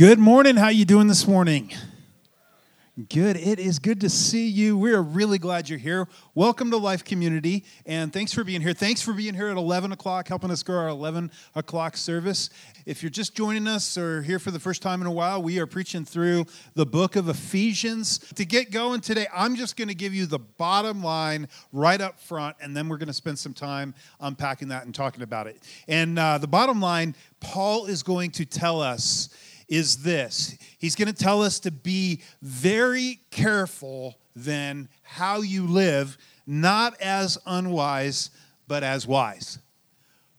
Good 0.00 0.18
morning. 0.18 0.56
How 0.56 0.68
you 0.68 0.86
doing 0.86 1.08
this 1.08 1.28
morning? 1.28 1.74
Good. 3.10 3.36
It 3.36 3.58
is 3.58 3.78
good 3.78 4.00
to 4.00 4.08
see 4.08 4.48
you. 4.48 4.78
We 4.78 4.92
are 4.94 5.02
really 5.02 5.36
glad 5.36 5.68
you're 5.68 5.78
here. 5.78 6.08
Welcome 6.34 6.70
to 6.70 6.78
Life 6.78 7.04
Community, 7.04 7.66
and 7.84 8.10
thanks 8.10 8.32
for 8.32 8.42
being 8.42 8.62
here. 8.62 8.72
Thanks 8.72 9.02
for 9.02 9.12
being 9.12 9.34
here 9.34 9.48
at 9.48 9.58
11 9.58 9.92
o'clock, 9.92 10.26
helping 10.26 10.50
us 10.50 10.62
grow 10.62 10.78
our 10.78 10.88
11 10.88 11.30
o'clock 11.54 11.98
service. 11.98 12.48
If 12.86 13.02
you're 13.02 13.10
just 13.10 13.34
joining 13.34 13.68
us 13.68 13.98
or 13.98 14.22
here 14.22 14.38
for 14.38 14.50
the 14.50 14.58
first 14.58 14.80
time 14.80 15.02
in 15.02 15.06
a 15.06 15.12
while, 15.12 15.42
we 15.42 15.58
are 15.58 15.66
preaching 15.66 16.06
through 16.06 16.46
the 16.74 16.86
book 16.86 17.14
of 17.14 17.28
Ephesians. 17.28 18.20
To 18.36 18.46
get 18.46 18.70
going 18.70 19.02
today, 19.02 19.26
I'm 19.34 19.54
just 19.54 19.76
going 19.76 19.88
to 19.88 19.94
give 19.94 20.14
you 20.14 20.24
the 20.24 20.38
bottom 20.38 21.04
line 21.04 21.46
right 21.74 22.00
up 22.00 22.18
front, 22.18 22.56
and 22.62 22.74
then 22.74 22.88
we're 22.88 22.96
going 22.96 23.08
to 23.08 23.12
spend 23.12 23.38
some 23.38 23.52
time 23.52 23.94
unpacking 24.18 24.68
that 24.68 24.86
and 24.86 24.94
talking 24.94 25.22
about 25.22 25.46
it. 25.46 25.58
And 25.88 26.18
uh, 26.18 26.38
the 26.38 26.48
bottom 26.48 26.80
line, 26.80 27.14
Paul 27.40 27.84
is 27.84 28.02
going 28.02 28.30
to 28.30 28.46
tell 28.46 28.80
us 28.80 29.28
is 29.70 30.02
this 30.02 30.58
He's 30.78 30.94
going 30.94 31.08
to 31.08 31.14
tell 31.14 31.42
us 31.42 31.60
to 31.60 31.70
be 31.70 32.20
very 32.42 33.20
careful 33.30 34.18
then 34.36 34.88
how 35.02 35.40
you 35.40 35.66
live, 35.66 36.18
not 36.46 37.00
as 37.00 37.38
unwise, 37.46 38.30
but 38.68 38.82
as 38.82 39.06
wise. 39.06 39.58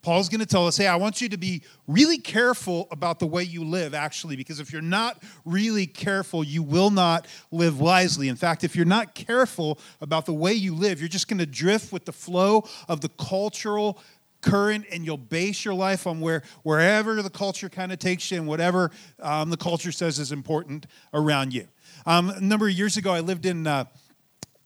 Paul's 0.02 0.30
going 0.30 0.40
to 0.40 0.48
tell 0.48 0.66
us, 0.66 0.78
hey, 0.78 0.88
I 0.88 0.96
want 0.96 1.22
you 1.22 1.30
to 1.30 1.38
be 1.38 1.62
really 1.88 2.18
careful 2.18 2.88
about 2.90 3.20
the 3.20 3.28
way 3.28 3.44
you 3.44 3.64
live, 3.64 3.94
actually, 3.94 4.36
because 4.36 4.60
if 4.60 4.74
you're 4.74 4.82
not 4.82 5.22
really 5.46 5.86
careful, 5.86 6.44
you 6.44 6.63
will 6.63 6.90
not 6.90 7.27
live 7.52 7.80
wisely. 7.80 8.27
In 8.27 8.36
fact, 8.36 8.63
if 8.63 8.76
you're 8.76 8.84
not 8.84 9.13
careful 9.13 9.77
about 10.00 10.26
the 10.26 10.34
way 10.34 10.54
you 10.54 10.74
live, 10.74 11.00
you're 11.00 11.08
just 11.08 11.27
going 11.27 11.38
to 11.38 11.46
drift 11.46 11.94
with 11.94 12.05
the 12.05 12.13
flow 12.13 12.68
of 12.88 13.02
the 13.02 13.10
cultural 13.10 14.00
current 14.41 14.86
and 14.91 15.05
you'll 15.05 15.18
base 15.18 15.63
your 15.63 15.73
life 15.73 16.08
on 16.08 16.20
where 16.20 16.44
wherever 16.63 17.22
the 17.22 17.30
culture 17.30 17.70
kind 17.70 17.91
of 17.91 17.99
takes 17.99 18.32
you 18.32 18.38
and 18.38 18.48
whatever 18.48 18.91
um, 19.20 19.49
the 19.49 19.58
culture 19.58 19.91
says 19.91 20.20
is 20.20 20.32
important 20.32 20.88
around 21.13 21.54
you. 21.54 21.68
Um, 22.05 22.30
a 22.30 22.41
number 22.41 22.68
of 22.68 22.73
years 22.73 22.98
ago 22.98 23.12
i 23.12 23.20
lived 23.20 23.46
in 23.46 23.68
uh, 23.68 23.85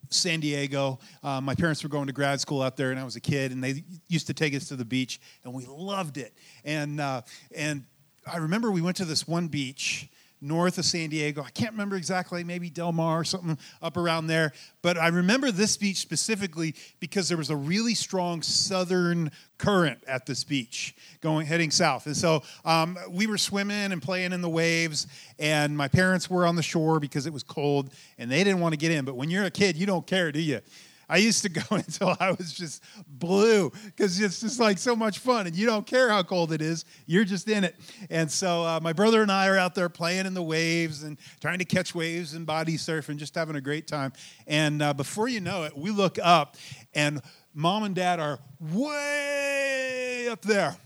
san 0.08 0.40
diego. 0.40 0.98
Uh, 1.22 1.40
my 1.40 1.54
parents 1.54 1.82
were 1.82 1.88
going 1.88 2.06
to 2.06 2.12
grad 2.12 2.40
school 2.40 2.62
out 2.62 2.76
there 2.76 2.90
and 2.90 2.98
i 2.98 3.04
was 3.04 3.16
a 3.16 3.20
kid 3.20 3.52
and 3.52 3.62
they 3.62 3.84
used 4.08 4.26
to 4.26 4.34
take 4.34 4.54
us 4.54 4.68
to 4.68 4.76
the 4.76 4.84
beach 4.84 5.20
and 5.44 5.52
we 5.52 5.66
loved 5.66 6.16
it. 6.16 6.32
And 6.64 7.00
uh, 7.00 7.22
and 7.54 7.84
i 8.30 8.38
remember 8.38 8.70
we 8.70 8.82
went 8.82 8.96
to 8.98 9.04
this 9.04 9.28
one 9.28 9.48
beach 9.48 10.08
north 10.46 10.78
of 10.78 10.84
San 10.84 11.10
Diego. 11.10 11.42
I 11.42 11.50
can't 11.50 11.72
remember 11.72 11.96
exactly, 11.96 12.44
maybe 12.44 12.70
Del 12.70 12.92
Mar 12.92 13.20
or 13.20 13.24
something 13.24 13.58
up 13.82 13.96
around 13.96 14.26
there. 14.26 14.52
But 14.82 14.96
I 14.96 15.08
remember 15.08 15.50
this 15.50 15.76
beach 15.76 15.98
specifically 15.98 16.74
because 17.00 17.28
there 17.28 17.38
was 17.38 17.50
a 17.50 17.56
really 17.56 17.94
strong 17.94 18.42
southern 18.42 19.30
current 19.58 19.98
at 20.06 20.26
this 20.26 20.44
beach 20.44 20.94
going 21.20 21.46
heading 21.46 21.70
south. 21.70 22.06
And 22.06 22.16
so 22.16 22.42
um, 22.64 22.98
we 23.10 23.26
were 23.26 23.38
swimming 23.38 23.92
and 23.92 24.02
playing 24.02 24.32
in 24.32 24.42
the 24.42 24.48
waves, 24.48 25.06
and 25.38 25.76
my 25.76 25.88
parents 25.88 26.30
were 26.30 26.46
on 26.46 26.56
the 26.56 26.62
shore 26.62 27.00
because 27.00 27.26
it 27.26 27.32
was 27.32 27.42
cold 27.42 27.92
and 28.18 28.30
they 28.30 28.44
didn't 28.44 28.60
want 28.60 28.72
to 28.72 28.78
get 28.78 28.90
in. 28.90 29.04
But 29.04 29.16
when 29.16 29.30
you're 29.30 29.44
a 29.44 29.50
kid, 29.50 29.76
you 29.76 29.86
don't 29.86 30.06
care, 30.06 30.30
do 30.32 30.40
you? 30.40 30.60
I 31.08 31.18
used 31.18 31.42
to 31.42 31.48
go 31.48 31.62
until 31.70 32.16
I 32.18 32.32
was 32.32 32.52
just 32.52 32.82
blue 33.06 33.70
because 33.84 34.20
it's 34.20 34.40
just 34.40 34.60
like 34.60 34.78
so 34.78 34.96
much 34.96 35.18
fun, 35.18 35.46
and 35.46 35.54
you 35.54 35.66
don't 35.66 35.86
care 35.86 36.08
how 36.08 36.22
cold 36.22 36.52
it 36.52 36.60
is. 36.60 36.84
You're 37.06 37.24
just 37.24 37.48
in 37.48 37.64
it. 37.64 37.76
And 38.10 38.30
so 38.30 38.62
uh, 38.62 38.80
my 38.82 38.92
brother 38.92 39.22
and 39.22 39.30
I 39.30 39.48
are 39.48 39.58
out 39.58 39.74
there 39.74 39.88
playing 39.88 40.26
in 40.26 40.34
the 40.34 40.42
waves 40.42 41.02
and 41.02 41.18
trying 41.40 41.58
to 41.58 41.64
catch 41.64 41.94
waves 41.94 42.34
and 42.34 42.46
body 42.46 42.76
surf 42.76 43.08
and 43.08 43.18
just 43.18 43.34
having 43.34 43.56
a 43.56 43.60
great 43.60 43.86
time. 43.86 44.12
And 44.46 44.82
uh, 44.82 44.94
before 44.94 45.28
you 45.28 45.40
know 45.40 45.64
it, 45.64 45.76
we 45.76 45.90
look 45.90 46.18
up, 46.22 46.56
and 46.94 47.20
mom 47.54 47.84
and 47.84 47.94
dad 47.94 48.20
are 48.20 48.38
way 48.60 50.28
up 50.30 50.42
there, 50.42 50.76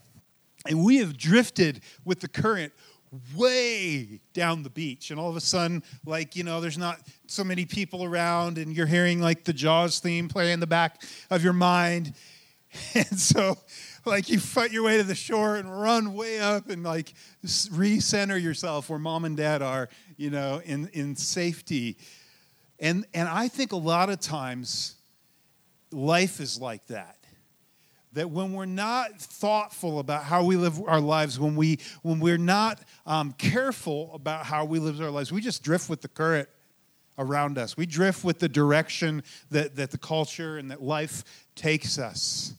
and 0.67 0.85
we 0.85 0.99
have 0.99 1.17
drifted 1.17 1.81
with 2.05 2.21
the 2.21 2.29
current 2.29 2.73
way 3.35 4.21
down 4.33 4.63
the 4.63 4.71
beach. 4.71 5.11
And 5.11 5.19
all 5.19 5.31
of 5.31 5.37
a 5.37 5.41
sudden 5.41 5.83
like 6.05 6.37
you 6.37 6.45
know 6.45 6.61
there's 6.61 6.79
not 6.79 7.01
so 7.27 7.45
many 7.45 7.65
people 7.65 8.05
around 8.05 8.59
and 8.59 8.73
you're 8.75 8.87
hearing 8.87 9.21
like 9.21 9.45
the 9.45 9.53
jaws 9.53 9.99
theme 9.99 10.29
play 10.29 10.53
in 10.53 10.61
the 10.61 10.67
back 10.67 11.03
of 11.31 11.43
your 11.43 11.53
mind. 11.53 12.15
And 12.95 13.19
so 13.19 13.59
like 14.07 14.29
you 14.29 14.39
fight 14.39 14.71
your 14.71 14.85
way 14.85 14.97
to 14.99 15.03
the 15.03 15.17
shore 15.17 15.57
and 15.57 15.83
run 15.83 16.15
way 16.15 16.39
up 16.39 16.71
and 16.71 16.85
like 16.85 17.13
recenter 17.45 18.41
yourself 18.41 18.89
where 18.89 18.99
mom 19.01 19.25
and 19.25 19.37
dad 19.37 19.61
are 19.61 19.89
you 20.17 20.31
know 20.31 20.63
in 20.65 20.89
in 20.93 21.17
safety. 21.17 21.97
And 22.79 23.07
and 23.13 23.29
i 23.29 23.49
think 23.49 23.73
a 23.73 23.77
lot 23.77 24.09
of 24.09 24.21
times 24.21 24.95
life 25.91 26.39
is 26.39 26.61
like 26.61 26.87
that 26.87 27.20
that 28.13 28.31
when 28.31 28.53
we're 28.53 28.65
not 28.65 29.21
thoughtful 29.21 30.01
about 30.01 30.25
how 30.25 30.45
we 30.45 30.57
live 30.57 30.81
our 30.87 31.01
lives 31.01 31.39
when 31.39 31.55
we 31.57 31.79
when 32.03 32.21
we're 32.21 32.39
not 32.39 32.81
um, 33.07 33.33
careful 33.33 34.11
about 34.15 34.45
how 34.45 34.65
we 34.65 34.79
live 34.79 35.01
our 35.01 35.11
lives 35.11 35.31
we 35.31 35.41
just 35.41 35.63
drift 35.63 35.89
with 35.89 36.01
the 36.01 36.09
current 36.09 36.49
around 37.21 37.59
us. 37.59 37.77
We 37.77 37.87
drift 37.87 38.25
with 38.25 38.39
the 38.39 38.49
direction 38.49 39.23
that, 39.51 39.77
that 39.77 39.91
the 39.91 39.99
culture 39.99 40.57
and 40.59 40.71
that 40.71 40.83
life 40.83 41.23
takes 41.55 41.99
us. 41.99 42.55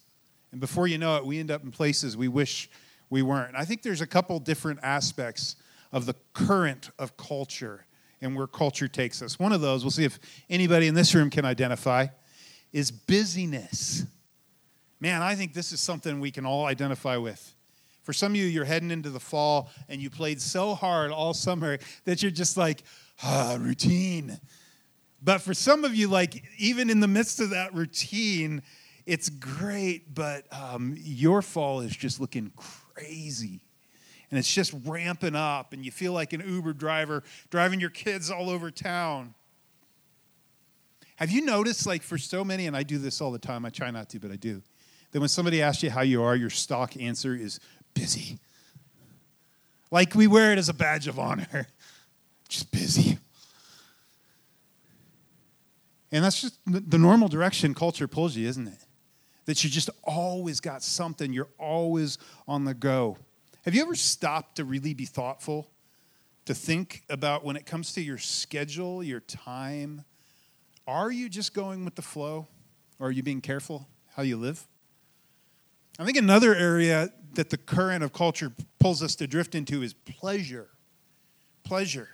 And 0.52 0.62
before 0.62 0.88
you 0.88 0.98
know 0.98 1.18
it 1.18 1.26
we 1.26 1.40
end 1.40 1.52
up 1.52 1.64
in 1.64 1.72
places 1.72 2.16
we 2.16 2.28
wish 2.28 2.70
we 3.10 3.22
weren't. 3.22 3.56
I 3.56 3.66
think 3.66 3.82
there's 3.82 4.02
a 4.02 4.08
couple 4.08 4.40
different 4.40 4.80
aspects 4.84 5.58
of 5.92 6.06
the 6.06 6.16
current 6.34 6.92
of 6.98 7.18
culture 7.18 7.86
and 8.22 8.36
where 8.36 8.48
culture 8.48 8.88
takes 8.88 9.22
us. 9.22 9.40
One 9.40 9.52
of 9.52 9.62
those 9.62 9.84
we'll 9.84 9.92
see 9.92 10.06
if 10.06 10.20
anybody 10.50 10.88
in 10.88 10.94
this 10.94 11.14
room 11.16 11.30
can 11.30 11.44
identify 11.44 12.08
is 12.72 12.92
busyness 12.92 14.06
Man, 15.02 15.24
I 15.24 15.34
think 15.34 15.54
this 15.54 15.74
is 15.74 15.82
something 15.82 16.20
we 16.20 16.30
can 16.30 16.46
all 16.46 16.66
identify 16.66 17.18
with. 17.18 17.56
For 18.04 18.14
some 18.14 18.34
of 18.34 18.36
you, 18.36 18.46
you're 18.46 18.66
heading 18.66 18.92
into 18.92 19.10
the 19.10 19.20
fall 19.20 19.72
and 19.90 20.00
you 20.00 20.12
played 20.12 20.40
so 20.40 20.76
hard 20.76 21.12
all 21.12 21.34
summer 21.34 21.80
that 22.06 22.22
you're 22.22 22.32
just 22.32 22.56
like, 22.56 22.84
ah, 23.24 23.58
routine. 23.60 24.40
But 25.24 25.42
for 25.42 25.56
some 25.56 25.84
of 25.84 25.96
you, 25.96 26.08
like, 26.08 26.44
even 26.58 26.92
in 26.92 27.00
the 27.00 27.08
midst 27.08 27.40
of 27.40 27.50
that 27.50 27.74
routine, 27.74 28.62
it's 29.08 29.30
great, 29.30 30.14
but 30.14 30.46
um, 30.52 30.96
your 31.00 31.42
fall 31.42 31.82
is 31.82 31.96
just 31.96 32.20
looking 32.20 32.52
crazy. 32.56 33.62
And 34.30 34.38
it's 34.38 34.54
just 34.54 34.74
ramping 34.86 35.36
up, 35.36 35.74
and 35.74 35.84
you 35.84 35.92
feel 35.92 36.14
like 36.14 36.32
an 36.32 36.42
Uber 36.48 36.74
driver 36.74 37.24
driving 37.50 37.80
your 37.80 37.90
kids 37.90 38.32
all 38.32 38.50
over 38.50 38.72
town. 38.72 39.34
Have 41.18 41.30
you 41.30 41.44
noticed, 41.44 41.86
like, 41.86 42.02
for 42.02 42.18
so 42.18 42.44
many, 42.44 42.66
and 42.66 42.76
I 42.76 42.84
do 42.84 42.98
this 42.98 43.20
all 43.20 43.32
the 43.32 43.40
time, 43.40 43.66
I 43.66 43.70
try 43.70 43.92
not 43.92 44.10
to, 44.10 44.20
but 44.20 44.32
I 44.32 44.38
do 44.38 44.62
that 45.12 45.20
when 45.20 45.30
somebody 45.30 45.62
asks 45.62 45.84
you 45.84 45.90
how 45.90 46.02
you 46.02 46.24
are, 46.24 46.36
your 46.36 46.50
stock 46.50 46.96
answer 46.98 47.36
is 47.36 47.60
busy. 47.94 48.40
Like 49.92 50.16
we 50.16 50.28
wear 50.28 50.54
it 50.54 50.58
as 50.58 50.70
a 50.70 50.74
badge 50.74 51.08
of 51.08 51.20
honor. 51.20 51.68
Just 52.50 52.72
busy. 52.72 53.18
And 56.12 56.26
that's 56.26 56.42
just 56.42 56.60
the 56.66 56.98
normal 56.98 57.30
direction 57.30 57.74
culture 57.74 58.06
pulls 58.06 58.36
you, 58.36 58.46
isn't 58.50 58.68
it? 58.68 58.86
That 59.46 59.64
you 59.64 59.70
just 59.70 59.90
always 60.04 60.60
got 60.60 60.84
something, 60.84 61.32
you're 61.32 61.48
always 61.58 62.18
on 62.50 62.66
the 62.66 62.74
go. 62.74 63.18
Have 63.64 63.74
you 63.74 63.82
ever 63.82 63.96
stopped 63.96 64.58
to 64.58 64.66
really 64.66 64.94
be 64.94 65.06
thoughtful? 65.06 65.72
To 66.46 66.54
think 66.54 67.04
about 67.10 67.46
when 67.46 67.56
it 67.56 67.66
comes 67.66 67.94
to 67.94 68.02
your 68.02 68.18
schedule, 68.18 69.02
your 69.02 69.22
time? 69.22 70.04
Are 70.86 71.12
you 71.12 71.30
just 71.30 71.54
going 71.54 71.86
with 71.86 71.96
the 71.96 72.02
flow? 72.02 72.48
Or 73.00 73.08
are 73.08 73.12
you 73.12 73.24
being 73.24 73.42
careful 73.42 73.88
how 74.16 74.24
you 74.24 74.36
live? 74.36 74.68
I 76.02 76.04
think 76.04 76.18
another 76.18 76.56
area 76.56 77.12
that 77.36 77.52
the 77.52 77.58
current 77.58 78.04
of 78.04 78.12
culture 78.12 78.52
pulls 78.80 79.04
us 79.04 79.14
to 79.18 79.28
drift 79.28 79.54
into 79.54 79.84
is 79.84 79.94
pleasure. 79.94 80.70
Pleasure. 81.64 82.10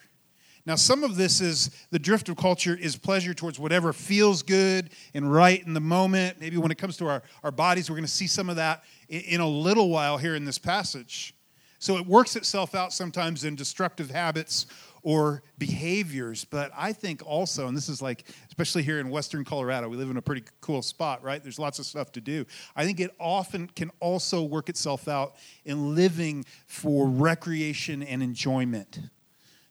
Now, 0.65 0.75
some 0.75 1.05
of 1.05 1.15
this 1.15 1.39
is 1.39 1.71
the 1.89 1.97
drift 1.97 2.27
of 2.27 2.35
culture 2.35 2.75
is 2.75 2.97
pleasure 2.97 3.33
towards 3.33 3.57
whatever 3.57 3.93
feels 3.93 4.43
good 4.43 4.89
and 5.13 5.31
right 5.31 5.65
in 5.65 5.73
the 5.73 5.79
moment. 5.79 6.37
Maybe 6.41 6.57
when 6.57 6.69
it 6.69 6.77
comes 6.77 6.97
to 6.97 7.07
our, 7.07 7.23
our 7.43 7.51
bodies, 7.51 7.89
we're 7.89 7.95
going 7.95 8.03
to 8.03 8.11
see 8.11 8.27
some 8.27 8.49
of 8.49 8.57
that 8.57 8.83
in, 9.07 9.21
in 9.21 9.39
a 9.39 9.47
little 9.47 9.89
while 9.89 10.17
here 10.17 10.35
in 10.35 10.43
this 10.43 10.57
passage. 10.57 11.33
So 11.79 11.95
it 11.95 12.05
works 12.05 12.35
itself 12.35 12.75
out 12.75 12.91
sometimes 12.91 13.45
in 13.45 13.55
destructive 13.55 14.11
habits 14.11 14.65
or 15.03 15.43
behaviors. 15.57 16.45
But 16.45 16.71
I 16.75 16.93
think 16.93 17.25
also, 17.25 17.67
and 17.67 17.75
this 17.75 17.89
is 17.89 18.01
like, 18.01 18.25
especially 18.47 18.83
here 18.83 18.99
in 18.99 19.09
Western 19.09 19.43
Colorado, 19.43 19.89
we 19.89 19.97
live 19.97 20.09
in 20.09 20.17
a 20.17 20.21
pretty 20.21 20.43
cool 20.61 20.81
spot, 20.81 21.23
right? 21.23 21.41
There's 21.41 21.59
lots 21.59 21.79
of 21.79 21.85
stuff 21.85 22.11
to 22.13 22.21
do. 22.21 22.45
I 22.75 22.85
think 22.85 22.99
it 22.99 23.11
often 23.19 23.67
can 23.67 23.91
also 23.99 24.43
work 24.43 24.69
itself 24.69 25.07
out 25.07 25.35
in 25.65 25.95
living 25.95 26.45
for 26.65 27.07
recreation 27.07 28.03
and 28.03 28.21
enjoyment. 28.21 28.99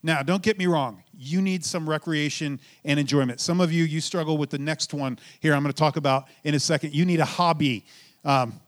Now, 0.03 0.23
don't 0.23 0.43
get 0.43 0.57
me 0.57 0.67
wrong. 0.67 1.03
You 1.19 1.43
need 1.43 1.65
some 1.65 1.89
recreation 1.89 2.61
and 2.85 3.01
enjoyment. 3.01 3.41
Some 3.41 3.61
of 3.61 3.73
you, 3.73 3.85
you 3.85 4.01
struggle 4.01 4.39
with 4.39 4.51
the 4.51 4.59
next 4.59 4.95
one 4.95 5.19
here. 5.41 5.53
I'm 5.53 5.63
going 5.63 5.73
to 5.73 5.79
talk 5.79 5.97
about 5.97 6.27
in 6.45 6.55
a 6.55 6.61
second. 6.61 6.95
You 6.95 7.05
need 7.05 7.19
a 7.19 7.25
hobby. 7.25 7.87
Um, 8.25 8.61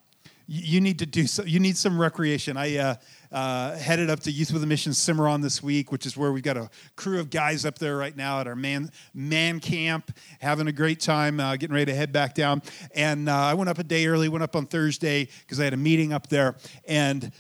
you 0.49 0.81
need 0.81 0.99
to 1.01 1.07
do 1.07 1.27
so. 1.27 1.45
You 1.45 1.61
need 1.61 1.77
some 1.77 2.01
recreation. 2.01 2.57
I 2.57 2.77
uh, 2.79 2.95
uh, 3.33 3.77
headed 3.77 4.11
up 4.11 4.21
to 4.21 4.31
Youth 4.31 4.53
with 4.53 4.63
a 4.63 4.67
Mission 4.67 4.93
Cimarron 4.93 5.41
this 5.41 5.63
week, 5.63 5.93
which 5.93 6.07
is 6.07 6.17
where 6.17 6.33
we've 6.33 6.43
got 6.43 6.57
a 6.57 6.71
crew 6.97 7.21
of 7.21 7.31
guys 7.31 7.65
up 7.65 7.79
there 7.79 7.97
right 7.97 8.17
now 8.17 8.41
at 8.41 8.47
our 8.47 8.57
man 8.57 8.91
man 9.15 9.61
camp, 9.61 10.17
having 10.41 10.67
a 10.67 10.73
great 10.73 11.01
time, 11.01 11.41
uh, 11.41 11.57
getting 11.57 11.75
ready 11.75 11.93
to 11.93 11.95
head 11.95 12.13
back 12.13 12.35
down. 12.35 12.63
And 12.95 13.29
uh, 13.29 13.35
I 13.35 13.55
went 13.55 13.69
up 13.69 13.79
a 13.79 13.85
day 13.85 14.07
early, 14.07 14.29
went 14.29 14.43
up 14.43 14.57
on 14.57 14.67
Thursday 14.67 15.29
because 15.41 15.61
I 15.61 15.65
had 15.65 15.75
a 15.75 15.79
meeting 15.79 16.13
up 16.13 16.29
there, 16.29 16.57
and 16.87 17.31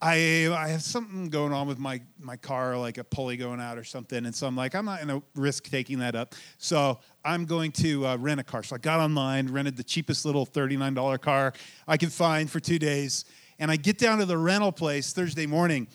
I 0.00 0.48
I 0.56 0.68
have 0.68 0.82
something 0.82 1.28
going 1.28 1.52
on 1.52 1.66
with 1.66 1.78
my 1.78 2.00
my 2.20 2.36
car, 2.36 2.76
like 2.76 2.98
a 2.98 3.04
pulley 3.04 3.36
going 3.36 3.60
out 3.60 3.78
or 3.78 3.84
something, 3.84 4.26
and 4.26 4.34
so 4.34 4.46
I'm 4.46 4.56
like, 4.56 4.74
I'm 4.74 4.84
not 4.84 5.04
going 5.04 5.20
to 5.20 5.26
risk 5.34 5.68
taking 5.68 5.98
that 5.98 6.14
up. 6.14 6.34
So 6.58 7.00
I'm 7.24 7.44
going 7.46 7.72
to 7.72 8.06
uh, 8.06 8.16
rent 8.16 8.38
a 8.38 8.44
car. 8.44 8.62
So 8.62 8.76
I 8.76 8.78
got 8.78 9.00
online, 9.00 9.48
rented 9.48 9.76
the 9.76 9.82
cheapest 9.82 10.24
little 10.24 10.46
$39 10.46 11.20
car 11.20 11.52
I 11.86 11.96
could 11.96 12.12
find 12.12 12.48
for 12.48 12.60
two 12.60 12.78
days, 12.78 13.24
and 13.58 13.70
I 13.70 13.76
get 13.76 13.98
down 13.98 14.18
to 14.18 14.26
the 14.26 14.38
rental 14.38 14.72
place 14.72 15.12
Thursday 15.12 15.46
morning, 15.46 15.86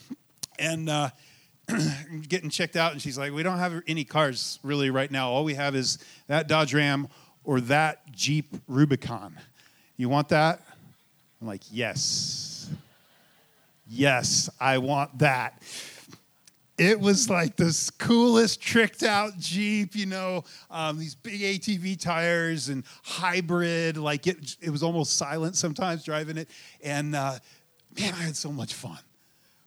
and. 0.57 0.89
Uh, 0.89 1.10
getting 2.27 2.50
checked 2.50 2.75
out, 2.75 2.92
and 2.92 3.01
she's 3.01 3.18
like, 3.18 3.31
"We 3.31 3.42
don't 3.42 3.57
have 3.57 3.81
any 3.88 4.04
cars 4.04 4.60
really 4.63 4.89
right 4.89 5.10
now. 5.10 5.30
All 5.30 5.45
we 5.45 5.54
have 5.54 5.75
is 5.75 5.98
that 6.27 6.50
Dodge 6.50 6.74
Ram 6.74 7.07
or 7.45 7.62
that 7.62 8.12
Jeep 8.12 8.54
Rubicon. 8.68 9.39
You 9.95 10.10
want 10.10 10.27
that?" 10.27 10.60
I'm 11.39 11.48
like, 11.48 11.62
"Yes." 11.71 12.44
yes, 13.94 14.50
I 14.59 14.80
want 14.80 15.19
that. 15.19 15.62
It 16.78 17.00
was 17.00 17.30
like 17.30 17.56
this 17.56 17.92
coolest 17.92 18.60
tricked 18.60 19.04
out 19.04 19.38
Jeep, 19.38 19.96
you 19.96 20.08
know, 20.08 20.44
um, 20.72 20.98
these 20.98 21.14
big 21.14 21.40
ATV 21.40 22.00
tires 22.00 22.70
and 22.70 22.84
hybrid. 23.04 23.98
Like 23.98 24.25
it, 24.25 24.58
it 24.60 24.72
was 24.72 24.81
almost 24.81 25.18
silent 25.18 25.56
sometimes 25.56 26.04
driving 26.04 26.38
it. 26.38 26.50
And 26.81 27.16
uh, 27.16 27.38
man, 28.00 28.14
I 28.16 28.24
had 28.24 28.36
so 28.36 28.52
much 28.52 28.74
fun. 28.74 28.98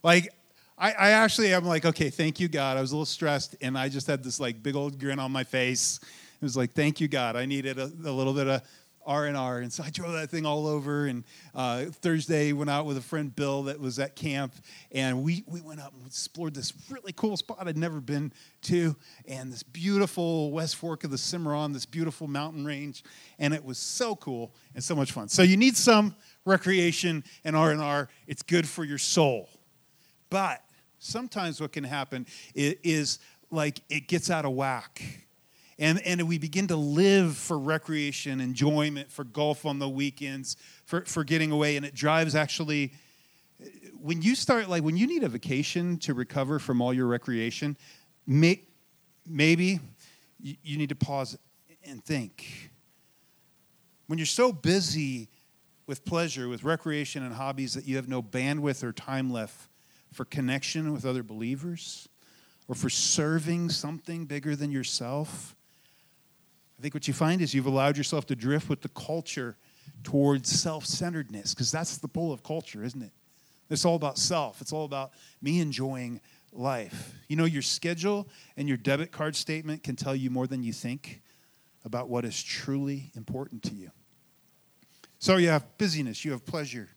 Like, 0.03 0.31
I, 0.79 0.93
I 0.93 1.11
actually, 1.11 1.55
I'm 1.55 1.65
like, 1.65 1.85
okay, 1.87 2.11
thank 2.11 2.39
you, 2.41 2.49
God. 2.49 2.77
I 2.77 2.81
was 2.81 2.93
a 2.93 2.97
little 2.97 3.07
stressed 3.07 3.57
and 3.61 3.79
I 3.79 3.89
just 3.89 4.07
had 4.07 4.23
this 4.23 4.41
like 4.41 4.63
big 4.63 4.77
old 4.77 4.99
grin 4.99 5.19
on 5.19 5.33
my 5.33 5.45
face. 5.45 6.01
It 6.03 6.45
was 6.45 6.57
like, 6.57 6.73
thank 6.73 7.01
you, 7.01 7.09
God. 7.09 7.35
I 7.35 7.47
needed 7.47 7.79
a, 7.79 7.85
a 7.85 8.13
little 8.13 8.35
bit 8.35 8.47
of 8.47 8.63
R 9.07 9.27
and 9.27 9.73
so 9.73 9.85
I 9.85 9.91
drove 9.91 10.13
that 10.15 10.31
thing 10.31 10.45
all 10.45 10.67
over. 10.67 11.07
And 11.07 11.25
uh, 11.55 11.87
Thursday 11.87 12.53
went 12.53 12.71
out 12.71 12.87
with 12.87 12.97
a 12.97 13.01
friend 13.01 13.35
Bill 13.35 13.65
that 13.65 13.79
was 13.79 13.99
at 13.99 14.17
camp, 14.17 14.55
and 14.93 15.23
we 15.23 15.45
we 15.47 15.61
went 15.61 15.81
up 15.81 15.95
and 15.97 16.07
explored 16.07 16.55
this 16.55 16.73
really 16.91 17.13
cool 17.13 17.37
spot 17.37 17.59
I'd 17.61 17.77
never 17.77 18.01
been 18.01 18.33
to, 18.63 18.97
and 19.27 19.53
this 19.53 19.63
beautiful 19.63 20.51
West 20.51 20.77
Fork 20.77 21.05
of 21.05 21.11
the 21.11 21.19
Cimarron, 21.19 21.73
this 21.73 21.87
beautiful 21.87 22.27
mountain 22.27 22.65
range, 22.65 23.05
and 23.39 23.55
it 23.55 23.65
was 23.65 23.79
so 23.79 24.17
cool 24.17 24.55
and 24.75 24.83
so 24.83 24.95
much 24.95 25.13
fun. 25.13 25.29
So 25.29 25.43
you 25.43 25.57
need 25.57 25.77
some 25.77 26.17
recreation 26.45 27.25
and 27.45 27.55
R 27.57 27.71
and 27.71 27.81
R. 27.81 28.09
It's 28.27 28.43
good 28.43 28.69
for 28.69 28.85
your 28.85 28.99
soul, 28.99 29.49
but 30.31 30.63
sometimes 30.99 31.61
what 31.61 31.73
can 31.73 31.85
happen 31.85 32.27
is 32.55 33.19
like 33.51 33.81
it 33.89 34.09
gets 34.09 34.31
out 34.31 34.45
of 34.45 34.53
whack 34.53 35.03
and, 35.79 36.01
and 36.07 36.27
we 36.27 36.39
begin 36.39 36.69
to 36.69 36.77
live 36.77 37.37
for 37.37 37.59
recreation, 37.59 38.41
enjoyment, 38.41 39.11
for 39.11 39.25
golf 39.25 39.67
on 39.67 39.79
the 39.79 39.89
weekends, 39.89 40.57
for, 40.87 41.03
for 41.05 41.23
getting 41.23 41.51
away. 41.51 41.77
And 41.77 41.85
it 41.85 41.95
drives 41.95 42.35
actually, 42.35 42.95
when 44.01 44.23
you 44.23 44.35
start, 44.35 44.69
like 44.71 44.83
when 44.83 44.97
you 44.97 45.07
need 45.07 45.23
a 45.23 45.29
vacation 45.29 45.99
to 45.99 46.15
recover 46.15 46.59
from 46.59 46.81
all 46.81 46.95
your 46.95 47.07
recreation, 47.07 47.77
may, 48.27 48.63
maybe 49.27 49.81
you, 50.41 50.57
you 50.63 50.79
need 50.79 50.89
to 50.89 50.95
pause 50.97 51.37
and 51.85 52.03
think. 52.03 52.71
When 54.07 54.19
you're 54.19 54.27
so 54.27 54.53
busy 54.53 55.29
with 55.87 56.05
pleasure, 56.05 56.49
with 56.49 56.65
recreation 56.65 57.23
and 57.23 57.35
hobbies 57.35 57.75
that 57.75 57.87
you 57.87 57.97
have 57.97 58.09
no 58.09 58.23
bandwidth 58.23 58.83
or 58.83 58.93
time 58.93 59.31
left 59.31 59.69
for 60.13 60.25
connection 60.25 60.93
with 60.93 61.05
other 61.05 61.23
believers 61.23 62.09
or 62.67 62.75
for 62.75 62.89
serving 62.89 63.69
something 63.71 64.25
bigger 64.25 64.57
than 64.57 64.71
yourself, 64.73 65.55
I 66.79 66.83
think 66.83 66.95
what 66.95 67.09
you 67.09 67.15
find 67.15 67.41
is 67.41 67.55
you've 67.55 67.67
allowed 67.67 67.97
yourself 67.97 68.27
to 68.27 68.37
drift 68.37 68.69
with 68.69 68.83
the 68.83 68.89
culture 68.91 69.57
towards 70.03 70.51
self 70.51 70.85
centeredness, 70.85 71.55
because 71.55 71.73
that's 71.73 71.99
the 71.99 72.09
pull 72.09 72.33
of 72.33 72.43
culture, 72.43 72.85
isn't 72.85 73.03
it? 73.03 73.13
It's 73.71 73.85
all 73.85 73.97
about 73.97 74.19
self, 74.19 74.61
it's 74.61 74.73
all 74.73 74.85
about 74.85 75.13
me 75.41 75.61
enjoying 75.61 76.21
life. 76.53 77.15
You 77.29 77.37
know, 77.37 77.45
your 77.45 77.63
schedule 77.63 78.29
and 78.57 78.69
your 78.69 78.77
debit 78.77 79.11
card 79.11 79.37
statement 79.37 79.83
can 79.83 79.97
tell 79.97 80.15
you 80.15 80.31
more 80.31 80.47
than 80.47 80.63
you 80.63 80.73
think 80.73 81.23
about 81.85 82.09
what 82.09 82.25
is 82.25 82.43
truly 82.43 83.11
important 83.17 83.63
to 83.65 83.75
you. 83.75 83.91
So 85.19 85.37
you 85.37 85.49
have 85.49 85.67
busyness, 85.79 86.25
you 86.25 86.33
have 86.33 86.45
pleasure. 86.45 86.89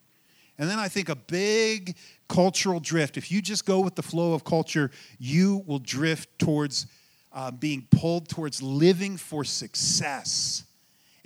And 0.57 0.69
then 0.69 0.77
I 0.77 0.89
think 0.89 1.07
a 1.07 1.15
big 1.15 1.95
cultural 2.27 2.81
drift. 2.81 3.15
If 3.15 3.31
you 3.31 3.41
just 3.41 3.65
go 3.65 3.79
with 3.79 3.95
the 3.95 4.03
flow 4.03 4.33
of 4.33 4.43
culture, 4.43 4.91
you 5.17 5.63
will 5.65 5.79
drift 5.79 6.37
towards 6.37 6.85
uh, 7.31 7.51
being 7.51 7.87
pulled 7.91 8.27
towards 8.27 8.61
living 8.61 9.17
for 9.17 9.43
success. 9.43 10.63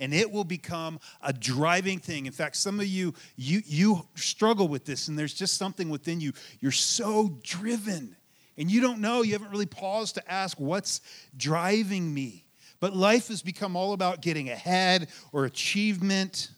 And 0.00 0.12
it 0.12 0.30
will 0.30 0.44
become 0.44 0.98
a 1.22 1.32
driving 1.32 1.98
thing. 1.98 2.26
In 2.26 2.32
fact 2.32 2.56
some 2.56 2.80
of 2.80 2.86
you 2.86 3.14
you 3.36 3.62
you 3.64 4.06
struggle 4.16 4.68
with 4.68 4.84
this 4.84 5.08
and 5.08 5.18
there's 5.18 5.34
just 5.34 5.56
something 5.56 5.88
within 5.88 6.20
you. 6.20 6.32
You're 6.60 6.72
so 6.72 7.38
driven 7.42 8.16
and 8.56 8.70
you 8.70 8.80
don't 8.80 9.00
know. 9.00 9.22
You 9.22 9.32
haven't 9.32 9.50
really 9.50 9.66
paused 9.66 10.16
to 10.16 10.30
ask 10.30 10.58
what's 10.58 11.00
driving 11.36 12.12
me. 12.12 12.44
But 12.80 12.94
life 12.94 13.28
has 13.28 13.40
become 13.40 13.76
all 13.76 13.92
about 13.92 14.20
getting 14.20 14.50
ahead 14.50 15.08
or 15.32 15.44
achievement. 15.44 16.50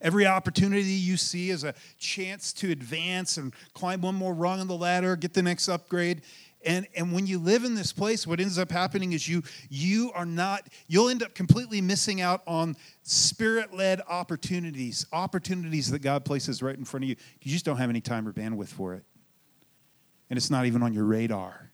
Every 0.00 0.26
opportunity 0.26 0.84
you 0.84 1.16
see 1.16 1.50
is 1.50 1.64
a 1.64 1.74
chance 1.98 2.52
to 2.54 2.70
advance 2.70 3.36
and 3.36 3.52
climb 3.74 4.00
one 4.00 4.14
more 4.14 4.32
rung 4.32 4.60
on 4.60 4.68
the 4.68 4.76
ladder, 4.76 5.16
get 5.16 5.34
the 5.34 5.42
next 5.42 5.68
upgrade. 5.68 6.22
And, 6.64 6.88
and 6.96 7.12
when 7.12 7.26
you 7.26 7.38
live 7.38 7.64
in 7.64 7.74
this 7.74 7.92
place, 7.92 8.26
what 8.26 8.40
ends 8.40 8.58
up 8.58 8.70
happening 8.70 9.12
is 9.12 9.28
you, 9.28 9.42
you 9.68 10.10
are 10.12 10.26
not, 10.26 10.66
you'll 10.88 11.08
end 11.08 11.22
up 11.22 11.34
completely 11.34 11.80
missing 11.80 12.20
out 12.20 12.42
on 12.46 12.76
spirit 13.04 13.72
led 13.72 14.00
opportunities, 14.08 15.06
opportunities 15.12 15.90
that 15.92 16.00
God 16.00 16.24
places 16.24 16.60
right 16.62 16.76
in 16.76 16.84
front 16.84 17.04
of 17.04 17.10
you. 17.10 17.16
You 17.42 17.52
just 17.52 17.64
don't 17.64 17.76
have 17.76 17.90
any 17.90 18.00
time 18.00 18.26
or 18.26 18.32
bandwidth 18.32 18.68
for 18.68 18.94
it. 18.94 19.04
And 20.30 20.36
it's 20.36 20.50
not 20.50 20.66
even 20.66 20.82
on 20.82 20.92
your 20.92 21.04
radar. 21.04 21.70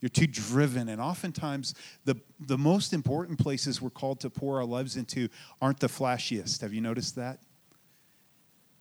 You're 0.00 0.10
too 0.10 0.26
driven. 0.26 0.88
And 0.88 1.00
oftentimes, 1.00 1.74
the, 2.04 2.16
the 2.40 2.58
most 2.58 2.92
important 2.92 3.38
places 3.38 3.80
we're 3.80 3.90
called 3.90 4.20
to 4.20 4.30
pour 4.30 4.58
our 4.58 4.64
lives 4.64 4.96
into 4.96 5.28
aren't 5.62 5.80
the 5.80 5.86
flashiest. 5.86 6.60
Have 6.60 6.74
you 6.74 6.80
noticed 6.80 7.16
that? 7.16 7.38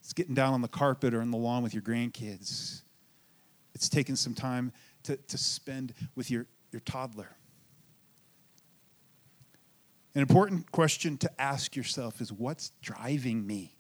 It's 0.02 0.14
getting 0.14 0.34
down 0.34 0.54
on 0.54 0.62
the 0.62 0.68
carpet 0.68 1.14
or 1.14 1.22
on 1.22 1.32
the 1.32 1.38
lawn 1.38 1.64
with 1.64 1.74
your 1.74 1.84
grandkids 1.84 2.82
it's 3.82 3.90
taken 3.90 4.16
some 4.16 4.36
time 4.36 4.72
to, 5.02 5.18
to 5.18 5.40
spend 5.40 5.96
with 6.14 6.30
your, 6.30 6.46
your 6.72 6.82
toddler. 6.82 7.30
An 10.14 10.22
important 10.22 10.72
question 10.72 11.18
to 11.18 11.42
ask 11.42 11.76
yourself 11.76 12.22
is 12.22 12.32
what's 12.32 12.74
driving 12.84 13.48
me? 13.48 13.74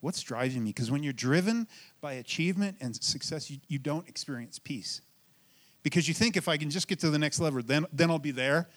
What's 0.00 0.22
driving 0.22 0.64
me? 0.64 0.70
Because 0.70 0.90
when 0.90 1.02
you're 1.02 1.12
driven 1.12 1.68
by 2.00 2.14
achievement 2.14 2.78
and 2.80 2.96
success, 2.96 3.50
you, 3.50 3.58
you 3.68 3.78
don't 3.78 4.08
experience 4.08 4.58
peace. 4.58 5.02
Because 5.82 6.08
you 6.08 6.14
think 6.14 6.38
if 6.38 6.48
I 6.48 6.56
can 6.56 6.70
just 6.70 6.88
get 6.88 6.98
to 7.00 7.10
the 7.10 7.18
next 7.18 7.40
level, 7.40 7.60
then, 7.62 7.84
then 7.92 8.10
I'll 8.10 8.18
be 8.18 8.30
there. 8.30 8.70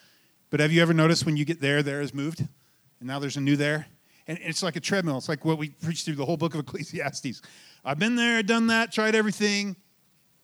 But 0.49 0.59
have 0.59 0.73
you 0.73 0.81
ever 0.81 0.93
noticed 0.93 1.25
when 1.25 1.37
you 1.37 1.45
get 1.45 1.61
there, 1.61 1.81
there 1.81 2.01
is 2.01 2.13
moved? 2.13 2.41
And 2.99 3.07
now 3.07 3.19
there's 3.19 3.37
a 3.37 3.41
new 3.41 3.55
there? 3.55 3.87
And 4.27 4.37
it's 4.41 4.61
like 4.61 4.75
a 4.75 4.81
treadmill. 4.81 5.17
It's 5.19 5.29
like 5.29 5.45
what 5.45 5.57
we 5.57 5.69
preach 5.69 6.03
through 6.03 6.15
the 6.15 6.25
whole 6.25 6.35
book 6.35 6.53
of 6.53 6.59
Ecclesiastes. 6.67 7.41
I've 7.85 7.97
been 7.97 8.17
there, 8.17 8.43
done 8.43 8.67
that, 8.67 8.91
tried 8.91 9.15
everything 9.15 9.77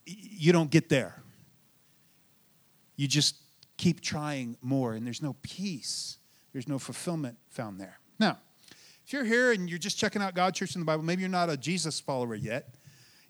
you 0.07 0.53
don't 0.53 0.71
get 0.71 0.89
there. 0.89 1.21
You 2.95 3.07
just 3.07 3.35
keep 3.77 4.01
trying 4.01 4.57
more, 4.61 4.93
and 4.93 5.05
there's 5.05 5.21
no 5.21 5.35
peace. 5.41 6.17
There's 6.53 6.67
no 6.67 6.79
fulfillment 6.79 7.37
found 7.49 7.79
there. 7.79 7.99
Now, 8.19 8.39
if 9.05 9.13
you're 9.13 9.25
here 9.25 9.51
and 9.51 9.69
you're 9.69 9.79
just 9.79 9.97
checking 9.97 10.21
out 10.21 10.33
God 10.33 10.55
Church 10.55 10.75
in 10.75 10.81
the 10.81 10.85
Bible, 10.85 11.03
maybe 11.03 11.21
you're 11.21 11.29
not 11.29 11.49
a 11.49 11.57
Jesus 11.57 11.99
follower 11.99 12.35
yet, 12.35 12.75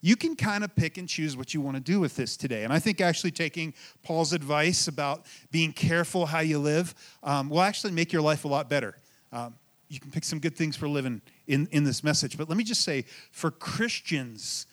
you 0.02 0.16
can 0.16 0.36
kind 0.36 0.64
of 0.64 0.76
pick 0.76 0.98
and 0.98 1.10
choose 1.10 1.36
what 1.36 1.54
you 1.54 1.62
want 1.62 1.76
to 1.76 1.82
do 1.82 2.00
with 2.00 2.16
this 2.16 2.38
today. 2.38 2.64
And 2.64 2.72
I 2.72 2.80
think 2.80 3.02
actually 3.02 3.32
taking 3.32 3.74
Paul's 4.04 4.32
advice 4.32 4.88
about 4.88 5.26
being 5.52 5.74
careful 5.74 6.26
how 6.26 6.40
you 6.40 6.60
live 6.60 6.94
um, 7.24 7.50
will 7.50 7.62
actually 7.62 7.92
make 7.92 8.14
your 8.14 8.22
life 8.22 8.46
a 8.46 8.48
lot 8.48 8.70
better. 8.70 8.96
Um, 9.32 9.56
you 9.90 10.00
can 10.00 10.12
pick 10.12 10.24
some 10.24 10.40
good 10.40 10.56
things 10.56 10.76
for 10.76 10.88
living 10.88 11.22
in, 11.48 11.68
in 11.72 11.84
this 11.84 12.04
message. 12.04 12.38
But 12.38 12.48
let 12.50 12.58
me 12.58 12.64
just 12.64 12.84
say 12.84 13.06
for 13.32 13.52
Christians, 13.52 14.68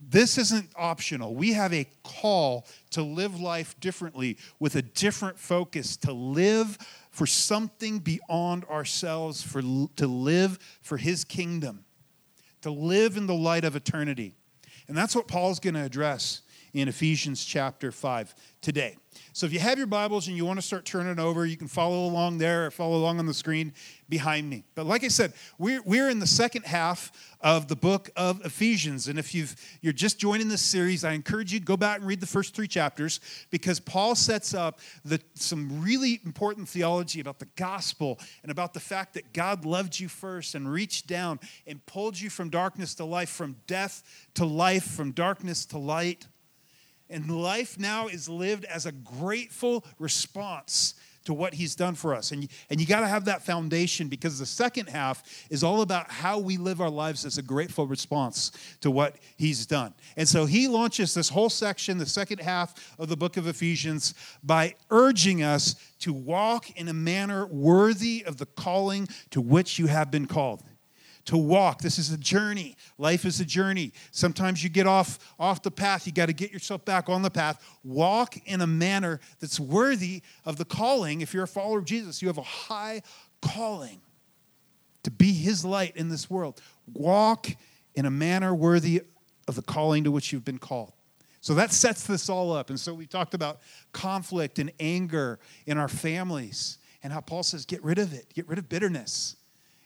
this 0.00 0.38
isn't 0.38 0.70
optional. 0.76 1.34
We 1.34 1.52
have 1.52 1.72
a 1.72 1.86
call 2.04 2.66
to 2.90 3.02
live 3.02 3.40
life 3.40 3.78
differently 3.80 4.38
with 4.60 4.76
a 4.76 4.82
different 4.82 5.38
focus, 5.38 5.96
to 5.98 6.12
live 6.12 6.78
for 7.10 7.26
something 7.26 7.98
beyond 7.98 8.64
ourselves, 8.66 9.42
for, 9.42 9.60
to 9.60 10.06
live 10.06 10.58
for 10.82 10.96
His 10.96 11.24
kingdom, 11.24 11.84
to 12.62 12.70
live 12.70 13.16
in 13.16 13.26
the 13.26 13.34
light 13.34 13.64
of 13.64 13.74
eternity. 13.74 14.34
And 14.86 14.96
that's 14.96 15.14
what 15.14 15.28
Paul's 15.28 15.60
going 15.60 15.74
to 15.74 15.84
address 15.84 16.42
in 16.72 16.88
Ephesians 16.88 17.44
chapter 17.44 17.92
5 17.92 18.34
today. 18.60 18.96
So 19.32 19.46
if 19.46 19.52
you 19.52 19.58
have 19.60 19.78
your 19.78 19.86
Bibles 19.86 20.28
and 20.28 20.36
you 20.36 20.44
want 20.44 20.58
to 20.58 20.66
start 20.66 20.84
turning 20.84 21.18
over, 21.18 21.46
you 21.46 21.56
can 21.56 21.68
follow 21.68 22.06
along 22.06 22.38
there 22.38 22.66
or 22.66 22.70
follow 22.70 22.96
along 22.96 23.18
on 23.18 23.26
the 23.26 23.34
screen 23.34 23.72
behind 24.08 24.48
me. 24.48 24.64
But 24.74 24.86
like 24.86 25.04
I 25.04 25.08
said, 25.08 25.32
we're, 25.58 25.82
we're 25.82 26.08
in 26.08 26.18
the 26.18 26.26
second 26.26 26.64
half 26.64 27.12
of 27.40 27.68
the 27.68 27.76
book 27.76 28.10
of 28.16 28.44
Ephesians. 28.44 29.06
And 29.06 29.18
if 29.18 29.34
you've, 29.34 29.54
you're 29.80 29.92
just 29.92 30.18
joining 30.18 30.48
this 30.48 30.62
series, 30.62 31.04
I 31.04 31.12
encourage 31.12 31.52
you 31.52 31.60
to 31.60 31.64
go 31.64 31.76
back 31.76 31.98
and 31.98 32.06
read 32.06 32.20
the 32.20 32.26
first 32.26 32.54
three 32.54 32.68
chapters 32.68 33.20
because 33.50 33.78
Paul 33.78 34.14
sets 34.14 34.54
up 34.54 34.80
the, 35.04 35.20
some 35.34 35.82
really 35.82 36.20
important 36.24 36.68
theology 36.68 37.20
about 37.20 37.38
the 37.38 37.48
gospel 37.56 38.18
and 38.42 38.50
about 38.50 38.74
the 38.74 38.80
fact 38.80 39.14
that 39.14 39.32
God 39.32 39.64
loved 39.64 39.98
you 39.98 40.08
first 40.08 40.54
and 40.54 40.70
reached 40.70 41.06
down 41.06 41.38
and 41.66 41.84
pulled 41.86 42.18
you 42.18 42.30
from 42.30 42.50
darkness 42.50 42.94
to 42.96 43.04
life, 43.04 43.30
from 43.30 43.56
death 43.66 44.02
to 44.34 44.44
life, 44.44 44.84
from 44.84 45.12
darkness 45.12 45.64
to 45.66 45.78
light. 45.78 46.26
And 47.10 47.30
life 47.30 47.78
now 47.78 48.08
is 48.08 48.28
lived 48.28 48.64
as 48.64 48.86
a 48.86 48.92
grateful 48.92 49.84
response 49.98 50.94
to 51.28 51.34
what 51.34 51.52
he's 51.52 51.74
done 51.74 51.94
for 51.94 52.14
us. 52.14 52.32
And 52.32 52.48
and 52.70 52.80
you 52.80 52.86
got 52.86 53.00
to 53.00 53.06
have 53.06 53.26
that 53.26 53.42
foundation 53.42 54.08
because 54.08 54.38
the 54.38 54.46
second 54.46 54.88
half 54.88 55.22
is 55.50 55.62
all 55.62 55.82
about 55.82 56.10
how 56.10 56.38
we 56.38 56.56
live 56.56 56.80
our 56.80 56.88
lives 56.88 57.26
as 57.26 57.36
a 57.36 57.42
grateful 57.42 57.86
response 57.86 58.50
to 58.80 58.90
what 58.90 59.16
he's 59.36 59.66
done. 59.66 59.92
And 60.16 60.26
so 60.26 60.46
he 60.46 60.68
launches 60.68 61.12
this 61.12 61.28
whole 61.28 61.50
section, 61.50 61.98
the 61.98 62.06
second 62.06 62.40
half 62.40 62.94
of 62.98 63.10
the 63.10 63.16
book 63.16 63.36
of 63.36 63.46
Ephesians, 63.46 64.14
by 64.42 64.74
urging 64.90 65.42
us 65.42 65.74
to 65.98 66.14
walk 66.14 66.70
in 66.78 66.88
a 66.88 66.94
manner 66.94 67.44
worthy 67.46 68.24
of 68.26 68.38
the 68.38 68.46
calling 68.46 69.06
to 69.28 69.42
which 69.42 69.78
you 69.78 69.86
have 69.86 70.10
been 70.10 70.26
called 70.26 70.62
to 71.28 71.36
walk. 71.36 71.82
This 71.82 71.98
is 71.98 72.10
a 72.10 72.16
journey. 72.16 72.74
Life 72.96 73.26
is 73.26 73.38
a 73.38 73.44
journey. 73.44 73.92
Sometimes 74.12 74.64
you 74.64 74.70
get 74.70 74.86
off 74.86 75.34
off 75.38 75.62
the 75.62 75.70
path. 75.70 76.06
You 76.06 76.12
got 76.12 76.26
to 76.26 76.32
get 76.32 76.52
yourself 76.52 76.86
back 76.86 77.10
on 77.10 77.20
the 77.20 77.30
path. 77.30 77.62
Walk 77.84 78.38
in 78.46 78.62
a 78.62 78.66
manner 78.66 79.20
that's 79.38 79.60
worthy 79.60 80.22
of 80.46 80.56
the 80.56 80.64
calling. 80.64 81.20
If 81.20 81.34
you're 81.34 81.44
a 81.44 81.48
follower 81.48 81.80
of 81.80 81.84
Jesus, 81.84 82.22
you 82.22 82.28
have 82.28 82.38
a 82.38 82.42
high 82.42 83.02
calling 83.42 84.00
to 85.02 85.10
be 85.10 85.34
his 85.34 85.66
light 85.66 85.94
in 85.98 86.08
this 86.08 86.30
world. 86.30 86.62
Walk 86.94 87.48
in 87.94 88.06
a 88.06 88.10
manner 88.10 88.54
worthy 88.54 89.02
of 89.46 89.54
the 89.54 89.62
calling 89.62 90.04
to 90.04 90.10
which 90.10 90.32
you've 90.32 90.46
been 90.46 90.58
called. 90.58 90.94
So 91.42 91.52
that 91.54 91.72
sets 91.74 92.06
this 92.06 92.30
all 92.30 92.52
up. 92.54 92.70
And 92.70 92.80
so 92.80 92.94
we 92.94 93.06
talked 93.06 93.34
about 93.34 93.60
conflict 93.92 94.58
and 94.58 94.72
anger 94.80 95.38
in 95.66 95.76
our 95.76 95.88
families 95.88 96.78
and 97.02 97.12
how 97.12 97.20
Paul 97.20 97.42
says, 97.42 97.66
get 97.66 97.84
rid 97.84 97.98
of 97.98 98.14
it, 98.14 98.32
get 98.32 98.48
rid 98.48 98.58
of 98.58 98.70
bitterness. 98.70 99.36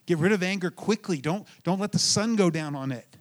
Get 0.07 0.19
rid 0.19 0.33
of 0.33 0.43
anger 0.43 0.71
quickly. 0.71 1.19
Don't, 1.19 1.47
don't 1.65 1.81
let 1.81 1.93
the 1.93 1.99
sun 1.99 2.37
go 2.37 2.51
down 2.51 2.75
on 2.75 2.93
it. 2.93 3.17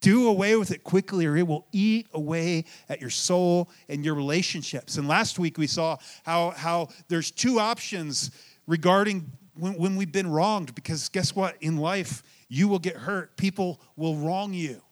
Do 0.00 0.28
away 0.28 0.56
with 0.56 0.72
it 0.72 0.82
quickly, 0.82 1.24
or 1.26 1.36
it 1.36 1.46
will 1.46 1.66
eat 1.72 2.08
away 2.12 2.64
at 2.88 3.00
your 3.00 3.10
soul 3.10 3.70
and 3.88 4.04
your 4.04 4.14
relationships. 4.14 4.96
And 4.96 5.06
last 5.06 5.38
week 5.38 5.56
we 5.56 5.66
saw 5.66 5.96
how, 6.24 6.50
how 6.50 6.88
there's 7.08 7.30
two 7.30 7.60
options 7.60 8.30
regarding 8.66 9.30
when, 9.54 9.74
when 9.74 9.96
we've 9.96 10.12
been 10.12 10.30
wronged, 10.30 10.74
because 10.74 11.08
guess 11.08 11.34
what? 11.34 11.56
In 11.60 11.76
life, 11.76 12.22
you 12.48 12.66
will 12.68 12.78
get 12.78 12.96
hurt. 12.96 13.36
People 13.36 13.80
will 13.96 14.16
wrong 14.16 14.52
you. 14.52 14.82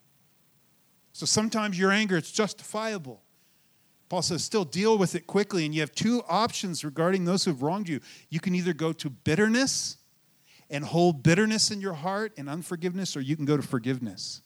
So 1.12 1.26
sometimes 1.26 1.78
your 1.78 1.90
anger 1.90 2.16
is 2.16 2.30
justifiable. 2.30 3.20
Paul 4.08 4.22
says, 4.22 4.42
still 4.42 4.64
deal 4.64 4.96
with 4.96 5.14
it 5.14 5.26
quickly. 5.26 5.66
And 5.66 5.74
you 5.74 5.80
have 5.80 5.92
two 5.92 6.22
options 6.28 6.84
regarding 6.84 7.24
those 7.24 7.44
who've 7.44 7.60
wronged 7.62 7.88
you. 7.88 8.00
You 8.30 8.40
can 8.40 8.54
either 8.54 8.72
go 8.72 8.92
to 8.94 9.10
bitterness 9.10 9.97
and 10.70 10.84
hold 10.84 11.22
bitterness 11.22 11.70
in 11.70 11.80
your 11.80 11.94
heart 11.94 12.32
and 12.36 12.48
unforgiveness, 12.48 13.16
or 13.16 13.20
you 13.20 13.36
can 13.36 13.44
go 13.44 13.56
to 13.56 13.62
forgiveness. 13.62 14.42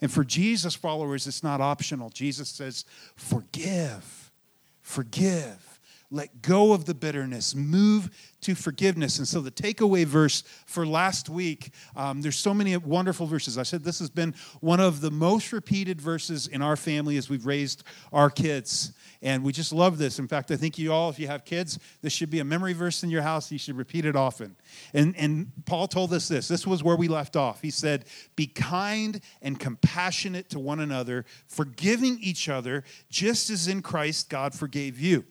And 0.00 0.10
for 0.10 0.24
Jesus 0.24 0.74
followers, 0.74 1.26
it's 1.26 1.42
not 1.42 1.60
optional. 1.60 2.10
Jesus 2.10 2.48
says, 2.48 2.84
forgive, 3.16 4.32
forgive. 4.80 5.73
Let 6.14 6.42
go 6.42 6.72
of 6.72 6.84
the 6.84 6.94
bitterness. 6.94 7.56
Move 7.56 8.08
to 8.42 8.54
forgiveness. 8.54 9.18
And 9.18 9.26
so, 9.26 9.40
the 9.40 9.50
takeaway 9.50 10.04
verse 10.04 10.44
for 10.64 10.86
last 10.86 11.28
week, 11.28 11.72
um, 11.96 12.22
there's 12.22 12.38
so 12.38 12.54
many 12.54 12.76
wonderful 12.76 13.26
verses. 13.26 13.58
I 13.58 13.64
said 13.64 13.82
this 13.82 13.98
has 13.98 14.10
been 14.10 14.32
one 14.60 14.78
of 14.78 15.00
the 15.00 15.10
most 15.10 15.52
repeated 15.52 16.00
verses 16.00 16.46
in 16.46 16.62
our 16.62 16.76
family 16.76 17.16
as 17.16 17.28
we've 17.28 17.44
raised 17.44 17.82
our 18.12 18.30
kids. 18.30 18.92
And 19.22 19.42
we 19.42 19.52
just 19.52 19.72
love 19.72 19.98
this. 19.98 20.20
In 20.20 20.28
fact, 20.28 20.52
I 20.52 20.56
think 20.56 20.78
you 20.78 20.92
all, 20.92 21.10
if 21.10 21.18
you 21.18 21.26
have 21.26 21.44
kids, 21.44 21.80
this 22.00 22.12
should 22.12 22.30
be 22.30 22.38
a 22.38 22.44
memory 22.44 22.74
verse 22.74 23.02
in 23.02 23.10
your 23.10 23.22
house. 23.22 23.50
You 23.50 23.58
should 23.58 23.76
repeat 23.76 24.04
it 24.04 24.14
often. 24.14 24.54
And, 24.92 25.16
and 25.16 25.50
Paul 25.66 25.88
told 25.88 26.12
us 26.12 26.28
this. 26.28 26.46
This 26.46 26.64
was 26.64 26.84
where 26.84 26.96
we 26.96 27.08
left 27.08 27.34
off. 27.34 27.60
He 27.60 27.72
said, 27.72 28.04
Be 28.36 28.46
kind 28.46 29.20
and 29.42 29.58
compassionate 29.58 30.48
to 30.50 30.60
one 30.60 30.78
another, 30.78 31.24
forgiving 31.48 32.18
each 32.20 32.48
other, 32.48 32.84
just 33.10 33.50
as 33.50 33.66
in 33.66 33.82
Christ 33.82 34.30
God 34.30 34.54
forgave 34.54 35.00
you 35.00 35.24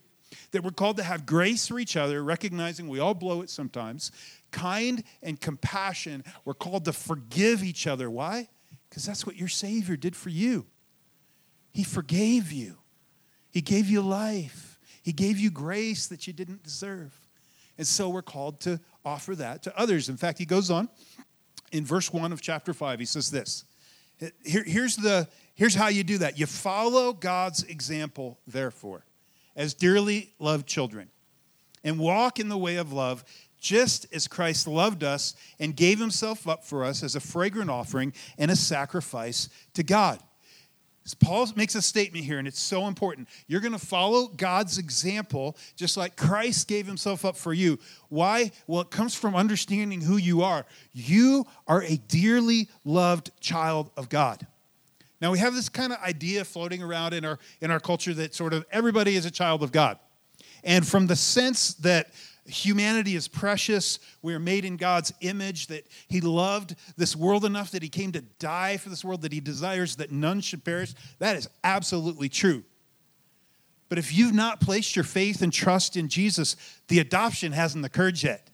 that 0.52 0.64
we're 0.64 0.72
called 0.72 0.98
to 0.98 1.04
have 1.04 1.26
grace 1.26 1.68
for 1.68 1.80
each 1.80 1.98
other, 1.98 2.24
recognizing 2.24 2.88
we 2.88 3.00
all 3.00 3.14
blow 3.14 3.42
it 3.42 3.50
sometimes, 3.50 4.12
kind 4.52 5.04
and 5.22 5.40
compassion. 5.40 6.24
We're 6.46 6.54
called 6.54 6.86
to 6.86 6.94
forgive 6.94 7.64
each 7.64 7.88
other. 7.88 8.10
Why? 8.10 8.50
Because 8.90 9.06
that's 9.06 9.26
what 9.26 9.36
your 9.36 9.48
Savior 9.48 9.98
did 9.98 10.16
for 10.16 10.30
you. 10.30 10.66
He 11.72 11.84
forgave 11.84 12.52
you, 12.52 12.78
He 13.52 13.62
gave 13.62 13.88
you 13.88 14.02
life, 14.02 14.80
He 15.02 15.12
gave 15.12 15.40
you 15.40 15.50
grace 15.50 16.08
that 16.08 16.28
you 16.28 16.34
didn't 16.34 16.64
deserve. 16.64 17.20
And 17.78 17.88
so 17.88 18.10
we're 18.10 18.22
called 18.22 18.60
to 18.62 18.80
offer 19.04 19.36
that 19.36 19.64
to 19.64 19.78
others. 19.78 20.10
In 20.10 20.18
fact, 20.18 20.38
he 20.38 20.46
goes 20.46 20.70
on 20.70 20.90
in 21.72 21.86
verse 21.86 22.14
1 22.14 22.32
of 22.32 22.42
chapter 22.42 22.74
5. 22.74 23.00
He 23.00 23.06
says 23.06 23.32
this 23.32 23.66
Here, 24.46 24.64
here's, 24.64 24.96
the, 24.96 25.28
here's 25.56 25.76
how 25.76 25.88
you 25.88 26.04
do 26.04 26.20
that 26.20 26.38
you 26.38 26.46
follow 26.46 27.14
God's 27.14 27.64
example, 27.64 28.40
therefore 28.46 29.06
as 29.56 29.74
dearly 29.74 30.34
loved 30.40 30.68
children 30.68 31.10
and 31.84 32.00
walk 32.00 32.40
in 32.40 32.50
the 32.50 32.58
way 32.58 32.78
of 32.78 32.94
love 32.94 33.24
just 33.60 34.06
as 34.14 34.28
Christ 34.28 34.68
loved 34.68 35.04
us 35.04 35.36
and 35.60 35.76
gave 35.76 36.00
himself 36.00 36.48
up 36.48 36.66
for 36.66 36.84
us 36.84 37.02
as 37.02 37.16
a 37.16 37.20
fragrant 37.20 37.70
offering 37.70 38.14
and 38.38 38.52
a 38.52 38.56
sacrifice 38.56 39.50
to 39.74 39.84
God. 39.84 40.20
Paul 41.20 41.48
makes 41.56 41.76
a 41.76 41.82
statement 41.82 42.24
here, 42.24 42.40
and 42.40 42.48
it's 42.48 42.62
so 42.62 42.88
important. 42.88 43.28
You're 43.48 43.60
going 43.60 43.74
to 43.74 43.80
follow 43.80 44.28
God's 44.28 44.78
example, 44.78 45.58
just 45.76 45.98
like 45.98 46.16
Christ 46.16 46.68
gave 46.68 46.86
himself 46.88 47.26
up 47.26 47.36
for 47.36 47.54
you. 47.54 47.78
Why? 48.08 48.52
Well, 48.68 48.82
it 48.82 48.90
comes 48.90 49.14
from 49.14 49.36
understanding 49.36 50.00
who 50.00 50.16
you 50.16 50.44
are. 50.44 50.66
You 50.94 51.46
are 51.68 51.84
a 51.84 51.98
dearly 51.98 52.70
loved 52.86 53.32
child 53.42 53.92
of 53.98 54.08
God. 54.08 54.48
Now 55.24 55.32
we 55.32 55.40
have 55.40 55.56
this 55.56 55.70
kind 55.70 55.94
of 55.94 56.00
idea 56.00 56.44
floating 56.44 56.84
around 56.84 57.14
in 57.14 57.24
our 57.24 57.40
in 57.62 57.72
our 57.72 57.80
culture 57.80 58.14
that 58.16 58.36
sort 58.36 58.54
of 58.54 58.66
everybody 58.70 59.16
is 59.16 59.26
a 59.26 59.32
child 59.32 59.64
of 59.64 59.72
God. 59.72 59.98
And 60.66 60.86
from 60.86 61.08
the 61.08 61.16
sense 61.16 61.76
that 61.76 62.10
humanity 62.46 63.16
is 63.16 63.30
precious, 63.30 64.00
we 64.22 64.34
are 64.34 64.40
made 64.40 64.66
in 64.66 64.76
God's 64.76 65.14
image, 65.22 65.68
that 65.68 65.88
He 66.10 66.20
loved 66.20 66.76
this 66.98 67.16
world 67.16 67.46
enough 67.46 67.72
that 67.72 67.82
He 67.82 67.88
came 67.88 68.12
to 68.12 68.20
die 68.38 68.76
for 68.76 68.90
this 68.90 69.06
world, 69.06 69.22
that 69.22 69.32
He 69.32 69.40
desires 69.40 69.96
that 69.96 70.12
none 70.12 70.42
should 70.42 70.66
perish, 70.66 70.94
that 71.20 71.38
is 71.38 71.48
absolutely 71.64 72.28
true. 72.28 72.66
But 73.88 74.00
if 74.00 74.14
you've 74.14 74.34
not 74.34 74.60
placed 74.60 74.94
your 74.94 75.06
faith 75.06 75.42
and 75.42 75.54
trust 75.54 75.96
in 75.96 76.10
Jesus, 76.10 76.58
the 76.90 77.00
adoption 77.00 77.54
hasn't 77.54 77.86
occurred 77.86 78.22
yet. 78.22 78.50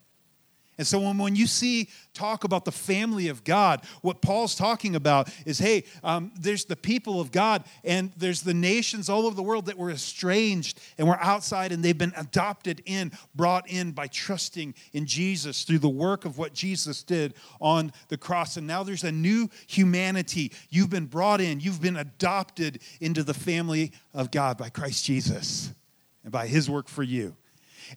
And 0.79 0.87
so 0.87 0.97
when, 1.01 1.17
when 1.17 1.35
you 1.35 1.45
see 1.45 1.89
talk 2.13 2.45
about 2.45 2.63
the 2.63 2.71
family 2.71 3.27
of 3.27 3.43
God, 3.43 3.83
what 4.01 4.21
Paul's 4.21 4.55
talking 4.55 4.95
about 4.95 5.29
is 5.45 5.59
hey, 5.59 5.83
um, 6.05 6.31
there's 6.39 6.63
the 6.63 6.77
people 6.77 7.19
of 7.19 7.33
God, 7.33 7.65
and 7.83 8.13
there's 8.15 8.41
the 8.41 8.53
nations 8.53 9.09
all 9.09 9.25
over 9.25 9.35
the 9.35 9.43
world 9.43 9.65
that 9.65 9.77
were 9.77 9.91
estranged 9.91 10.79
and 10.97 11.05
were 11.05 11.19
outside, 11.19 11.73
and 11.73 11.83
they've 11.83 11.97
been 11.97 12.13
adopted 12.15 12.81
in, 12.85 13.11
brought 13.35 13.69
in 13.69 13.91
by 13.91 14.07
trusting 14.07 14.73
in 14.93 15.05
Jesus 15.05 15.65
through 15.65 15.79
the 15.79 15.89
work 15.89 16.23
of 16.23 16.37
what 16.37 16.53
Jesus 16.53 17.03
did 17.03 17.33
on 17.59 17.91
the 18.07 18.17
cross. 18.17 18.55
And 18.55 18.65
now 18.65 18.81
there's 18.81 19.03
a 19.03 19.11
new 19.11 19.49
humanity. 19.67 20.53
You've 20.69 20.89
been 20.89 21.07
brought 21.07 21.41
in, 21.41 21.59
you've 21.59 21.81
been 21.81 21.97
adopted 21.97 22.81
into 23.01 23.21
the 23.23 23.33
family 23.33 23.91
of 24.13 24.31
God 24.31 24.57
by 24.57 24.69
Christ 24.69 25.03
Jesus 25.03 25.73
and 26.23 26.31
by 26.31 26.47
his 26.47 26.69
work 26.69 26.87
for 26.87 27.03
you. 27.03 27.35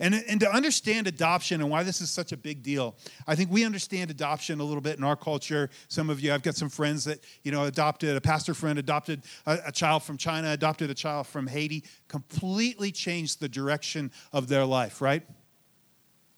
And, 0.00 0.14
and 0.28 0.40
to 0.40 0.50
understand 0.50 1.06
adoption 1.06 1.60
and 1.60 1.70
why 1.70 1.82
this 1.82 2.00
is 2.00 2.10
such 2.10 2.32
a 2.32 2.36
big 2.36 2.62
deal, 2.62 2.96
I 3.26 3.34
think 3.34 3.50
we 3.50 3.64
understand 3.64 4.10
adoption 4.10 4.60
a 4.60 4.64
little 4.64 4.80
bit 4.80 4.98
in 4.98 5.04
our 5.04 5.16
culture. 5.16 5.70
Some 5.88 6.10
of 6.10 6.20
you, 6.20 6.32
I've 6.32 6.42
got 6.42 6.56
some 6.56 6.68
friends 6.68 7.04
that, 7.04 7.20
you 7.42 7.52
know, 7.52 7.64
adopted, 7.64 8.16
a 8.16 8.20
pastor 8.20 8.54
friend 8.54 8.78
adopted 8.78 9.22
a, 9.46 9.58
a 9.66 9.72
child 9.72 10.02
from 10.02 10.16
China, 10.16 10.50
adopted 10.50 10.90
a 10.90 10.94
child 10.94 11.26
from 11.26 11.46
Haiti, 11.46 11.84
completely 12.08 12.90
changed 12.92 13.40
the 13.40 13.48
direction 13.48 14.10
of 14.32 14.48
their 14.48 14.64
life, 14.64 15.00
right? 15.00 15.22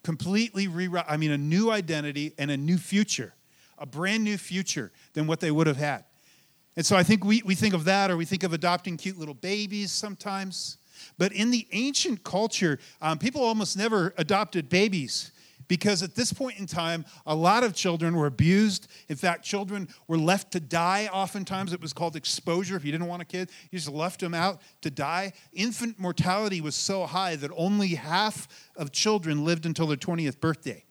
Completely 0.03 0.69
rewrite, 0.69 1.07
I 1.09 1.17
mean, 1.17 1.31
a 1.31 1.39
new 1.39 1.71
identity 1.71 2.35
and 2.39 2.51
a 2.51 2.57
new 2.57 2.77
future, 2.77 3.35
a 3.79 3.87
brand 3.87 4.25
new 4.25 4.37
future 4.37 4.93
than 5.15 5.27
what 5.27 5.41
they 5.41 5.51
would 5.51 5.67
have 5.67 5.79
had. 5.79 6.05
And 6.77 6.85
so 6.85 6.97
I 6.97 7.05
think 7.05 7.25
we, 7.25 7.41
we 7.45 7.55
think 7.55 7.73
of 7.73 7.85
that, 7.85 8.11
or 8.11 8.17
we 8.17 8.25
think 8.25 8.43
of 8.43 8.53
adopting 8.53 8.97
cute 8.97 9.17
little 9.17 9.35
babies 9.35 9.93
sometimes. 9.93 10.79
But 11.19 11.33
in 11.33 11.51
the 11.51 11.67
ancient 11.73 12.25
culture, 12.25 12.79
um, 13.01 13.19
people 13.19 13.43
almost 13.43 13.77
never 13.77 14.15
adopted 14.17 14.69
babies. 14.69 15.31
Because 15.67 16.03
at 16.03 16.15
this 16.15 16.33
point 16.33 16.59
in 16.59 16.67
time, 16.67 17.05
a 17.27 17.35
lot 17.35 17.65
of 17.65 17.75
children 17.75 18.15
were 18.15 18.27
abused. 18.27 18.89
In 19.09 19.17
fact, 19.17 19.45
children 19.45 19.89
were 20.09 20.19
left 20.19 20.53
to 20.53 20.61
die. 20.61 21.09
Oftentimes, 21.13 21.73
it 21.73 21.81
was 21.81 21.93
called 21.93 22.17
exposure. 22.17 22.77
If 22.77 22.85
you 22.85 22.93
didn't 22.93 23.07
want 23.07 23.23
a 23.23 23.25
kid, 23.25 23.51
you 23.71 23.79
just 23.79 23.91
left 23.91 24.21
them 24.21 24.35
out 24.35 24.61
to 24.83 24.91
die. 24.91 25.33
Infant 25.53 25.99
mortality 25.99 26.61
was 26.61 26.75
so 26.75 27.07
high 27.07 27.37
that 27.37 27.51
only 27.57 27.89
half 27.89 28.47
of 28.77 28.93
children 28.93 29.45
lived 29.45 29.65
until 29.65 29.87
their 29.87 29.97
20th 29.97 30.39
birthday. 30.39 30.85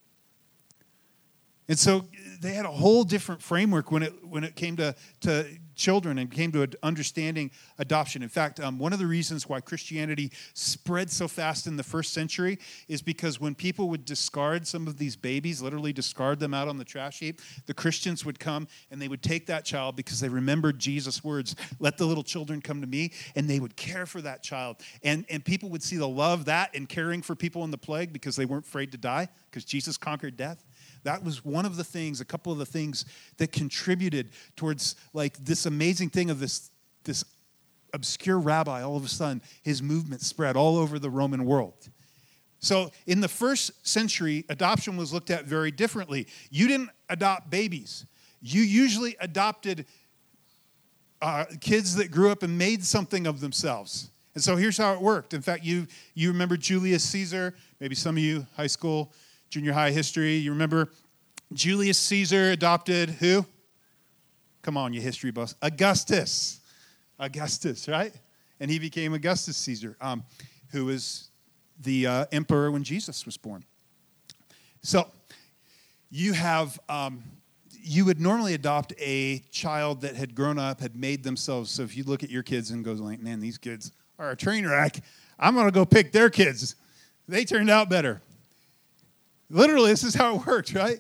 And 1.68 1.80
so 1.80 2.06
they 2.42 2.54
had 2.54 2.66
a 2.66 2.72
whole 2.72 3.04
different 3.04 3.42
framework 3.42 3.92
when 3.92 4.04
it, 4.04 4.14
when 4.26 4.44
it 4.44 4.56
came 4.56 4.76
to, 4.78 4.96
to 5.22 5.48
children 5.76 6.18
and 6.18 6.32
came 6.32 6.52
to 6.52 6.62
an 6.62 6.74
understanding 6.84 7.52
adoption. 7.80 8.24
In 8.24 8.30
fact, 8.30 8.60
um, 8.60 8.80
one 8.80 8.94
of 8.94 9.00
the 9.00 9.08
reasons 9.08 9.48
why 9.48 9.62
Christianity 9.62 10.32
spread 10.54 11.12
so 11.12 11.28
fast 11.28 11.68
in 11.68 11.78
the 11.78 11.84
first 11.84 12.14
century 12.14 12.60
is 12.88 13.02
because 13.02 13.40
when 13.40 13.56
people 13.56 13.90
would 13.90 14.06
discard 14.06 14.68
some 14.68 14.88
of 14.88 14.98
these 14.98 15.16
babies, 15.16 15.62
literally 15.62 15.94
discard 15.94 16.40
them 16.40 16.54
out 16.54 16.68
on 16.68 16.78
the 16.78 16.86
trash 16.86 17.20
heap, 17.20 17.42
the 17.66 17.74
Christians 17.74 18.26
would 18.26 18.40
come 18.40 18.68
and 18.92 19.02
they 19.02 19.08
would 19.08 19.24
take 19.24 19.46
that 19.48 19.66
child 19.66 19.96
because 19.96 20.20
they 20.20 20.30
remembered 20.30 20.80
Jesus' 20.80 21.24
words, 21.24 21.56
let 21.80 21.98
the 21.98 22.06
little 22.06 22.24
children 22.24 22.62
come 22.62 22.82
to 22.82 22.88
me, 22.88 23.12
and 23.36 23.50
they 23.50 23.60
would 23.60 23.76
care 23.76 24.06
for 24.06 24.22
that 24.22 24.44
child. 24.44 24.78
And, 25.04 25.26
and 25.30 25.44
people 25.44 25.70
would 25.70 25.84
see 25.84 25.98
the 25.98 26.08
love 26.08 26.46
that 26.46 26.74
in 26.76 26.86
caring 26.86 27.22
for 27.22 27.36
people 27.36 27.64
in 27.64 27.72
the 27.72 27.78
plague 27.78 28.14
because 28.14 28.36
they 28.36 28.46
weren't 28.46 28.66
afraid 28.66 28.92
to 28.92 28.98
die 28.98 29.30
because 29.50 29.66
Jesus 29.66 29.98
conquered 29.98 30.38
death. 30.38 30.64
That 31.04 31.24
was 31.24 31.44
one 31.44 31.66
of 31.66 31.76
the 31.76 31.84
things, 31.84 32.22
a 32.22 32.26
couple 32.26 32.52
of 32.52 32.58
the 32.58 32.66
things 32.66 33.06
that 33.38 33.52
contributed 33.52 34.30
towards 34.56 34.96
like 35.14 35.44
this 35.44 35.66
amazing 35.66 36.10
thing 36.10 36.30
of 36.30 36.40
this, 36.40 36.72
this 37.04 37.24
obscure 37.94 38.40
rabbi, 38.40 38.82
all 38.82 38.98
of 38.98 39.06
a 39.06 39.10
sudden, 39.10 39.42
his 39.62 39.82
movement 39.82 40.22
spread 40.22 40.56
all 40.56 40.78
over 40.78 41.00
the 41.00 41.10
Roman 41.10 41.46
world. 41.46 41.90
So, 42.60 42.92
in 43.08 43.20
the 43.20 43.28
first 43.28 43.86
century, 43.86 44.46
adoption 44.48 44.96
was 44.96 45.12
looked 45.12 45.30
at 45.30 45.46
very 45.46 45.70
differently. 45.70 46.28
You 46.50 46.70
didn't 46.70 46.92
adopt 47.10 47.50
babies, 47.50 48.06
you 48.42 48.62
usually 48.62 49.16
adopted 49.20 49.86
uh, 51.22 51.46
kids 51.62 51.96
that 51.96 52.12
grew 52.12 52.32
up 52.32 52.44
and 52.44 52.58
made 52.58 52.84
something 52.84 53.28
of 53.28 53.40
themselves. 53.40 54.10
And 54.36 54.44
so 54.44 54.56
here's 54.56 54.78
how 54.78 54.94
it 54.94 55.02
worked. 55.02 55.34
In 55.34 55.42
fact, 55.42 55.64
you, 55.64 55.88
you 56.16 56.30
remember 56.30 56.58
Julius 56.58 57.04
Caesar, 57.04 57.54
maybe 57.80 57.96
some 57.96 58.18
of 58.18 58.24
you, 58.24 58.46
high 58.58 58.68
school 58.68 59.14
junior 59.54 59.72
high 59.72 59.92
history. 59.92 60.34
You 60.34 60.50
remember 60.50 60.90
Julius 61.54 62.00
Caesar 62.00 62.50
adopted 62.50 63.12
who? 63.12 63.46
Come 64.64 64.78
on, 64.78 64.94
you 64.94 65.00
history 65.00 65.30
buffs. 65.30 65.54
Augustus. 65.62 66.60
Augustus, 67.20 67.88
right? 67.88 68.12
And 68.60 68.72
he 68.72 68.80
became 68.80 69.14
Augustus 69.14 69.56
Caesar, 69.58 69.96
um, 70.02 70.24
who 70.72 70.86
was 70.86 71.30
the 71.82 72.08
uh, 72.08 72.26
emperor 72.32 72.72
when 72.72 72.84
Jesus 72.84 73.28
was 73.28 73.38
born. 73.38 73.64
So 74.82 75.08
you 76.10 76.34
have, 76.34 76.80
um, 76.90 77.24
you 77.80 78.06
would 78.06 78.20
normally 78.20 78.56
adopt 78.56 78.94
a 78.98 79.38
child 79.52 80.02
that 80.02 80.16
had 80.16 80.34
grown 80.34 80.58
up, 80.58 80.80
had 80.80 80.96
made 80.96 81.24
themselves. 81.24 81.70
So 81.70 81.84
if 81.84 81.96
you 81.96 82.06
look 82.06 82.24
at 82.24 82.32
your 82.32 82.42
kids 82.42 82.72
and 82.72 82.84
goes 82.84 83.00
like, 83.00 83.22
man, 83.22 83.40
these 83.40 83.60
kids 83.60 83.92
are 84.18 84.32
a 84.32 84.36
train 84.36 84.66
wreck, 84.66 85.00
I'm 85.38 85.54
going 85.54 85.68
to 85.68 85.72
go 85.72 85.86
pick 85.86 86.12
their 86.12 86.32
kids. 86.32 86.76
They 87.28 87.46
turned 87.46 87.70
out 87.70 87.88
better. 87.88 88.20
Literally, 89.50 89.92
this 89.92 90.04
is 90.04 90.16
how 90.16 90.36
it 90.36 90.46
worked, 90.46 90.74
right? 90.74 91.00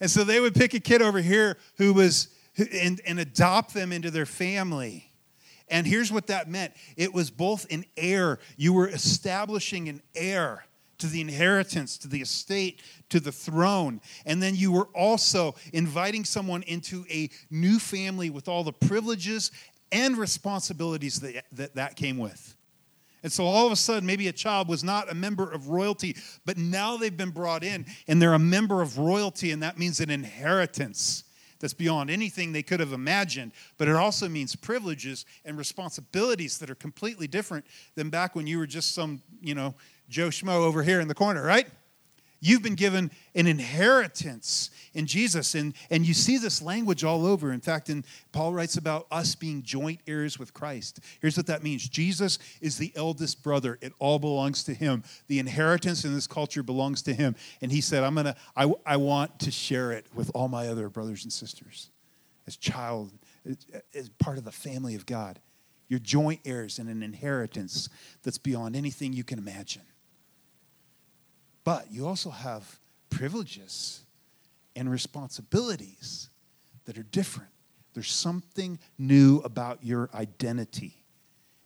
And 0.00 0.10
so 0.10 0.24
they 0.24 0.40
would 0.40 0.54
pick 0.54 0.74
a 0.74 0.80
kid 0.80 1.02
over 1.02 1.20
here 1.20 1.56
who 1.76 1.94
was, 1.94 2.28
and, 2.56 3.00
and 3.06 3.18
adopt 3.18 3.74
them 3.74 3.92
into 3.92 4.10
their 4.10 4.26
family. 4.26 5.10
And 5.68 5.86
here's 5.86 6.12
what 6.12 6.26
that 6.26 6.48
meant 6.48 6.74
it 6.96 7.12
was 7.14 7.30
both 7.30 7.66
an 7.70 7.84
heir, 7.96 8.38
you 8.56 8.72
were 8.72 8.88
establishing 8.88 9.88
an 9.88 10.02
heir 10.14 10.66
to 10.98 11.06
the 11.06 11.20
inheritance, 11.20 11.98
to 11.98 12.08
the 12.08 12.20
estate, 12.20 12.80
to 13.08 13.18
the 13.18 13.32
throne. 13.32 14.00
And 14.26 14.42
then 14.42 14.54
you 14.54 14.72
were 14.72 14.88
also 14.94 15.54
inviting 15.72 16.24
someone 16.24 16.62
into 16.62 17.04
a 17.10 17.30
new 17.50 17.78
family 17.78 18.30
with 18.30 18.48
all 18.48 18.62
the 18.62 18.72
privileges 18.72 19.50
and 19.90 20.16
responsibilities 20.16 21.20
that 21.20 21.44
that, 21.52 21.74
that 21.74 21.96
came 21.96 22.18
with. 22.18 22.54
And 23.24 23.32
so 23.32 23.46
all 23.46 23.66
of 23.66 23.72
a 23.72 23.76
sudden, 23.76 24.06
maybe 24.06 24.28
a 24.28 24.32
child 24.32 24.68
was 24.68 24.84
not 24.84 25.10
a 25.10 25.14
member 25.14 25.50
of 25.50 25.68
royalty, 25.68 26.14
but 26.44 26.58
now 26.58 26.98
they've 26.98 27.16
been 27.16 27.30
brought 27.30 27.64
in 27.64 27.86
and 28.06 28.20
they're 28.20 28.34
a 28.34 28.38
member 28.38 28.82
of 28.82 28.98
royalty, 28.98 29.50
and 29.50 29.62
that 29.62 29.78
means 29.78 29.98
an 29.98 30.10
inheritance 30.10 31.24
that's 31.58 31.72
beyond 31.72 32.10
anything 32.10 32.52
they 32.52 32.62
could 32.62 32.80
have 32.80 32.92
imagined. 32.92 33.52
But 33.78 33.88
it 33.88 33.96
also 33.96 34.28
means 34.28 34.54
privileges 34.54 35.24
and 35.46 35.56
responsibilities 35.56 36.58
that 36.58 36.68
are 36.68 36.74
completely 36.74 37.26
different 37.26 37.64
than 37.94 38.10
back 38.10 38.36
when 38.36 38.46
you 38.46 38.58
were 38.58 38.66
just 38.66 38.94
some, 38.94 39.22
you 39.40 39.54
know, 39.54 39.74
Joe 40.10 40.28
Schmo 40.28 40.56
over 40.56 40.82
here 40.82 41.00
in 41.00 41.08
the 41.08 41.14
corner, 41.14 41.42
right? 41.42 41.66
You've 42.46 42.62
been 42.62 42.74
given 42.74 43.10
an 43.34 43.46
inheritance 43.46 44.68
in 44.92 45.06
Jesus. 45.06 45.54
And, 45.54 45.72
and 45.88 46.06
you 46.06 46.12
see 46.12 46.36
this 46.36 46.60
language 46.60 47.02
all 47.02 47.24
over. 47.24 47.50
In 47.50 47.62
fact, 47.62 47.88
in, 47.88 48.04
Paul 48.32 48.52
writes 48.52 48.76
about 48.76 49.06
us 49.10 49.34
being 49.34 49.62
joint 49.62 50.00
heirs 50.06 50.38
with 50.38 50.52
Christ. 50.52 51.00
Here's 51.22 51.38
what 51.38 51.46
that 51.46 51.62
means 51.62 51.88
Jesus 51.88 52.38
is 52.60 52.76
the 52.76 52.92
eldest 52.96 53.42
brother, 53.42 53.78
it 53.80 53.94
all 53.98 54.18
belongs 54.18 54.62
to 54.64 54.74
him. 54.74 55.04
The 55.26 55.38
inheritance 55.38 56.04
in 56.04 56.12
this 56.12 56.26
culture 56.26 56.62
belongs 56.62 57.00
to 57.04 57.14
him. 57.14 57.34
And 57.62 57.72
he 57.72 57.80
said, 57.80 58.04
I'm 58.04 58.14
to, 58.16 58.36
I, 58.54 58.70
I 58.84 58.98
want 58.98 59.38
to 59.38 59.50
share 59.50 59.92
it 59.92 60.04
with 60.14 60.30
all 60.34 60.48
my 60.48 60.68
other 60.68 60.90
brothers 60.90 61.24
and 61.24 61.32
sisters 61.32 61.88
as 62.46 62.58
child, 62.58 63.10
as 63.94 64.10
part 64.18 64.36
of 64.36 64.44
the 64.44 64.52
family 64.52 64.94
of 64.94 65.06
God. 65.06 65.40
You're 65.88 65.98
joint 65.98 66.40
heirs 66.44 66.78
in 66.78 66.88
an 66.88 67.02
inheritance 67.02 67.88
that's 68.22 68.36
beyond 68.36 68.76
anything 68.76 69.14
you 69.14 69.24
can 69.24 69.38
imagine. 69.38 69.84
But 71.64 71.90
you 71.90 72.06
also 72.06 72.30
have 72.30 72.78
privileges 73.10 74.02
and 74.76 74.90
responsibilities 74.90 76.28
that 76.84 76.98
are 76.98 77.04
different. 77.04 77.50
There's 77.94 78.10
something 78.10 78.78
new 78.98 79.38
about 79.38 79.82
your 79.82 80.10
identity. 80.14 81.04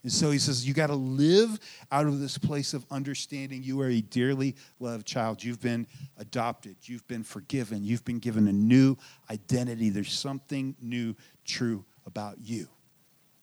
And 0.04 0.12
so 0.12 0.30
he 0.30 0.38
says, 0.38 0.66
You 0.66 0.74
got 0.74 0.88
to 0.88 0.94
live 0.94 1.58
out 1.90 2.06
of 2.06 2.20
this 2.20 2.38
place 2.38 2.74
of 2.74 2.86
understanding 2.90 3.62
you 3.62 3.80
are 3.80 3.88
a 3.88 4.00
dearly 4.00 4.54
loved 4.78 5.06
child. 5.06 5.42
You've 5.42 5.60
been 5.60 5.86
adopted, 6.18 6.76
you've 6.82 7.06
been 7.08 7.24
forgiven, 7.24 7.84
you've 7.84 8.04
been 8.04 8.20
given 8.20 8.46
a 8.46 8.52
new 8.52 8.96
identity. 9.30 9.90
There's 9.90 10.12
something 10.12 10.76
new, 10.80 11.16
true 11.44 11.84
about 12.06 12.36
you. 12.40 12.68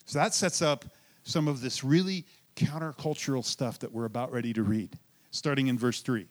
So 0.06 0.20
that 0.20 0.34
sets 0.34 0.62
up 0.62 0.86
some 1.24 1.48
of 1.48 1.60
this 1.60 1.84
really 1.84 2.26
countercultural 2.56 3.44
stuff 3.44 3.80
that 3.80 3.92
we're 3.92 4.06
about 4.06 4.32
ready 4.32 4.54
to 4.54 4.64
read, 4.64 4.98
starting 5.32 5.68
in 5.68 5.78
verse 5.78 6.02
3. 6.02 6.28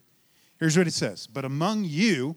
Here's 0.59 0.79
what 0.79 0.87
it 0.87 0.95
says 0.95 1.27
But 1.27 1.45
among 1.45 1.85
you, 1.85 2.37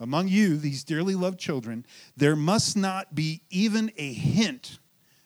among 0.00 0.28
you, 0.28 0.56
these 0.56 0.84
dearly 0.84 1.14
loved 1.14 1.38
children, 1.38 1.86
there 2.16 2.36
must 2.36 2.76
not 2.76 3.14
be 3.14 3.42
even 3.50 3.92
a 3.96 4.12
hint 4.12 4.78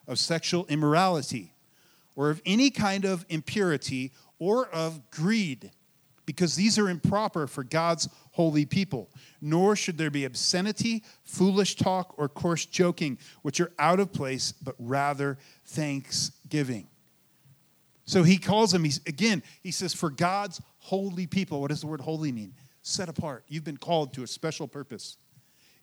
of 0.06 0.18
sexual 0.18 0.66
immorality 0.66 1.54
or 2.14 2.30
of 2.30 2.40
any 2.46 2.70
kind 2.70 3.04
of 3.04 3.24
impurity 3.28 4.12
or 4.38 4.68
of 4.68 5.10
greed, 5.10 5.70
because 6.24 6.56
these 6.56 6.78
are 6.78 6.88
improper 6.88 7.46
for 7.46 7.62
God's 7.62 8.08
holy 8.32 8.66
people. 8.66 9.10
Nor 9.40 9.76
should 9.76 9.96
there 9.96 10.10
be 10.10 10.24
obscenity, 10.24 11.04
foolish 11.24 11.76
talk, 11.76 12.14
or 12.18 12.28
coarse 12.28 12.66
joking, 12.66 13.18
which 13.42 13.60
are 13.60 13.72
out 13.78 14.00
of 14.00 14.12
place, 14.12 14.52
but 14.52 14.74
rather 14.78 15.38
thanksgiving. 15.64 16.88
So 18.06 18.22
he 18.22 18.38
calls 18.38 18.70
them, 18.70 18.84
he's, 18.84 19.00
again, 19.06 19.42
he 19.62 19.72
says, 19.72 19.92
for 19.92 20.10
God's 20.10 20.60
holy 20.78 21.26
people. 21.26 21.60
What 21.60 21.70
does 21.70 21.80
the 21.80 21.88
word 21.88 22.00
holy 22.00 22.32
mean? 22.32 22.54
Set 22.82 23.08
apart. 23.08 23.44
You've 23.48 23.64
been 23.64 23.76
called 23.76 24.14
to 24.14 24.22
a 24.22 24.26
special 24.28 24.68
purpose. 24.68 25.16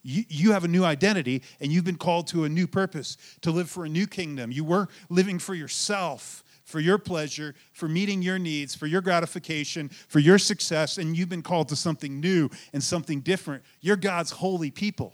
You, 0.03 0.23
you 0.29 0.51
have 0.53 0.63
a 0.63 0.69
new 0.69 0.85
identity 0.85 1.43
and 1.59 1.71
you've 1.71 1.83
been 1.83 1.97
called 1.97 2.27
to 2.27 2.45
a 2.45 2.49
new 2.49 2.65
purpose 2.65 3.17
to 3.41 3.51
live 3.51 3.69
for 3.69 3.85
a 3.85 3.89
new 3.89 4.07
kingdom. 4.07 4.51
You 4.51 4.63
were 4.63 4.87
living 5.09 5.37
for 5.37 5.53
yourself, 5.53 6.45
for 6.63 6.79
your 6.79 6.97
pleasure, 6.97 7.55
for 7.73 7.89
meeting 7.89 8.21
your 8.21 8.39
needs, 8.39 8.73
for 8.73 8.87
your 8.87 9.01
gratification, 9.01 9.89
for 9.89 10.19
your 10.19 10.37
success, 10.37 10.97
and 10.97 11.17
you've 11.17 11.29
been 11.29 11.41
called 11.41 11.69
to 11.69 11.75
something 11.75 12.21
new 12.21 12.49
and 12.71 12.81
something 12.81 13.19
different. 13.19 13.63
You're 13.81 13.97
God's 13.97 14.31
holy 14.31 14.71
people. 14.71 15.13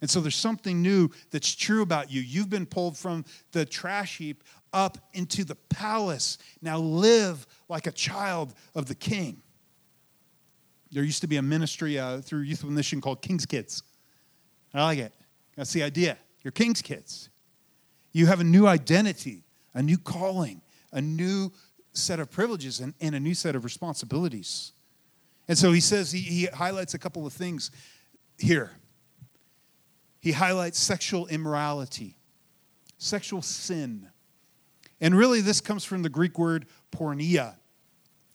And 0.00 0.08
so 0.08 0.20
there's 0.20 0.36
something 0.36 0.80
new 0.80 1.10
that's 1.30 1.54
true 1.54 1.82
about 1.82 2.10
you. 2.10 2.22
You've 2.22 2.48
been 2.48 2.64
pulled 2.64 2.96
from 2.96 3.24
the 3.52 3.66
trash 3.66 4.16
heap 4.16 4.42
up 4.72 4.98
into 5.12 5.44
the 5.44 5.54
palace. 5.54 6.38
Now 6.62 6.78
live 6.78 7.46
like 7.68 7.86
a 7.86 7.92
child 7.92 8.54
of 8.74 8.86
the 8.86 8.94
king. 8.94 9.42
There 10.92 11.04
used 11.04 11.20
to 11.20 11.26
be 11.26 11.36
a 11.36 11.42
ministry 11.42 11.98
uh, 11.98 12.20
through 12.20 12.40
Youth 12.40 12.64
with 12.64 12.72
Mission 12.72 13.00
called 13.00 13.22
King's 13.22 13.46
Kids. 13.46 13.82
I 14.74 14.82
like 14.82 14.98
it. 14.98 15.12
That's 15.56 15.72
the 15.72 15.82
idea. 15.82 16.18
You're 16.42 16.52
King's 16.52 16.82
Kids. 16.82 17.28
You 18.12 18.26
have 18.26 18.40
a 18.40 18.44
new 18.44 18.66
identity, 18.66 19.44
a 19.74 19.82
new 19.82 19.98
calling, 19.98 20.62
a 20.92 21.00
new 21.00 21.52
set 21.92 22.18
of 22.18 22.30
privileges, 22.30 22.80
and, 22.80 22.94
and 23.00 23.14
a 23.14 23.20
new 23.20 23.34
set 23.34 23.54
of 23.54 23.64
responsibilities. 23.64 24.72
And 25.48 25.56
so 25.58 25.72
he 25.72 25.80
says, 25.80 26.12
he, 26.12 26.20
he 26.20 26.46
highlights 26.46 26.94
a 26.94 26.98
couple 26.98 27.26
of 27.26 27.32
things 27.32 27.70
here. 28.38 28.72
He 30.20 30.32
highlights 30.32 30.78
sexual 30.78 31.26
immorality, 31.28 32.16
sexual 32.98 33.42
sin. 33.42 34.08
And 35.00 35.16
really, 35.16 35.40
this 35.40 35.60
comes 35.60 35.84
from 35.84 36.02
the 36.02 36.08
Greek 36.08 36.38
word 36.38 36.66
porneia, 36.92 37.54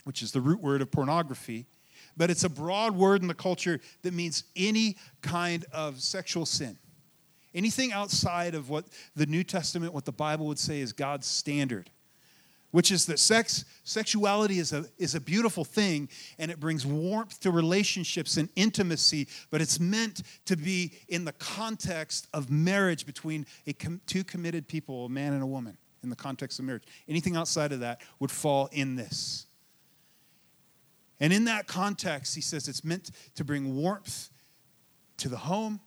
which 0.03 0.21
is 0.21 0.31
the 0.31 0.41
root 0.41 0.61
word 0.61 0.81
of 0.81 0.91
pornography. 0.91 1.67
but 2.17 2.29
it's 2.29 2.43
a 2.43 2.49
broad 2.49 2.95
word 2.95 3.21
in 3.21 3.27
the 3.27 3.33
culture 3.33 3.79
that 4.03 4.13
means 4.13 4.45
any 4.55 4.95
kind 5.21 5.65
of 5.73 5.99
sexual 6.01 6.45
sin. 6.45 6.77
Anything 7.53 7.91
outside 7.91 8.55
of 8.55 8.69
what 8.69 8.85
the 9.15 9.25
New 9.25 9.43
Testament, 9.43 9.93
what 9.93 10.05
the 10.05 10.11
Bible 10.11 10.45
would 10.47 10.59
say 10.59 10.79
is 10.79 10.93
God's 10.93 11.27
standard, 11.27 11.89
which 12.71 12.91
is 12.91 13.05
that 13.05 13.19
sex, 13.19 13.63
sexuality 13.83 14.59
is 14.59 14.73
a, 14.73 14.85
is 14.97 15.15
a 15.15 15.21
beautiful 15.21 15.63
thing 15.63 16.09
and 16.37 16.51
it 16.51 16.59
brings 16.59 16.85
warmth 16.85 17.39
to 17.41 17.51
relationships 17.51 18.35
and 18.37 18.49
intimacy, 18.55 19.27
but 19.51 19.61
it's 19.61 19.79
meant 19.79 20.21
to 20.45 20.57
be 20.57 20.91
in 21.07 21.23
the 21.23 21.31
context 21.33 22.27
of 22.33 22.49
marriage 22.49 23.05
between 23.05 23.45
com- 23.79 24.01
two 24.05 24.23
committed 24.23 24.67
people, 24.67 25.05
a 25.05 25.09
man 25.09 25.31
and 25.33 25.41
a 25.43 25.47
woman, 25.47 25.77
in 26.05 26.09
the 26.09 26.15
context 26.15 26.59
of 26.59 26.65
marriage. 26.65 26.83
Anything 27.07 27.35
outside 27.35 27.73
of 27.73 27.81
that 27.81 27.99
would 28.19 28.31
fall 28.31 28.69
in 28.71 28.95
this. 28.95 29.45
And 31.19 31.33
in 31.33 31.45
that 31.45 31.67
context, 31.67 32.35
he 32.35 32.41
says 32.41 32.67
it's 32.67 32.83
meant 32.83 33.11
to 33.35 33.43
bring 33.43 33.75
warmth 33.75 34.29
to 35.17 35.29
the 35.29 35.37
home 35.37 35.79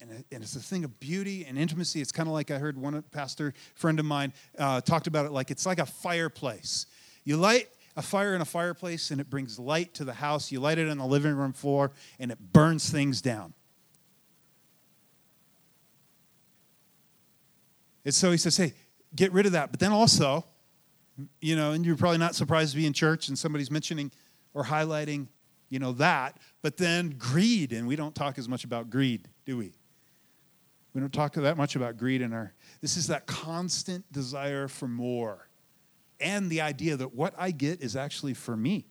and, 0.00 0.24
it's 0.30 0.56
a 0.56 0.60
thing 0.60 0.84
of 0.84 1.00
beauty 1.00 1.44
and 1.44 1.58
intimacy. 1.58 2.00
It's 2.00 2.12
kind 2.12 2.28
of 2.28 2.32
like 2.32 2.50
I 2.50 2.58
heard 2.58 2.78
one 2.78 3.02
pastor 3.10 3.52
friend 3.74 3.98
of 3.98 4.06
mine 4.06 4.32
uh, 4.58 4.80
talked 4.80 5.06
about 5.06 5.26
it 5.26 5.32
like 5.32 5.50
it's 5.50 5.66
like 5.66 5.78
a 5.78 5.86
fireplace. 5.86 6.86
You 7.24 7.36
light 7.36 7.68
a 7.96 8.02
fire 8.02 8.34
in 8.34 8.40
a 8.40 8.44
fireplace 8.44 9.10
and 9.10 9.20
it 9.20 9.28
brings 9.28 9.58
light 9.58 9.94
to 9.94 10.04
the 10.04 10.14
house. 10.14 10.52
You 10.52 10.60
light 10.60 10.78
it 10.78 10.88
on 10.88 10.98
the 10.98 11.06
living 11.06 11.34
room 11.34 11.52
floor 11.52 11.90
and 12.18 12.30
it 12.30 12.38
burns 12.52 12.88
things 12.90 13.20
down. 13.20 13.54
And 18.04 18.14
so 18.14 18.30
he 18.30 18.38
says, 18.38 18.56
hey, 18.56 18.72
get 19.14 19.32
rid 19.32 19.46
of 19.46 19.52
that. 19.52 19.70
But 19.70 19.80
then 19.80 19.92
also, 19.92 20.44
you 21.40 21.56
know, 21.56 21.72
and 21.72 21.84
you're 21.84 21.96
probably 21.96 22.18
not 22.18 22.34
surprised 22.34 22.72
to 22.72 22.76
be 22.76 22.86
in 22.86 22.92
church 22.92 23.28
and 23.28 23.38
somebody's 23.38 23.70
mentioning 23.70 24.10
or 24.54 24.64
highlighting, 24.64 25.28
you 25.68 25.78
know, 25.78 25.92
that. 25.92 26.38
But 26.62 26.76
then 26.76 27.14
greed, 27.18 27.72
and 27.72 27.86
we 27.86 27.96
don't 27.96 28.14
talk 28.14 28.38
as 28.38 28.48
much 28.48 28.64
about 28.64 28.90
greed, 28.90 29.28
do 29.44 29.56
we? 29.56 29.72
We 30.94 31.00
don't 31.00 31.12
talk 31.12 31.34
that 31.34 31.56
much 31.56 31.76
about 31.76 31.96
greed 31.96 32.22
in 32.22 32.32
our. 32.32 32.52
This 32.80 32.96
is 32.96 33.08
that 33.08 33.26
constant 33.26 34.10
desire 34.12 34.68
for 34.68 34.88
more 34.88 35.48
and 36.20 36.50
the 36.50 36.60
idea 36.60 36.96
that 36.96 37.14
what 37.14 37.34
I 37.38 37.50
get 37.50 37.80
is 37.80 37.96
actually 37.96 38.34
for 38.34 38.56
me. 38.56 38.86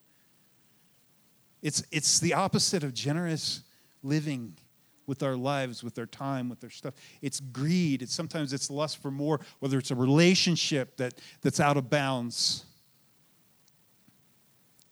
It's, 1.61 1.83
it's 1.91 2.19
the 2.19 2.33
opposite 2.33 2.83
of 2.83 2.93
generous 2.93 3.63
living 4.03 4.57
with 5.07 5.23
our 5.23 5.35
lives, 5.35 5.83
with 5.83 5.97
our 5.97 6.05
time, 6.05 6.49
with 6.49 6.63
our 6.63 6.69
stuff. 6.69 6.93
It's 7.21 7.39
greed. 7.39 8.01
It's 8.01 8.13
sometimes 8.13 8.53
it's 8.53 8.69
lust 8.69 9.01
for 9.01 9.09
more, 9.09 9.39
whether 9.59 9.79
it's 9.79 9.89
a 9.89 9.95
relationship 9.95 10.97
that, 10.97 11.15
that's 11.41 11.59
out 11.59 11.77
of 11.77 11.89
bounds, 11.89 12.65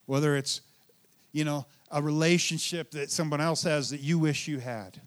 whether 0.05 0.35
it's, 0.37 0.61
you 1.33 1.43
know, 1.43 1.65
a 1.91 2.01
relationship 2.01 2.91
that 2.91 3.11
someone 3.11 3.41
else 3.41 3.63
has 3.63 3.89
that 3.89 3.99
you 3.99 4.17
wish 4.17 4.47
you 4.47 4.59
had. 4.59 4.99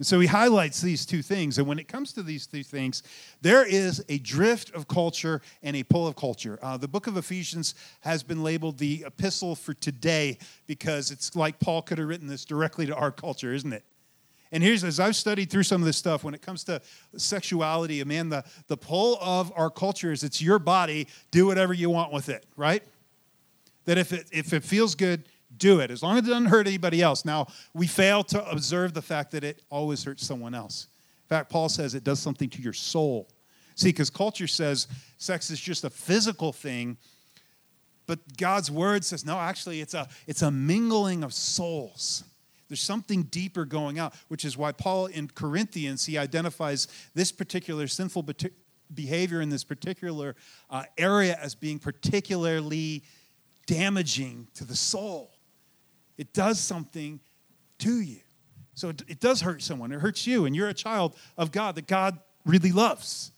And 0.00 0.06
so 0.06 0.18
he 0.18 0.26
highlights 0.26 0.80
these 0.80 1.04
two 1.04 1.20
things. 1.20 1.58
And 1.58 1.66
when 1.66 1.78
it 1.78 1.86
comes 1.86 2.14
to 2.14 2.22
these 2.22 2.46
two 2.46 2.62
things, 2.62 3.02
there 3.42 3.66
is 3.66 4.02
a 4.08 4.16
drift 4.16 4.74
of 4.74 4.88
culture 4.88 5.42
and 5.62 5.76
a 5.76 5.82
pull 5.82 6.08
of 6.08 6.16
culture. 6.16 6.58
Uh, 6.62 6.78
the 6.78 6.88
book 6.88 7.06
of 7.06 7.18
Ephesians 7.18 7.74
has 8.00 8.22
been 8.22 8.42
labeled 8.42 8.78
the 8.78 9.04
epistle 9.06 9.54
for 9.54 9.74
today 9.74 10.38
because 10.66 11.10
it's 11.10 11.36
like 11.36 11.60
Paul 11.60 11.82
could 11.82 11.98
have 11.98 12.08
written 12.08 12.28
this 12.28 12.46
directly 12.46 12.86
to 12.86 12.94
our 12.94 13.12
culture, 13.12 13.52
isn't 13.52 13.74
it? 13.74 13.84
And 14.52 14.62
here's, 14.62 14.84
as 14.84 14.98
I've 14.98 15.16
studied 15.16 15.50
through 15.50 15.64
some 15.64 15.82
of 15.82 15.86
this 15.86 15.98
stuff, 15.98 16.24
when 16.24 16.32
it 16.32 16.40
comes 16.40 16.64
to 16.64 16.80
sexuality, 17.18 18.02
man, 18.04 18.30
the, 18.30 18.42
the 18.68 18.78
pull 18.78 19.18
of 19.20 19.52
our 19.54 19.68
culture 19.68 20.12
is 20.12 20.24
it's 20.24 20.40
your 20.40 20.58
body, 20.58 21.08
do 21.30 21.44
whatever 21.44 21.74
you 21.74 21.90
want 21.90 22.10
with 22.10 22.30
it, 22.30 22.46
right? 22.56 22.82
That 23.84 23.98
if 23.98 24.14
it, 24.14 24.28
if 24.32 24.54
it 24.54 24.64
feels 24.64 24.94
good, 24.94 25.24
do 25.56 25.80
it, 25.80 25.90
as 25.90 26.02
long 26.02 26.16
as 26.16 26.24
it 26.24 26.30
doesn't 26.30 26.46
hurt 26.46 26.66
anybody 26.66 27.02
else. 27.02 27.24
Now, 27.24 27.46
we 27.74 27.86
fail 27.86 28.22
to 28.24 28.44
observe 28.48 28.94
the 28.94 29.02
fact 29.02 29.32
that 29.32 29.44
it 29.44 29.62
always 29.70 30.04
hurts 30.04 30.26
someone 30.26 30.54
else. 30.54 30.86
In 31.24 31.28
fact, 31.28 31.50
Paul 31.50 31.68
says 31.68 31.94
it 31.94 32.04
does 32.04 32.20
something 32.20 32.48
to 32.50 32.62
your 32.62 32.72
soul. 32.72 33.28
See, 33.74 33.88
because 33.88 34.10
culture 34.10 34.46
says 34.46 34.88
sex 35.18 35.50
is 35.50 35.60
just 35.60 35.84
a 35.84 35.90
physical 35.90 36.52
thing, 36.52 36.96
but 38.06 38.18
God's 38.36 38.70
word 38.70 39.04
says, 39.04 39.24
no, 39.24 39.38
actually, 39.38 39.80
it's 39.80 39.94
a, 39.94 40.08
it's 40.26 40.42
a 40.42 40.50
mingling 40.50 41.22
of 41.22 41.32
souls. 41.32 42.24
There's 42.68 42.80
something 42.80 43.24
deeper 43.24 43.64
going 43.64 43.98
out, 43.98 44.14
which 44.28 44.44
is 44.44 44.56
why 44.56 44.72
Paul 44.72 45.06
in 45.06 45.28
Corinthians, 45.28 46.06
he 46.06 46.18
identifies 46.18 46.88
this 47.14 47.32
particular 47.32 47.86
sinful 47.86 48.26
behavior 48.92 49.40
in 49.40 49.48
this 49.48 49.64
particular 49.64 50.36
uh, 50.68 50.84
area 50.98 51.38
as 51.40 51.54
being 51.54 51.78
particularly 51.78 53.02
damaging 53.66 54.48
to 54.54 54.64
the 54.64 54.76
soul 54.76 55.32
it 56.20 56.34
does 56.34 56.60
something 56.60 57.18
to 57.78 58.02
you. 58.02 58.20
So 58.74 58.90
it, 58.90 59.02
it 59.08 59.20
does 59.20 59.40
hurt 59.40 59.62
someone. 59.62 59.90
It 59.90 60.00
hurts 60.00 60.26
you, 60.26 60.44
and 60.44 60.54
you're 60.54 60.68
a 60.68 60.74
child 60.74 61.16
of 61.38 61.50
God 61.50 61.76
that 61.76 61.86
God 61.86 62.18
really 62.44 62.72
loves. 62.72 63.32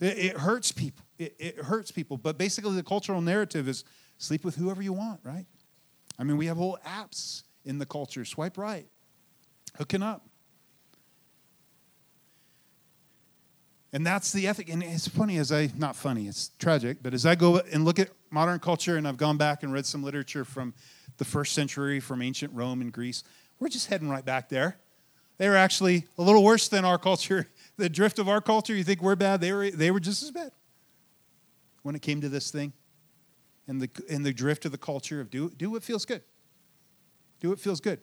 It, 0.00 0.18
it 0.18 0.36
hurts 0.38 0.72
people. 0.72 1.04
It, 1.18 1.36
it 1.38 1.56
hurts 1.58 1.90
people. 1.90 2.16
But 2.16 2.38
basically, 2.38 2.74
the 2.74 2.82
cultural 2.82 3.20
narrative 3.20 3.68
is 3.68 3.84
sleep 4.16 4.42
with 4.42 4.56
whoever 4.56 4.80
you 4.80 4.94
want, 4.94 5.20
right? 5.22 5.44
I 6.18 6.24
mean, 6.24 6.38
we 6.38 6.46
have 6.46 6.56
whole 6.56 6.78
apps 6.86 7.42
in 7.66 7.78
the 7.78 7.84
culture. 7.84 8.24
Swipe 8.24 8.56
right, 8.56 8.86
hooking 9.76 10.02
up. 10.02 10.26
And 13.92 14.06
that's 14.06 14.32
the 14.32 14.46
ethic. 14.48 14.70
And 14.70 14.82
it's 14.82 15.08
funny 15.08 15.36
as 15.36 15.52
I, 15.52 15.68
not 15.76 15.94
funny, 15.94 16.26
it's 16.26 16.52
tragic, 16.58 17.02
but 17.02 17.12
as 17.12 17.26
I 17.26 17.34
go 17.34 17.58
and 17.58 17.84
look 17.84 17.98
at 17.98 18.08
modern 18.30 18.60
culture, 18.60 18.96
and 18.96 19.06
I've 19.06 19.18
gone 19.18 19.36
back 19.36 19.62
and 19.62 19.74
read 19.74 19.84
some 19.84 20.02
literature 20.02 20.46
from 20.46 20.72
the 21.20 21.24
first 21.26 21.52
century 21.52 22.00
from 22.00 22.22
ancient 22.22 22.50
Rome 22.54 22.80
and 22.80 22.90
Greece. 22.90 23.22
We're 23.60 23.68
just 23.68 23.88
heading 23.88 24.08
right 24.08 24.24
back 24.24 24.48
there. 24.48 24.78
They 25.36 25.50
were 25.50 25.56
actually 25.56 26.06
a 26.16 26.22
little 26.22 26.42
worse 26.42 26.66
than 26.68 26.84
our 26.84 26.98
culture. 26.98 27.46
The 27.76 27.88
drift 27.88 28.18
of 28.18 28.28
our 28.28 28.42
culture, 28.42 28.74
you 28.74 28.84
think 28.84 29.00
we're 29.00 29.16
bad, 29.16 29.40
they 29.40 29.52
were, 29.52 29.70
they 29.70 29.90
were 29.90 30.00
just 30.00 30.22
as 30.22 30.30
bad 30.30 30.52
when 31.82 31.94
it 31.94 32.02
came 32.02 32.20
to 32.20 32.28
this 32.28 32.50
thing. 32.50 32.74
And 33.66 33.80
the, 33.80 33.88
and 34.10 34.22
the 34.22 34.34
drift 34.34 34.66
of 34.66 34.72
the 34.72 34.76
culture 34.76 35.18
of 35.18 35.30
do, 35.30 35.48
do 35.48 35.70
what 35.70 35.82
feels 35.82 36.04
good. 36.04 36.20
Do 37.40 37.48
what 37.48 37.58
feels 37.58 37.80
good. 37.80 38.00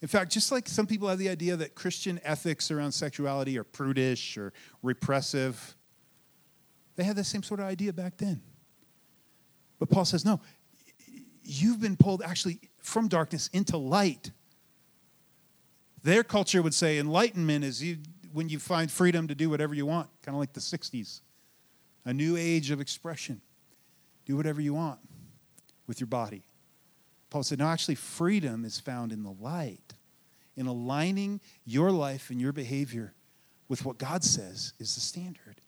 In 0.00 0.08
fact, 0.08 0.32
just 0.32 0.50
like 0.50 0.66
some 0.66 0.86
people 0.86 1.08
have 1.08 1.18
the 1.18 1.28
idea 1.28 1.56
that 1.56 1.74
Christian 1.74 2.18
ethics 2.24 2.70
around 2.70 2.92
sexuality 2.92 3.58
are 3.58 3.64
prudish 3.64 4.38
or 4.38 4.54
repressive, 4.82 5.76
they 6.96 7.04
had 7.04 7.16
the 7.16 7.24
same 7.24 7.42
sort 7.42 7.60
of 7.60 7.66
idea 7.66 7.92
back 7.92 8.16
then. 8.16 8.40
But 9.78 9.90
Paul 9.90 10.06
says, 10.06 10.24
no, 10.24 10.40
you've 11.44 11.80
been 11.80 11.96
pulled 11.96 12.22
actually 12.22 12.60
from 12.78 13.08
darkness 13.08 13.48
into 13.52 13.76
light. 13.76 14.30
Their 16.02 16.22
culture 16.22 16.62
would 16.62 16.74
say 16.74 16.98
enlightenment 16.98 17.64
is 17.64 17.82
you, 17.82 17.98
when 18.32 18.48
you 18.48 18.58
find 18.58 18.90
freedom 18.90 19.28
to 19.28 19.34
do 19.34 19.48
whatever 19.48 19.74
you 19.74 19.86
want, 19.86 20.08
kind 20.22 20.34
of 20.34 20.40
like 20.40 20.52
the 20.52 20.60
60s. 20.60 21.20
A 22.04 22.12
new 22.12 22.36
age 22.36 22.70
of 22.70 22.80
expression. 22.80 23.40
Do 24.26 24.36
whatever 24.36 24.60
you 24.60 24.74
want 24.74 25.00
with 25.86 26.00
your 26.00 26.06
body. 26.06 26.44
Paul 27.30 27.42
said, 27.42 27.58
no, 27.58 27.66
actually, 27.66 27.94
freedom 27.94 28.64
is 28.64 28.78
found 28.78 29.12
in 29.12 29.22
the 29.22 29.34
light, 29.40 29.94
in 30.56 30.66
aligning 30.66 31.40
your 31.64 31.90
life 31.90 32.30
and 32.30 32.40
your 32.40 32.52
behavior 32.52 33.14
with 33.68 33.84
what 33.84 33.98
God 33.98 34.22
says 34.22 34.72
is 34.78 34.94
the 34.94 35.00
standard, 35.00 35.60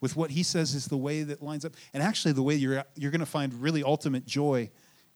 with 0.00 0.16
what 0.16 0.32
He 0.32 0.42
says 0.42 0.74
is 0.74 0.86
the 0.86 0.96
way 0.96 1.22
that 1.22 1.42
lines 1.42 1.64
up, 1.64 1.72
and 1.94 2.02
actually 2.02 2.32
the 2.32 2.42
way 2.42 2.54
you're, 2.54 2.84
you're 2.96 3.10
going 3.10 3.20
to 3.20 3.26
find 3.26 3.54
really 3.54 3.82
ultimate 3.82 4.26
joy 4.26 4.70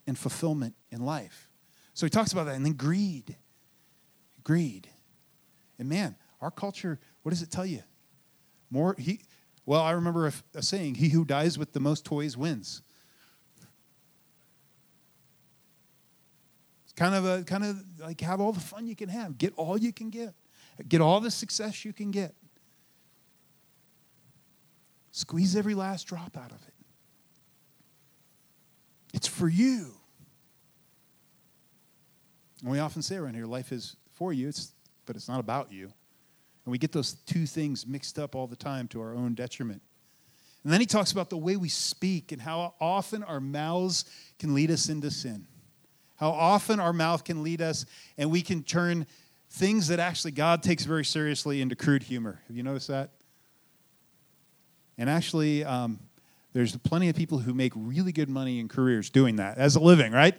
and 0.07 0.19
fulfillment 0.19 0.75
in 0.91 1.05
life. 1.05 1.49
So 1.95 2.07
he 2.07 2.11
talks 2.11 2.33
about 2.33 2.47
that. 2.47 2.55
And 2.55 2.65
then 2.65 2.75
greed. 2.75 3.37
Greed. 4.43 4.89
And 5.79 5.89
man, 5.89 6.17
our 6.41 6.51
culture, 6.51 6.99
what 7.23 7.31
does 7.31 7.43
it 7.43 7.51
tell 7.51 7.67
you? 7.67 7.83
More, 8.71 8.95
he, 8.99 9.21
well, 9.67 9.83
I 9.83 9.93
remember 9.93 10.27
a, 10.27 10.33
a 10.55 10.63
saying, 10.63 10.97
he 10.97 11.09
who 11.09 11.25
dies 11.25 11.59
with 11.59 11.73
the 11.73 11.81
most 11.81 12.05
toys 12.05 12.37
wins. 12.37 12.83
It's 16.85 16.93
kind 16.93 17.15
of 17.15 17.25
a, 17.25 17.43
kind 17.45 17.65
of 17.65 17.77
like 17.99 18.21
have 18.21 18.41
all 18.41 18.53
the 18.53 18.61
fun 18.61 18.87
you 18.87 18.97
can 18.97 19.09
have. 19.09 19.39
Get 19.39 19.53
all 19.57 19.79
you 19.79 19.93
can 19.93 20.11
get. 20.11 20.35
Get 20.89 21.01
all 21.01 21.21
the 21.21 21.31
success 21.31 21.85
you 21.85 21.93
can 21.93 22.11
get. 22.11 22.35
Squeeze 25.11 25.57
every 25.57 25.75
last 25.75 26.07
drop 26.07 26.37
out 26.37 26.53
of 26.53 26.63
it. 26.67 26.75
It's 29.21 29.29
for 29.29 29.51
you. 29.51 29.93
And 32.63 32.71
we 32.71 32.79
often 32.79 33.03
say 33.03 33.17
around 33.17 33.35
here, 33.35 33.45
life 33.45 33.71
is 33.71 33.97
for 34.15 34.33
you, 34.33 34.49
it's, 34.49 34.73
but 35.05 35.15
it's 35.15 35.29
not 35.29 35.41
about 35.41 35.71
you. 35.71 35.93
And 36.65 36.73
we 36.73 36.79
get 36.79 36.93
those 36.93 37.13
two 37.27 37.45
things 37.45 37.87
mixed 37.87 38.19
up 38.19 38.35
all 38.35 38.47
the 38.47 38.57
time 38.57 38.89
to 38.89 39.01
our 39.03 39.15
own 39.15 39.35
detriment. 39.35 39.83
And 40.65 40.73
then 40.73 40.81
he 40.81 40.87
talks 40.87 41.13
about 41.13 41.29
the 41.29 41.37
way 41.37 41.59
we 41.59 41.69
speak 41.69 42.33
and 42.33 42.41
how 42.41 42.73
often 42.81 43.23
our 43.23 43.41
mouths 43.41 44.07
can 44.39 44.55
lead 44.55 44.71
us 44.71 44.89
into 44.89 45.11
sin. 45.11 45.47
How 46.17 46.31
often 46.31 46.81
our 46.81 46.95
mouth 46.95 47.23
can 47.23 47.43
lead 47.43 47.61
us 47.61 47.85
and 48.17 48.31
we 48.31 48.41
can 48.41 48.63
turn 48.63 49.07
things 49.51 49.89
that 49.89 50.01
actually 50.01 50.31
God 50.31 50.63
takes 50.63 50.85
very 50.85 51.05
seriously 51.05 51.61
into 51.61 51.77
crude 51.77 52.05
humor. 52.05 52.41
Have 52.49 52.57
you 52.57 52.63
noticed 52.63 52.89
that? 52.89 53.11
And 54.97 55.11
actually, 55.11 55.63
um, 55.63 55.99
There's 56.53 56.77
plenty 56.77 57.09
of 57.09 57.17
people 57.17 57.39
who 57.39 57.55
make 57.55 57.73
really 57.77 58.13
good 58.13 58.29
money 58.29 58.59
in 58.59 58.69
careers 58.69 59.11
doing 59.11 59.37
that 59.37 59.59
as 59.59 59.77
a 59.77 59.81
living, 59.81 60.13
right? 60.13 60.35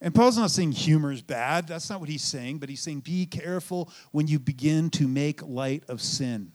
And 0.00 0.14
Paul's 0.14 0.38
not 0.38 0.50
saying 0.50 0.72
humor 0.72 1.12
is 1.12 1.22
bad. 1.22 1.68
That's 1.68 1.90
not 1.90 2.00
what 2.00 2.08
he's 2.08 2.22
saying, 2.22 2.58
but 2.58 2.68
he's 2.68 2.80
saying 2.80 3.00
be 3.00 3.26
careful 3.26 3.90
when 4.12 4.26
you 4.26 4.38
begin 4.38 4.90
to 4.90 5.06
make 5.06 5.42
light 5.42 5.84
of 5.88 6.00
sin. 6.00 6.52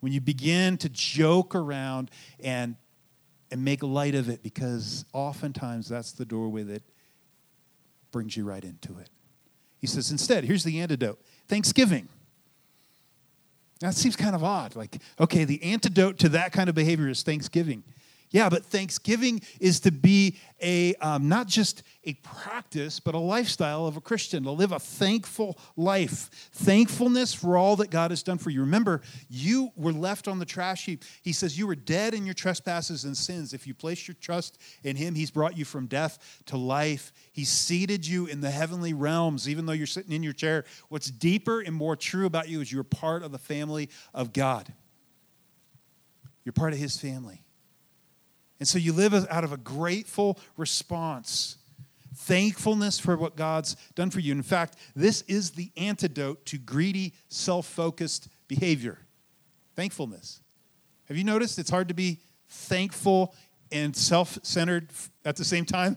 When 0.00 0.12
you 0.12 0.20
begin 0.20 0.76
to 0.78 0.88
joke 0.88 1.54
around 1.54 2.10
and, 2.40 2.76
and 3.50 3.64
make 3.64 3.82
light 3.82 4.14
of 4.14 4.28
it, 4.28 4.42
because 4.42 5.04
oftentimes 5.12 5.88
that's 5.88 6.12
the 6.12 6.24
doorway 6.24 6.64
that 6.64 6.82
brings 8.10 8.36
you 8.36 8.44
right 8.44 8.64
into 8.64 8.98
it. 8.98 9.08
He 9.78 9.86
says, 9.86 10.10
instead, 10.10 10.44
here's 10.44 10.64
the 10.64 10.80
antidote 10.80 11.20
Thanksgiving. 11.46 12.08
That 13.80 13.94
seems 13.94 14.16
kind 14.16 14.34
of 14.34 14.42
odd. 14.42 14.74
Like, 14.76 14.98
okay, 15.20 15.44
the 15.44 15.62
antidote 15.62 16.18
to 16.18 16.28
that 16.30 16.52
kind 16.52 16.68
of 16.68 16.74
behavior 16.74 17.08
is 17.08 17.22
Thanksgiving. 17.22 17.84
Yeah, 18.30 18.50
but 18.50 18.66
Thanksgiving 18.66 19.40
is 19.58 19.80
to 19.80 19.90
be 19.90 20.36
a 20.60 20.94
um, 20.96 21.28
not 21.28 21.46
just 21.46 21.82
a 22.04 22.12
practice, 22.14 23.00
but 23.00 23.14
a 23.14 23.18
lifestyle 23.18 23.86
of 23.86 23.96
a 23.96 24.02
Christian, 24.02 24.42
to 24.42 24.50
live 24.50 24.72
a 24.72 24.78
thankful 24.78 25.58
life. 25.76 26.50
Thankfulness 26.52 27.32
for 27.32 27.56
all 27.56 27.76
that 27.76 27.90
God 27.90 28.10
has 28.10 28.22
done 28.22 28.36
for 28.36 28.50
you. 28.50 28.60
Remember, 28.60 29.00
you 29.30 29.70
were 29.76 29.92
left 29.92 30.28
on 30.28 30.38
the 30.38 30.44
trash 30.44 30.84
heap. 30.84 31.04
He 31.22 31.32
says 31.32 31.58
you 31.58 31.66
were 31.66 31.74
dead 31.74 32.12
in 32.12 32.26
your 32.26 32.34
trespasses 32.34 33.04
and 33.04 33.16
sins. 33.16 33.54
If 33.54 33.66
you 33.66 33.72
place 33.72 34.06
your 34.06 34.16
trust 34.20 34.58
in 34.84 34.96
Him, 34.96 35.14
He's 35.14 35.30
brought 35.30 35.56
you 35.56 35.64
from 35.64 35.86
death 35.86 36.42
to 36.46 36.58
life. 36.58 37.12
He's 37.32 37.50
seated 37.50 38.06
you 38.06 38.26
in 38.26 38.42
the 38.42 38.50
heavenly 38.50 38.92
realms, 38.92 39.48
even 39.48 39.64
though 39.64 39.72
you're 39.72 39.86
sitting 39.86 40.12
in 40.12 40.22
your 40.22 40.34
chair. 40.34 40.64
What's 40.90 41.10
deeper 41.10 41.60
and 41.60 41.74
more 41.74 41.96
true 41.96 42.26
about 42.26 42.48
you 42.50 42.60
is 42.60 42.70
you're 42.70 42.84
part 42.84 43.22
of 43.22 43.32
the 43.32 43.38
family 43.38 43.88
of 44.12 44.34
God. 44.34 44.70
You're 46.44 46.52
part 46.52 46.74
of 46.74 46.78
His 46.78 46.98
family. 46.98 47.42
And 48.58 48.66
so 48.66 48.78
you 48.78 48.92
live 48.92 49.14
out 49.14 49.44
of 49.44 49.52
a 49.52 49.56
grateful 49.56 50.38
response, 50.56 51.58
thankfulness 52.14 52.98
for 52.98 53.16
what 53.16 53.36
God's 53.36 53.76
done 53.94 54.10
for 54.10 54.20
you. 54.20 54.32
In 54.32 54.42
fact, 54.42 54.76
this 54.96 55.22
is 55.22 55.52
the 55.52 55.70
antidote 55.76 56.44
to 56.46 56.58
greedy, 56.58 57.14
self 57.28 57.66
focused 57.66 58.28
behavior 58.48 58.98
thankfulness. 59.78 60.40
Have 61.06 61.16
you 61.16 61.22
noticed 61.22 61.56
it's 61.56 61.70
hard 61.70 61.86
to 61.86 61.94
be 61.94 62.18
thankful 62.48 63.32
and 63.70 63.94
self 63.94 64.36
centered 64.42 64.88
at 65.24 65.36
the 65.36 65.44
same 65.44 65.64
time? 65.64 65.96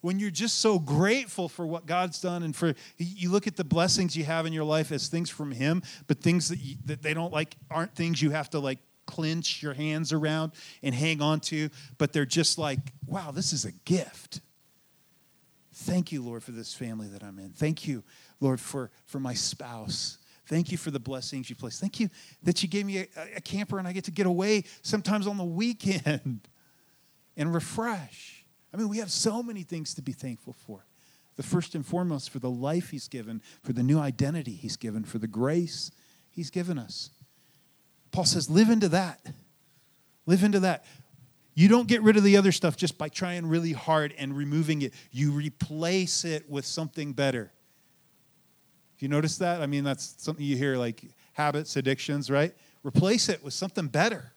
When 0.00 0.20
you're 0.20 0.30
just 0.30 0.60
so 0.60 0.78
grateful 0.78 1.48
for 1.48 1.66
what 1.66 1.86
God's 1.86 2.20
done 2.20 2.44
and 2.44 2.54
for 2.54 2.74
you 2.98 3.30
look 3.30 3.48
at 3.48 3.56
the 3.56 3.64
blessings 3.64 4.16
you 4.16 4.22
have 4.26 4.46
in 4.46 4.52
your 4.52 4.62
life 4.62 4.92
as 4.92 5.08
things 5.08 5.28
from 5.28 5.50
Him, 5.50 5.82
but 6.06 6.20
things 6.20 6.50
that, 6.50 6.60
you, 6.60 6.76
that 6.84 7.02
they 7.02 7.14
don't 7.14 7.32
like 7.32 7.56
aren't 7.68 7.96
things 7.96 8.22
you 8.22 8.30
have 8.30 8.48
to 8.50 8.60
like 8.60 8.78
clench 9.08 9.62
your 9.62 9.72
hands 9.72 10.12
around 10.12 10.52
and 10.82 10.94
hang 10.94 11.22
on 11.22 11.40
to, 11.40 11.70
but 11.96 12.12
they're 12.12 12.26
just 12.26 12.58
like, 12.58 12.78
wow, 13.06 13.30
this 13.32 13.52
is 13.54 13.64
a 13.64 13.72
gift. 13.72 14.40
Thank 15.72 16.12
you, 16.12 16.22
Lord, 16.22 16.42
for 16.42 16.52
this 16.52 16.74
family 16.74 17.08
that 17.08 17.24
I'm 17.24 17.38
in. 17.38 17.50
Thank 17.50 17.88
you, 17.88 18.04
Lord, 18.38 18.60
for, 18.60 18.90
for 19.06 19.18
my 19.18 19.32
spouse. 19.32 20.18
Thank 20.46 20.70
you 20.70 20.76
for 20.76 20.90
the 20.90 21.00
blessings 21.00 21.48
you 21.48 21.56
placed. 21.56 21.80
Thank 21.80 21.98
you 22.00 22.10
that 22.42 22.62
you 22.62 22.68
gave 22.68 22.84
me 22.84 22.98
a, 22.98 23.06
a 23.36 23.40
camper 23.40 23.78
and 23.78 23.88
I 23.88 23.92
get 23.92 24.04
to 24.04 24.10
get 24.10 24.26
away 24.26 24.64
sometimes 24.82 25.26
on 25.26 25.38
the 25.38 25.44
weekend 25.44 26.46
and 27.36 27.54
refresh. 27.54 28.44
I 28.74 28.76
mean, 28.76 28.88
we 28.88 28.98
have 28.98 29.10
so 29.10 29.42
many 29.42 29.62
things 29.62 29.94
to 29.94 30.02
be 30.02 30.12
thankful 30.12 30.52
for. 30.52 30.84
The 31.36 31.42
first 31.42 31.74
and 31.74 31.86
foremost, 31.86 32.30
for 32.30 32.40
the 32.40 32.50
life 32.50 32.90
He's 32.90 33.08
given, 33.08 33.40
for 33.62 33.72
the 33.72 33.82
new 33.82 33.98
identity 33.98 34.52
He's 34.52 34.76
given, 34.76 35.04
for 35.04 35.18
the 35.18 35.28
grace 35.28 35.92
He's 36.30 36.50
given 36.50 36.78
us. 36.78 37.10
Paul 38.10 38.24
says, 38.24 38.48
live 38.48 38.70
into 38.70 38.88
that. 38.90 39.24
Live 40.26 40.44
into 40.44 40.60
that. 40.60 40.84
You 41.54 41.68
don't 41.68 41.88
get 41.88 42.02
rid 42.02 42.16
of 42.16 42.22
the 42.22 42.36
other 42.36 42.52
stuff 42.52 42.76
just 42.76 42.98
by 42.98 43.08
trying 43.08 43.46
really 43.46 43.72
hard 43.72 44.14
and 44.16 44.36
removing 44.36 44.82
it. 44.82 44.94
You 45.10 45.32
replace 45.32 46.24
it 46.24 46.48
with 46.48 46.64
something 46.64 47.12
better. 47.12 47.50
If 48.96 49.02
you 49.02 49.08
notice 49.08 49.38
that? 49.38 49.60
I 49.62 49.66
mean, 49.66 49.84
that's 49.84 50.14
something 50.18 50.44
you 50.44 50.56
hear 50.56 50.76
like 50.76 51.02
habits, 51.32 51.76
addictions, 51.76 52.30
right? 52.30 52.54
Replace 52.84 53.28
it 53.28 53.42
with 53.42 53.54
something 53.54 53.88
better. 53.88 54.32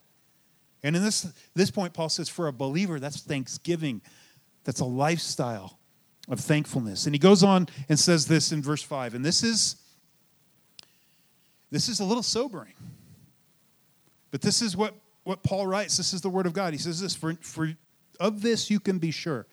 And 0.84 0.96
in 0.96 1.04
this, 1.04 1.32
this 1.54 1.70
point, 1.70 1.94
Paul 1.94 2.10
says, 2.10 2.28
for 2.28 2.48
a 2.48 2.54
believer, 2.54 3.00
that's 3.00 3.22
thanksgiving. 3.22 4.02
That's 4.64 4.80
a 4.80 4.86
lifestyle 4.86 5.80
of 6.28 6.40
thankfulness. 6.40 7.06
And 7.06 7.14
he 7.14 7.20
goes 7.20 7.44
on 7.44 7.68
and 7.90 8.00
says 8.00 8.28
this 8.28 8.52
in 8.52 8.62
verse 8.62 8.82
5. 8.82 9.14
And 9.14 9.24
this 9.24 9.44
is 9.44 9.76
this 11.72 11.88
is 11.88 12.02
a 12.02 12.04
little 12.04 12.24
sobering. 12.24 12.74
But 14.32 14.42
this 14.42 14.62
is 14.62 14.76
what, 14.76 14.96
what 15.24 15.44
Paul 15.44 15.68
writes. 15.68 15.98
This 15.98 16.14
is 16.14 16.22
the 16.22 16.30
word 16.30 16.46
of 16.46 16.54
God. 16.54 16.74
He 16.74 16.80
says 16.80 17.00
this 17.00 17.16
for, 17.16 17.36
for 17.42 17.74
of 18.20 18.42
this 18.42 18.70
you 18.70 18.80
can 18.80 18.98
be 18.98 19.12
sure. 19.12 19.46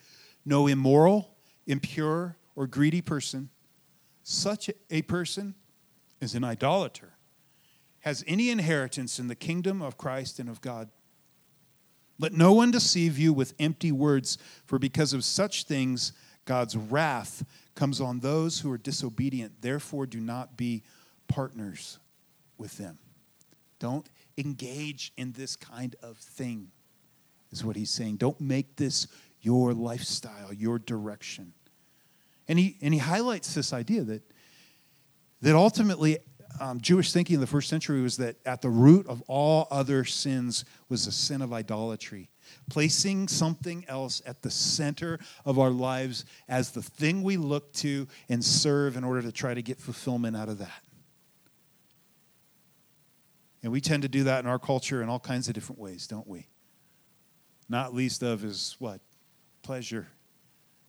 No 0.44 0.66
immoral, 0.66 1.34
impure, 1.66 2.36
or 2.56 2.66
greedy 2.66 3.02
person, 3.02 3.50
such 4.22 4.70
a 4.90 5.02
person 5.02 5.54
is 6.20 6.34
an 6.34 6.44
idolater, 6.44 7.14
has 8.00 8.24
any 8.26 8.50
inheritance 8.50 9.18
in 9.18 9.28
the 9.28 9.34
kingdom 9.34 9.80
of 9.82 9.96
Christ 9.96 10.38
and 10.38 10.48
of 10.48 10.60
God. 10.60 10.88
Let 12.18 12.32
no 12.32 12.52
one 12.52 12.70
deceive 12.70 13.16
you 13.16 13.32
with 13.32 13.54
empty 13.60 13.92
words, 13.92 14.38
for 14.64 14.78
because 14.78 15.12
of 15.12 15.24
such 15.24 15.64
things, 15.64 16.12
God's 16.44 16.76
wrath 16.76 17.44
comes 17.74 18.00
on 18.00 18.20
those 18.20 18.60
who 18.60 18.72
are 18.72 18.78
disobedient. 18.78 19.60
Therefore, 19.60 20.06
do 20.06 20.18
not 20.18 20.56
be 20.56 20.82
partners 21.28 21.98
with 22.56 22.76
them. 22.76 22.98
Don't 23.78 24.08
engage 24.38 25.12
in 25.16 25.32
this 25.32 25.56
kind 25.56 25.96
of 26.02 26.16
thing, 26.16 26.70
is 27.50 27.64
what 27.64 27.76
he's 27.76 27.90
saying. 27.90 28.16
Don't 28.16 28.40
make 28.40 28.76
this 28.76 29.08
your 29.40 29.72
lifestyle, 29.72 30.52
your 30.52 30.78
direction. 30.78 31.52
And 32.48 32.58
he, 32.58 32.76
and 32.80 32.94
he 32.94 33.00
highlights 33.00 33.54
this 33.54 33.72
idea 33.72 34.02
that, 34.02 34.22
that 35.42 35.54
ultimately 35.54 36.18
um, 36.60 36.80
Jewish 36.80 37.12
thinking 37.12 37.34
in 37.34 37.40
the 37.40 37.46
first 37.46 37.68
century 37.68 38.00
was 38.00 38.16
that 38.16 38.36
at 38.46 38.62
the 38.62 38.70
root 38.70 39.06
of 39.06 39.22
all 39.28 39.68
other 39.70 40.04
sins 40.04 40.64
was 40.88 41.04
the 41.04 41.12
sin 41.12 41.42
of 41.42 41.52
idolatry. 41.52 42.30
Placing 42.70 43.28
something 43.28 43.84
else 43.88 44.22
at 44.24 44.42
the 44.42 44.50
center 44.50 45.18
of 45.44 45.58
our 45.58 45.70
lives 45.70 46.24
as 46.48 46.70
the 46.70 46.82
thing 46.82 47.22
we 47.22 47.36
look 47.36 47.72
to 47.74 48.08
and 48.28 48.42
serve 48.42 48.96
in 48.96 49.04
order 49.04 49.22
to 49.22 49.32
try 49.32 49.52
to 49.52 49.62
get 49.62 49.78
fulfillment 49.78 50.36
out 50.36 50.48
of 50.48 50.58
that. 50.58 50.82
And 53.62 53.72
we 53.72 53.80
tend 53.80 54.02
to 54.02 54.08
do 54.08 54.24
that 54.24 54.44
in 54.44 54.50
our 54.50 54.58
culture 54.58 55.02
in 55.02 55.08
all 55.08 55.18
kinds 55.18 55.48
of 55.48 55.54
different 55.54 55.80
ways, 55.80 56.06
don't 56.06 56.28
we? 56.28 56.46
Not 57.68 57.94
least 57.94 58.22
of 58.22 58.44
is 58.44 58.76
what? 58.78 59.00
Pleasure, 59.62 60.06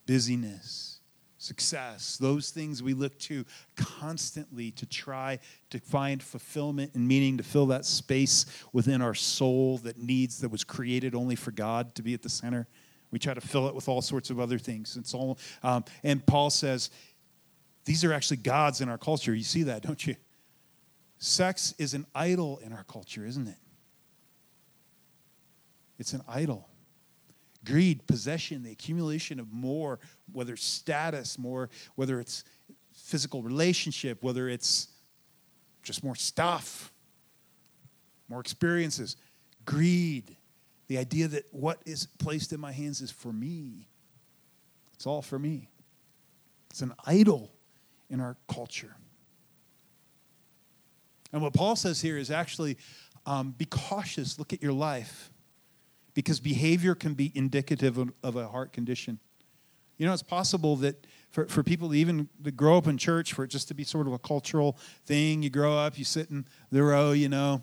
busyness, 0.06 1.00
success. 1.38 2.18
Those 2.18 2.52
things 2.52 2.84
we 2.84 2.94
look 2.94 3.18
to 3.20 3.46
constantly 3.76 4.72
to 4.72 4.86
try 4.86 5.40
to 5.72 5.80
find 5.80 6.22
fulfillment 6.22 6.92
and 6.94 7.08
meaning, 7.08 7.38
to 7.38 7.44
fill 7.44 7.66
that 7.68 7.86
space 7.86 8.46
within 8.72 9.02
our 9.02 9.16
soul 9.16 9.80
that 9.80 9.98
needs, 9.98 10.42
that 10.42 10.50
was 10.50 10.64
created 10.64 11.16
only 11.16 11.36
for 11.36 11.52
God 11.52 11.96
to 11.96 12.04
be 12.04 12.14
at 12.14 12.22
the 12.22 12.30
center. 12.30 12.68
We 13.12 13.20
try 13.20 13.34
to 13.34 13.42
fill 13.42 13.68
it 13.68 13.74
with 13.74 13.90
all 13.90 14.02
sorts 14.02 14.30
of 14.30 14.40
other 14.40 14.60
things. 14.60 14.96
It's 14.96 15.14
all, 15.14 15.40
um, 15.64 15.84
and 16.04 16.24
Paul 16.26 16.50
says, 16.50 16.92
these 17.86 18.04
are 18.06 18.14
actually 18.14 18.38
gods 18.38 18.82
in 18.82 18.90
our 18.90 19.00
culture. 19.00 19.34
You 19.34 19.44
see 19.44 19.64
that, 19.64 19.82
don't 19.82 20.06
you? 20.06 20.16
Sex 21.20 21.76
is 21.78 21.94
an 21.94 22.06
idol 22.16 22.60
in 22.64 22.72
our 22.72 22.86
culture, 22.86 23.26
isn't 23.26 23.48
it? 23.48 23.58
It's 26.00 26.14
an 26.14 26.22
idol. 26.28 26.70
Greed, 27.66 28.08
possession, 28.08 28.64
the 28.64 28.72
accumulation 28.72 29.38
of 29.38 29.52
more, 29.52 30.00
whether 30.32 30.54
it's 30.54 30.64
status, 30.64 31.38
more, 31.38 31.70
whether 31.96 32.22
it's 32.22 32.46
physical 32.94 33.44
relationship, 33.44 34.24
whether 34.24 34.48
it's 34.48 34.88
just 35.84 36.04
more 36.04 36.16
stuff, 36.16 36.94
more 38.30 38.40
experiences. 38.40 39.18
Greed, 39.66 40.38
the 40.88 40.98
idea 40.98 41.28
that 41.28 41.46
what 41.52 41.82
is 41.86 42.08
placed 42.18 42.54
in 42.54 42.62
my 42.62 42.72
hands 42.72 43.02
is 43.02 43.12
for 43.12 43.34
me. 43.34 43.90
It's 44.94 45.06
all 45.06 45.22
for 45.22 45.38
me. 45.38 45.70
It's 46.70 46.82
an 46.82 46.94
idol 47.06 47.52
in 48.10 48.22
our 48.22 48.38
culture. 48.48 48.96
And 51.32 51.42
what 51.42 51.54
Paul 51.54 51.76
says 51.76 52.02
here 52.02 52.18
is 52.18 52.32
actually 52.32 52.78
um, 53.26 53.54
be 53.58 53.66
cautious, 53.66 54.40
look 54.40 54.54
at 54.54 54.62
your 54.62 54.74
life, 54.74 55.30
because 56.14 56.40
behavior 56.40 56.96
can 56.96 57.14
be 57.14 57.32
indicative 57.36 57.98
of, 57.98 58.12
of, 58.24 58.36
a 58.36 58.48
heart 58.48 58.74
condition. 58.74 59.20
You 59.98 60.06
know, 60.06 60.14
it's 60.14 60.24
possible 60.24 60.76
that 60.78 61.06
for, 61.30 61.46
for 61.46 61.62
people 61.62 61.90
to 61.90 61.96
even 61.96 62.30
to 62.44 62.52
grow 62.52 62.78
up 62.78 62.88
in 62.88 62.98
church, 62.98 63.34
for 63.34 63.44
it 63.44 63.50
just 63.50 63.68
to 63.68 63.74
be 63.74 63.84
sort 63.84 64.08
of 64.08 64.14
a 64.14 64.20
cultural 64.20 64.78
thing, 65.06 65.44
you 65.44 65.50
grow 65.50 65.78
up, 65.78 66.00
you 66.00 66.06
sit 66.06 66.32
in 66.32 66.46
the 66.72 66.82
row, 66.82 67.12
you 67.12 67.30
know, 67.30 67.62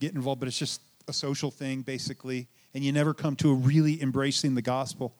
get 0.00 0.14
involved, 0.14 0.40
but 0.40 0.48
it's 0.48 0.58
just 0.58 0.80
a 1.08 1.12
social 1.12 1.50
thing, 1.50 1.82
basically, 1.82 2.48
and 2.74 2.82
you 2.82 2.92
never 2.92 3.12
come 3.12 3.36
to 3.36 3.50
a 3.50 3.54
really 3.54 4.00
embracing 4.00 4.54
the 4.54 4.62
gospel. 4.62 5.14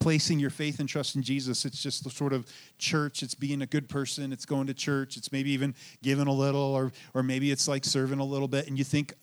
Placing 0.00 0.40
your 0.40 0.50
faith 0.50 0.80
and 0.80 0.88
trust 0.88 1.14
in 1.14 1.22
Jesus. 1.22 1.64
It's 1.64 1.80
just 1.80 2.02
the 2.02 2.10
sort 2.10 2.32
of 2.32 2.46
church. 2.78 3.22
It's 3.22 3.34
being 3.34 3.62
a 3.62 3.66
good 3.66 3.88
person. 3.88 4.32
It's 4.32 4.46
going 4.46 4.66
to 4.66 4.74
church. 4.74 5.16
It's 5.16 5.30
maybe 5.30 5.52
even 5.52 5.74
giving 6.02 6.26
a 6.26 6.32
little, 6.32 6.60
or, 6.60 6.90
or 7.14 7.22
maybe 7.22 7.52
it's 7.52 7.68
like 7.68 7.84
serving 7.84 8.18
a 8.18 8.24
little 8.24 8.48
bit. 8.48 8.66
And 8.66 8.76
you 8.76 8.84
think, 8.84 9.14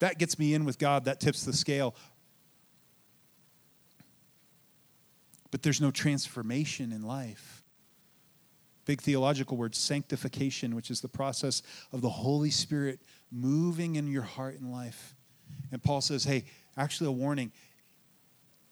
that 0.00 0.18
gets 0.18 0.38
me 0.38 0.54
in 0.54 0.64
with 0.64 0.78
God. 0.78 1.04
That 1.04 1.20
tips 1.20 1.44
the 1.44 1.52
scale. 1.52 1.94
But 5.50 5.62
there's 5.62 5.80
no 5.80 5.90
transformation 5.90 6.92
in 6.92 7.02
life. 7.02 7.62
Big 8.84 9.00
theological 9.02 9.56
word, 9.56 9.74
sanctification, 9.74 10.74
which 10.74 10.90
is 10.90 11.00
the 11.00 11.08
process 11.08 11.62
of 11.92 12.00
the 12.00 12.08
Holy 12.08 12.50
Spirit 12.50 13.00
moving 13.30 13.96
in 13.96 14.06
your 14.06 14.22
heart 14.22 14.58
and 14.58 14.72
life. 14.72 15.14
And 15.72 15.82
Paul 15.82 16.00
says, 16.00 16.24
hey, 16.24 16.44
actually, 16.76 17.08
a 17.08 17.12
warning 17.12 17.52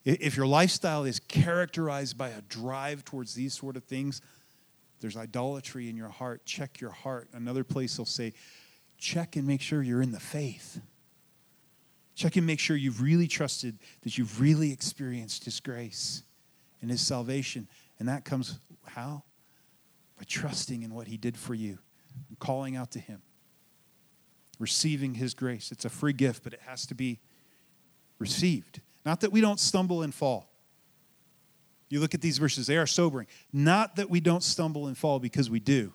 if 0.06 0.36
your 0.36 0.46
lifestyle 0.46 1.04
is 1.04 1.18
characterized 1.18 2.16
by 2.16 2.28
a 2.28 2.40
drive 2.42 3.04
towards 3.04 3.34
these 3.34 3.52
sort 3.52 3.76
of 3.76 3.84
things, 3.84 4.20
there's 5.00 5.16
idolatry 5.16 5.90
in 5.90 5.96
your 5.96 6.08
heart. 6.08 6.46
Check 6.46 6.80
your 6.80 6.90
heart. 6.90 7.28
Another 7.32 7.64
place 7.64 7.96
he'll 7.96 8.04
say, 8.04 8.32
check 8.98 9.34
and 9.34 9.46
make 9.46 9.60
sure 9.60 9.82
you're 9.82 10.02
in 10.02 10.12
the 10.12 10.20
faith. 10.20 10.80
Check 12.14 12.36
and 12.36 12.46
make 12.46 12.60
sure 12.60 12.76
you've 12.76 13.02
really 13.02 13.26
trusted, 13.26 13.78
that 14.02 14.16
you've 14.16 14.40
really 14.40 14.72
experienced 14.72 15.44
His 15.44 15.60
grace 15.60 16.22
and 16.80 16.90
His 16.90 17.00
salvation. 17.00 17.68
And 17.98 18.08
that 18.08 18.24
comes 18.24 18.60
how? 18.86 19.24
By 20.16 20.24
trusting 20.24 20.82
in 20.82 20.94
what 20.94 21.08
He 21.08 21.16
did 21.16 21.36
for 21.36 21.52
you 21.52 21.78
calling 22.38 22.76
out 22.76 22.92
to 22.92 22.98
Him, 22.98 23.20
receiving 24.58 25.14
His 25.14 25.34
grace. 25.34 25.72
It's 25.72 25.84
a 25.84 25.90
free 25.90 26.14
gift, 26.14 26.44
but 26.44 26.54
it 26.54 26.60
has 26.64 26.86
to 26.86 26.94
be 26.94 27.18
received. 28.18 28.80
Not 29.06 29.20
that 29.20 29.30
we 29.30 29.40
don't 29.40 29.60
stumble 29.60 30.02
and 30.02 30.12
fall. 30.12 30.50
You 31.88 32.00
look 32.00 32.12
at 32.12 32.20
these 32.20 32.38
verses, 32.38 32.66
they 32.66 32.76
are 32.76 32.88
sobering. 32.88 33.28
Not 33.52 33.94
that 33.96 34.10
we 34.10 34.18
don't 34.18 34.42
stumble 34.42 34.88
and 34.88 34.98
fall 34.98 35.20
because 35.20 35.48
we 35.48 35.60
do. 35.60 35.92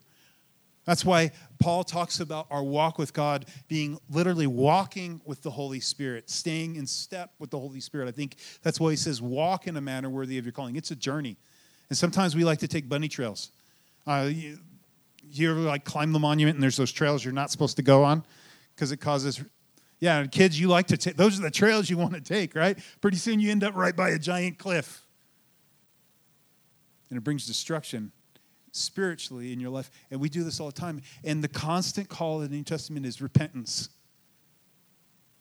That's 0.86 1.04
why 1.04 1.32
Paul 1.60 1.84
talks 1.84 2.22
about 2.22 2.48
our 2.50 2.64
walk 2.64 2.98
with 2.98 3.14
God 3.14 3.46
being 3.68 4.00
literally 4.10 4.48
walking 4.48 5.22
with 5.26 5.44
the 5.44 5.52
Holy 5.52 5.82
Spirit, 5.82 6.30
staying 6.30 6.78
in 6.78 6.88
step 6.88 7.34
with 7.38 7.52
the 7.52 7.60
Holy 7.60 7.82
Spirit. 7.82 8.08
I 8.08 8.12
think 8.12 8.38
that's 8.64 8.80
why 8.80 8.92
he 8.92 8.96
says, 8.96 9.22
walk 9.22 9.68
in 9.68 9.76
a 9.76 9.82
manner 9.82 10.10
worthy 10.10 10.38
of 10.38 10.46
your 10.46 10.54
calling. 10.54 10.78
It's 10.78 10.92
a 10.92 10.96
journey. 10.96 11.36
And 11.90 11.98
sometimes 11.98 12.34
we 12.34 12.46
like 12.46 12.60
to 12.60 12.68
take 12.68 12.88
bunny 12.88 13.10
trails. 13.10 13.52
Uh, 14.08 14.30
you, 14.32 14.58
you 15.30 15.52
ever 15.52 15.60
like 15.60 15.84
climb 15.84 16.14
the 16.14 16.20
monument 16.20 16.56
and 16.56 16.64
there's 16.64 16.78
those 16.78 16.94
trails 16.94 17.26
you're 17.26 17.34
not 17.34 17.52
supposed 17.52 17.76
to 17.76 17.84
go 17.84 18.06
on 18.06 18.24
because 18.74 18.94
it 18.94 18.98
causes 18.98 19.44
yeah, 20.02 20.26
kids, 20.26 20.60
you 20.60 20.68
like 20.68 20.88
to 20.88 20.98
take, 20.98 21.16
those 21.16 21.40
are 21.40 21.44
the 21.44 21.52
trails 21.52 21.88
you 21.88 21.96
want 21.96 22.16
to 22.16 22.22
take, 22.22 22.56
right? 22.56 22.78
Pretty 23.02 23.18
soon 23.18 23.40
you 23.40 23.52
end 23.52 23.64
up 23.64 23.76
right 23.76 23.96
by 23.96 24.10
a 24.10 24.20
giant 24.20 24.58
cliff. 24.58 25.06
And 27.10 27.18
it 27.18 27.22
brings 27.22 27.46
destruction 27.46 28.12
spiritually 28.72 29.54
in 29.54 29.60
your 29.60 29.70
life. 29.70 29.92
And 30.10 30.20
we 30.20 30.28
do 30.28 30.44
this 30.44 30.60
all 30.60 30.66
the 30.66 30.74
time. 30.74 31.04
And 31.24 31.44
the 31.44 31.48
constant 31.48 32.10
call 32.10 32.42
in 32.42 32.50
the 32.50 32.58
New 32.58 32.64
Testament 32.64 33.06
is 33.06 33.22
repentance. 33.22 33.90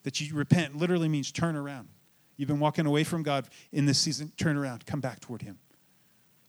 That 0.02 0.20
you 0.20 0.34
repent 0.34 0.76
literally 0.76 1.08
means 1.08 1.32
turn 1.32 1.56
around. 1.56 1.88
You've 2.36 2.48
been 2.48 2.60
walking 2.60 2.84
away 2.84 3.02
from 3.02 3.22
God 3.22 3.48
in 3.72 3.86
this 3.86 3.98
season, 3.98 4.30
turn 4.36 4.58
around, 4.58 4.84
come 4.84 5.00
back 5.00 5.20
toward 5.20 5.40
Him. 5.40 5.58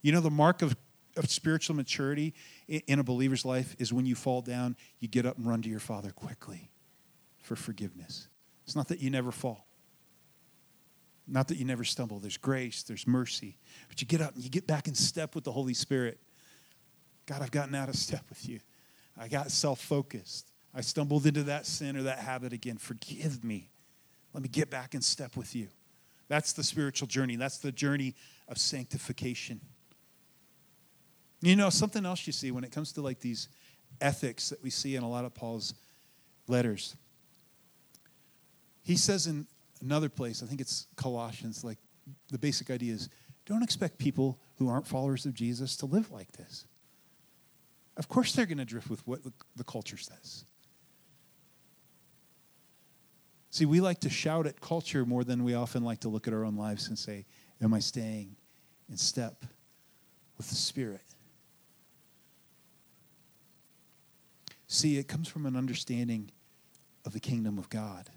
You 0.02 0.12
know, 0.12 0.20
the 0.20 0.30
mark 0.30 0.60
of, 0.60 0.76
of 1.16 1.30
spiritual 1.30 1.76
maturity 1.76 2.34
in 2.68 2.98
a 2.98 3.04
believer's 3.04 3.46
life 3.46 3.74
is 3.78 3.90
when 3.90 4.04
you 4.04 4.14
fall 4.14 4.42
down, 4.42 4.76
you 5.00 5.08
get 5.08 5.24
up 5.24 5.38
and 5.38 5.46
run 5.46 5.62
to 5.62 5.70
your 5.70 5.80
Father 5.80 6.10
quickly 6.10 6.71
for 7.42 7.56
forgiveness. 7.56 8.28
It's 8.64 8.76
not 8.76 8.88
that 8.88 9.00
you 9.00 9.10
never 9.10 9.32
fall, 9.32 9.66
not 11.26 11.48
that 11.48 11.56
you 11.56 11.64
never 11.64 11.84
stumble. 11.84 12.18
There's 12.18 12.36
grace, 12.36 12.82
there's 12.82 13.06
mercy. 13.06 13.58
But 13.88 14.00
you 14.00 14.06
get 14.06 14.20
up 14.20 14.34
and 14.34 14.42
you 14.42 14.50
get 14.50 14.66
back 14.66 14.88
in 14.88 14.94
step 14.94 15.34
with 15.34 15.44
the 15.44 15.52
Holy 15.52 15.74
Spirit. 15.74 16.18
God, 17.26 17.42
I've 17.42 17.50
gotten 17.50 17.74
out 17.74 17.88
of 17.88 17.96
step 17.96 18.24
with 18.28 18.48
you. 18.48 18.60
I 19.18 19.28
got 19.28 19.50
self 19.50 19.80
focused. 19.80 20.50
I 20.74 20.80
stumbled 20.80 21.26
into 21.26 21.42
that 21.44 21.66
sin 21.66 21.96
or 21.96 22.04
that 22.04 22.18
habit 22.18 22.52
again. 22.52 22.78
Forgive 22.78 23.44
me. 23.44 23.70
Let 24.32 24.42
me 24.42 24.48
get 24.48 24.70
back 24.70 24.94
in 24.94 25.02
step 25.02 25.36
with 25.36 25.54
you. 25.54 25.68
That's 26.28 26.54
the 26.54 26.64
spiritual 26.64 27.08
journey. 27.08 27.36
That's 27.36 27.58
the 27.58 27.72
journey 27.72 28.14
of 28.48 28.56
sanctification. 28.56 29.60
You 31.42 31.56
know, 31.56 31.68
something 31.70 32.06
else 32.06 32.26
you 32.26 32.32
see 32.32 32.50
when 32.50 32.64
it 32.64 32.72
comes 32.72 32.92
to 32.92 33.02
like 33.02 33.20
these 33.20 33.48
ethics 34.00 34.48
that 34.48 34.62
we 34.62 34.70
see 34.70 34.96
in 34.96 35.02
a 35.02 35.08
lot 35.08 35.24
of 35.24 35.34
Paul's 35.34 35.74
letters. 36.48 36.96
He 38.82 38.96
says 38.96 39.26
in 39.26 39.46
another 39.80 40.08
place, 40.08 40.42
I 40.42 40.46
think 40.46 40.60
it's 40.60 40.86
Colossians, 40.96 41.64
like 41.64 41.78
the 42.30 42.38
basic 42.38 42.70
idea 42.70 42.94
is 42.94 43.08
don't 43.46 43.62
expect 43.62 43.98
people 43.98 44.38
who 44.56 44.68
aren't 44.68 44.86
followers 44.86 45.26
of 45.26 45.34
Jesus 45.34 45.76
to 45.78 45.86
live 45.86 46.10
like 46.10 46.32
this. 46.32 46.66
Of 47.96 48.08
course, 48.08 48.32
they're 48.32 48.46
going 48.46 48.58
to 48.58 48.64
drift 48.64 48.88
with 48.88 49.06
what 49.06 49.20
the 49.56 49.64
culture 49.64 49.96
says. 49.96 50.44
See, 53.50 53.66
we 53.66 53.80
like 53.80 54.00
to 54.00 54.10
shout 54.10 54.46
at 54.46 54.60
culture 54.60 55.04
more 55.04 55.24
than 55.24 55.44
we 55.44 55.54
often 55.54 55.84
like 55.84 56.00
to 56.00 56.08
look 56.08 56.26
at 56.26 56.32
our 56.32 56.44
own 56.44 56.56
lives 56.56 56.88
and 56.88 56.98
say, 56.98 57.26
Am 57.60 57.74
I 57.74 57.80
staying 57.80 58.34
in 58.88 58.96
step 58.96 59.44
with 60.38 60.48
the 60.48 60.54
Spirit? 60.54 61.04
See, 64.68 64.96
it 64.96 65.06
comes 65.06 65.28
from 65.28 65.44
an 65.44 65.54
understanding 65.54 66.30
of 67.04 67.12
the 67.12 67.20
kingdom 67.20 67.58
of 67.58 67.68
God 67.68 68.08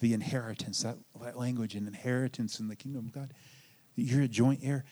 the 0.00 0.12
inheritance, 0.12 0.82
that, 0.82 0.96
that 1.22 1.38
language, 1.38 1.74
an 1.74 1.86
inheritance 1.86 2.60
in 2.60 2.68
the 2.68 2.76
kingdom 2.76 3.06
of 3.06 3.12
God. 3.12 3.32
You're 3.96 4.22
a 4.22 4.28
joint 4.28 4.60
heir. 4.62 4.84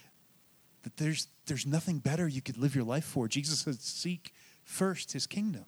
That 0.83 0.97
there's, 0.97 1.29
there's 1.47 1.67
nothing 1.67 1.99
better 1.99 2.29
you 2.29 2.43
could 2.43 2.57
live 2.57 2.75
your 2.75 2.85
life 2.85 3.05
for. 3.05 3.29
Jesus 3.29 3.61
says, 3.61 3.81
Seek 3.81 4.33
first 4.65 5.13
his 5.13 5.27
kingdom 5.27 5.65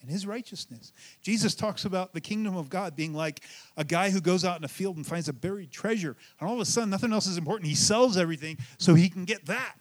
and 0.00 0.10
his 0.10 0.26
righteousness. 0.26 0.92
Jesus 1.22 1.54
talks 1.54 1.84
about 1.84 2.12
the 2.12 2.20
kingdom 2.20 2.56
of 2.56 2.68
God 2.68 2.94
being 2.96 3.14
like 3.14 3.40
a 3.76 3.84
guy 3.84 4.10
who 4.10 4.20
goes 4.20 4.44
out 4.44 4.58
in 4.58 4.64
a 4.64 4.68
field 4.68 4.96
and 4.96 5.06
finds 5.06 5.28
a 5.28 5.32
buried 5.32 5.70
treasure, 5.70 6.16
and 6.38 6.48
all 6.48 6.56
of 6.56 6.60
a 6.60 6.64
sudden 6.64 6.90
nothing 6.90 7.12
else 7.12 7.26
is 7.26 7.38
important. 7.38 7.68
He 7.68 7.74
sells 7.74 8.16
everything 8.16 8.58
so 8.78 8.94
he 8.94 9.08
can 9.08 9.24
get 9.24 9.46
that 9.46 9.76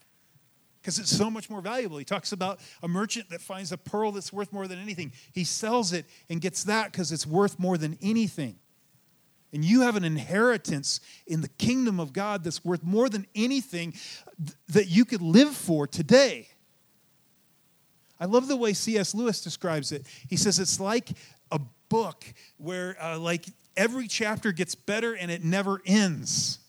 because 0.81 0.99
it's 0.99 1.15
so 1.15 1.29
much 1.29 1.49
more 1.49 1.61
valuable. 1.61 1.97
He 1.97 2.05
talks 2.05 2.31
about 2.31 2.59
a 2.81 2.87
merchant 2.87 3.29
that 3.29 3.41
finds 3.41 3.71
a 3.71 3.77
pearl 3.77 4.11
that's 4.11 4.31
worth 4.33 4.51
more 4.51 4.67
than 4.67 4.79
anything. 4.79 5.11
He 5.31 5.43
sells 5.43 5.93
it 5.93 6.05
and 6.29 6.41
gets 6.41 6.63
that 6.65 6.91
because 6.91 7.11
it's 7.11 7.27
worth 7.27 7.59
more 7.59 7.77
than 7.77 7.97
anything. 8.01 8.57
And 9.53 9.65
you 9.65 9.81
have 9.81 9.95
an 9.95 10.03
inheritance 10.03 11.01
in 11.27 11.41
the 11.41 11.49
kingdom 11.49 11.99
of 11.99 12.13
God 12.13 12.43
that's 12.43 12.63
worth 12.63 12.83
more 12.83 13.09
than 13.09 13.27
anything 13.35 13.93
that 14.69 14.87
you 14.87 15.03
could 15.03 15.21
live 15.21 15.55
for 15.55 15.87
today. 15.87 16.47
I 18.19 18.25
love 18.25 18.47
the 18.47 18.55
way 18.55 18.73
C.S. 18.73 19.13
Lewis 19.13 19.41
describes 19.41 19.91
it. 19.91 20.05
He 20.29 20.37
says 20.37 20.59
it's 20.59 20.79
like 20.79 21.09
a 21.51 21.59
book 21.89 22.23
where, 22.57 22.95
uh, 23.01 23.17
like, 23.17 23.45
every 23.75 24.07
chapter 24.07 24.51
gets 24.51 24.75
better 24.75 25.13
and 25.13 25.31
it 25.31 25.43
never 25.43 25.81
ends. 25.85 26.59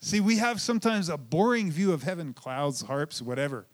See, 0.00 0.20
we 0.20 0.36
have 0.36 0.60
sometimes 0.60 1.08
a 1.08 1.16
boring 1.16 1.70
view 1.70 1.92
of 1.92 2.04
heaven 2.04 2.32
clouds, 2.32 2.82
harps, 2.82 3.20
whatever. 3.20 3.66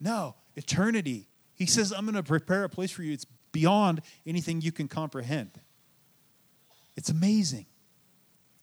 No, 0.00 0.34
eternity. 0.56 1.28
He 1.54 1.66
says, 1.66 1.92
I'm 1.92 2.04
going 2.04 2.14
to 2.14 2.22
prepare 2.22 2.64
a 2.64 2.68
place 2.68 2.90
for 2.90 3.02
you. 3.02 3.12
It's 3.12 3.26
beyond 3.52 4.00
anything 4.26 4.60
you 4.60 4.72
can 4.72 4.88
comprehend. 4.88 5.60
It's 6.98 7.10
amazing. 7.10 7.66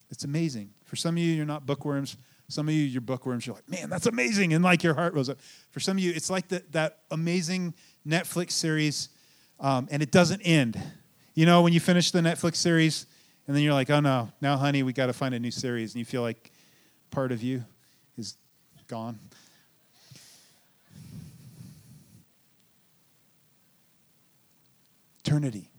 It's 0.09 0.25
amazing. 0.25 0.71
For 0.83 0.97
some 0.97 1.15
of 1.15 1.19
you, 1.23 1.33
you're 1.33 1.45
not 1.45 1.65
bookworms. 1.65 2.17
Some 2.49 2.67
of 2.67 2.73
you, 2.73 2.83
you're 2.83 2.99
bookworms. 2.99 3.47
You're 3.47 3.55
like, 3.55 3.69
man, 3.69 3.89
that's 3.89 4.07
amazing. 4.07 4.51
And 4.51 4.61
like 4.61 4.83
your 4.83 4.93
heart 4.93 5.13
rose 5.13 5.29
up. 5.29 5.37
For 5.71 5.79
some 5.79 5.95
of 5.95 6.03
you, 6.03 6.11
it's 6.13 6.29
like 6.29 6.49
the, 6.49 6.61
that 6.71 6.99
amazing 7.11 7.73
Netflix 8.05 8.51
series, 8.51 9.07
um, 9.61 9.87
and 9.89 10.03
it 10.03 10.11
doesn't 10.11 10.41
end. 10.41 10.77
You 11.33 11.45
know, 11.45 11.61
when 11.61 11.71
you 11.71 11.79
finish 11.79 12.11
the 12.11 12.19
Netflix 12.19 12.57
series, 12.57 13.05
and 13.47 13.55
then 13.55 13.63
you're 13.63 13.73
like, 13.73 13.89
oh 13.89 14.01
no, 14.01 14.29
now, 14.41 14.57
honey, 14.57 14.83
we 14.83 14.91
got 14.91 15.05
to 15.05 15.13
find 15.13 15.33
a 15.33 15.39
new 15.39 15.49
series. 15.49 15.93
And 15.93 15.99
you 15.99 16.05
feel 16.05 16.21
like 16.21 16.51
part 17.11 17.31
of 17.31 17.41
you 17.41 17.63
is 18.17 18.35
gone. 18.87 19.17
Eternity 25.19 25.69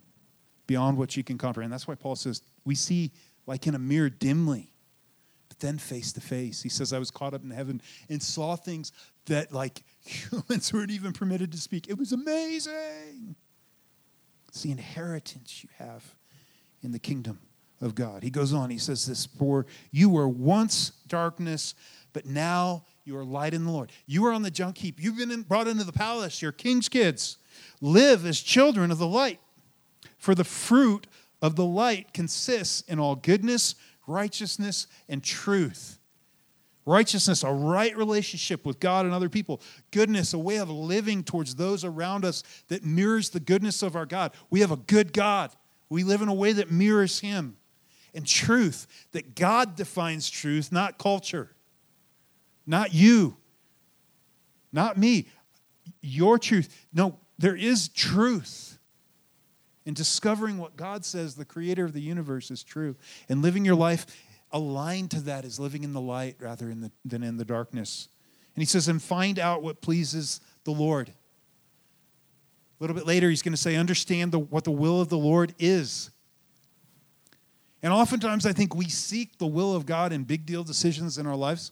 beyond 0.66 0.98
what 0.98 1.16
you 1.16 1.24
can 1.24 1.38
comprehend. 1.38 1.72
That's 1.72 1.88
why 1.88 1.94
Paul 1.94 2.16
says 2.16 2.42
we 2.64 2.74
see 2.74 3.12
like 3.46 3.66
in 3.66 3.74
a 3.74 3.79
mirror 3.79 4.11
dimly, 4.11 4.72
but 5.48 5.61
then 5.61 5.79
face 5.79 6.12
to 6.14 6.20
face. 6.20 6.62
He 6.62 6.68
says, 6.68 6.92
I 6.92 6.98
was 6.98 7.11
caught 7.11 7.35
up 7.35 7.42
in 7.42 7.50
heaven 7.50 7.81
and 8.09 8.22
saw 8.22 8.57
things 8.57 8.92
that 9.26 9.52
like 9.52 9.83
humans 10.05 10.72
weren't 10.72 10.90
even 10.90 11.12
permitted 11.12 11.52
to 11.52 11.59
speak. 11.59 11.88
It 11.88 11.98
was 11.98 12.12
amazing. 12.12 13.37
It's 14.48 14.62
the 14.62 14.70
inheritance 14.70 15.62
you 15.62 15.68
have 15.79 16.14
in 16.83 16.92
the 16.92 16.98
kingdom 16.98 17.38
of 17.81 17.94
God. 17.94 18.22
He 18.22 18.31
goes 18.31 18.52
on, 18.52 18.70
he 18.70 18.79
says 18.79 19.07
this, 19.07 19.26
for 19.26 19.66
you 19.90 20.09
were 20.09 20.29
once 20.29 20.92
darkness, 21.09 21.74
but 22.12 22.24
now 22.24 22.85
you 23.05 23.16
are 23.16 23.24
light 23.24 23.52
in 23.52 23.66
the 23.66 23.70
Lord. 23.70 23.92
You 24.07 24.24
are 24.26 24.33
on 24.33 24.42
the 24.42 24.50
junk 24.50 24.79
heap. 24.79 25.02
You've 25.02 25.18
been 25.18 25.31
in, 25.31 25.42
brought 25.42 25.68
into 25.68 25.85
the 25.85 25.92
palace. 25.92 26.40
You're 26.40 26.52
king's 26.52 26.88
kids. 26.88 27.37
Live 27.81 28.24
as 28.24 28.40
children 28.40 28.90
of 28.90 28.98
the 28.98 29.07
light. 29.07 29.40
For 30.19 30.35
the 30.35 30.45
fruit 30.45 31.07
of 31.42 31.57
the 31.57 31.65
light 31.65 32.13
consists 32.13 32.83
in 32.83 32.98
all 32.98 33.17
goodness, 33.17 33.75
righteousness, 34.07 34.87
and 35.09 35.23
truth. 35.23 35.98
Righteousness, 36.85 37.42
a 37.42 37.50
right 37.50 37.96
relationship 37.96 38.65
with 38.65 38.79
God 38.79 39.07
and 39.07 39.15
other 39.15 39.29
people. 39.29 39.61
Goodness, 39.90 40.33
a 40.35 40.38
way 40.38 40.59
of 40.59 40.71
living 40.71 41.25
towards 41.25 41.57
those 41.57 41.85
around 41.85 42.25
us 42.25 42.44
that 42.69 42.85
mirrors 42.85 43.31
the 43.31 43.40
goodness 43.40 43.83
of 43.83 43.96
our 43.96 44.07
God. 44.07 44.33
We 44.50 44.61
have 44.61 44.71
a 44.71 44.77
good 44.77 45.13
God. 45.13 45.50
We 45.88 46.04
live 46.04 46.23
in 46.23 46.29
a 46.29 46.35
way 46.35 46.52
that 46.52 46.71
mirrors 46.71 47.21
Him. 47.21 47.57
And 48.15 48.27
truth, 48.27 48.87
that 49.13 49.35
God 49.35 49.77
defines 49.77 50.31
truth, 50.31 50.73
not 50.73 50.96
culture, 50.96 51.50
not 52.67 52.94
you, 52.94 53.37
not 54.73 54.96
me. 54.96 55.27
Your 56.00 56.38
truth. 56.38 56.87
No, 56.92 57.19
there 57.38 57.57
is 57.57 57.88
truth. 57.88 58.75
And 59.87 59.95
discovering 59.95 60.59
what 60.59 60.77
God 60.77 61.05
says, 61.05 61.37
the 61.37 61.45
creator 61.45 61.85
of 61.85 61.93
the 61.93 62.01
universe, 62.01 62.51
is 62.51 62.65
true. 62.65 62.97
And 63.29 63.41
living 63.41 63.65
your 63.65 63.77
life 63.77 64.07
aligned 64.53 65.13
to 65.13 65.21
that 65.21 65.45
is 65.45 65.61
living 65.61 65.85
in 65.85 65.93
the 65.93 66.01
light 66.01 66.37
rather 66.41 66.69
in 66.69 66.81
the, 66.81 66.91
than 67.05 67.23
in 67.23 67.37
the 67.37 67.45
darkness. 67.45 68.09
And 68.55 68.63
he 68.63 68.67
says, 68.67 68.89
and 68.89 69.01
find 69.01 69.39
out 69.39 69.63
what 69.63 69.81
pleases 69.81 70.41
the 70.65 70.73
Lord. 70.73 71.09
A 71.09 71.13
little 72.81 72.97
bit 72.97 73.07
later, 73.07 73.31
he's 73.31 73.43
going 73.43 73.55
to 73.55 73.61
say, 73.61 73.77
understand 73.77 74.33
the, 74.33 74.39
what 74.39 74.65
the 74.65 74.71
will 74.71 75.01
of 75.01 75.09
the 75.09 75.19
Lord 75.19 75.55
is. 75.59 76.11
And 77.83 77.93
oftentimes, 77.93 78.45
I 78.45 78.53
think 78.53 78.75
we 78.75 78.89
seek 78.89 79.39
the 79.39 79.47
will 79.47 79.77
of 79.77 79.87
God 79.87 80.13
in 80.13 80.25
big 80.25 80.47
deal 80.47 80.65
decisions 80.65 81.19
in 81.19 81.27
our 81.27 81.37
lives. 81.37 81.71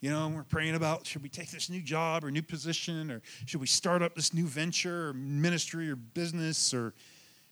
You 0.00 0.10
know, 0.10 0.28
we're 0.28 0.42
praying 0.42 0.74
about 0.74 1.06
should 1.06 1.22
we 1.22 1.28
take 1.28 1.50
this 1.50 1.68
new 1.68 1.82
job 1.82 2.24
or 2.24 2.30
new 2.30 2.42
position, 2.42 3.10
or 3.10 3.22
should 3.44 3.60
we 3.60 3.66
start 3.66 4.02
up 4.02 4.14
this 4.14 4.32
new 4.32 4.46
venture 4.46 5.08
or 5.08 5.12
ministry 5.12 5.90
or 5.90 5.96
business, 5.96 6.72
or 6.72 6.94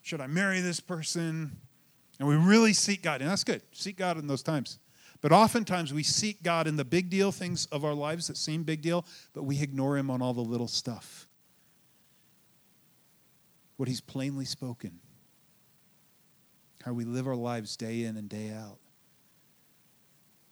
should 0.09 0.23
I 0.23 0.27
marry 0.27 0.63
this 0.63 0.81
person? 0.81 1.55
And 2.19 2.27
we 2.27 2.35
really 2.35 2.73
seek 2.73 3.03
God, 3.03 3.21
and 3.21 3.29
that's 3.31 3.45
good. 3.45 3.61
Seek 3.73 3.99
God 3.99 4.17
in 4.17 4.27
those 4.27 4.43
times. 4.43 4.79
But 5.21 5.33
oftentimes 5.33 5.93
we 5.93 6.03
seek 6.03 6.43
God 6.43 6.67
in 6.67 6.77
the 6.77 6.85
big 6.85 7.11
deal 7.11 7.31
things 7.31 7.67
of 7.67 7.85
our 7.85 7.93
lives 7.93 8.29
that 8.29 8.39
seem 8.39 8.63
big 8.63 8.81
deal, 8.81 9.05
but 9.35 9.43
we 9.43 9.61
ignore 9.61 9.99
Him 9.99 10.11
on 10.11 10.23
all 10.23 10.33
the 10.33 10.41
little 10.41 10.67
stuff. 10.67 11.29
What 13.77 13.87
He's 13.87 14.01
plainly 14.01 14.47
spoken, 14.47 14.99
how 16.85 16.95
we 16.95 17.05
live 17.05 17.27
our 17.27 17.37
lives 17.37 17.77
day 17.77 18.05
in 18.05 18.17
and 18.17 18.31
day 18.31 18.51
out. 18.51 18.79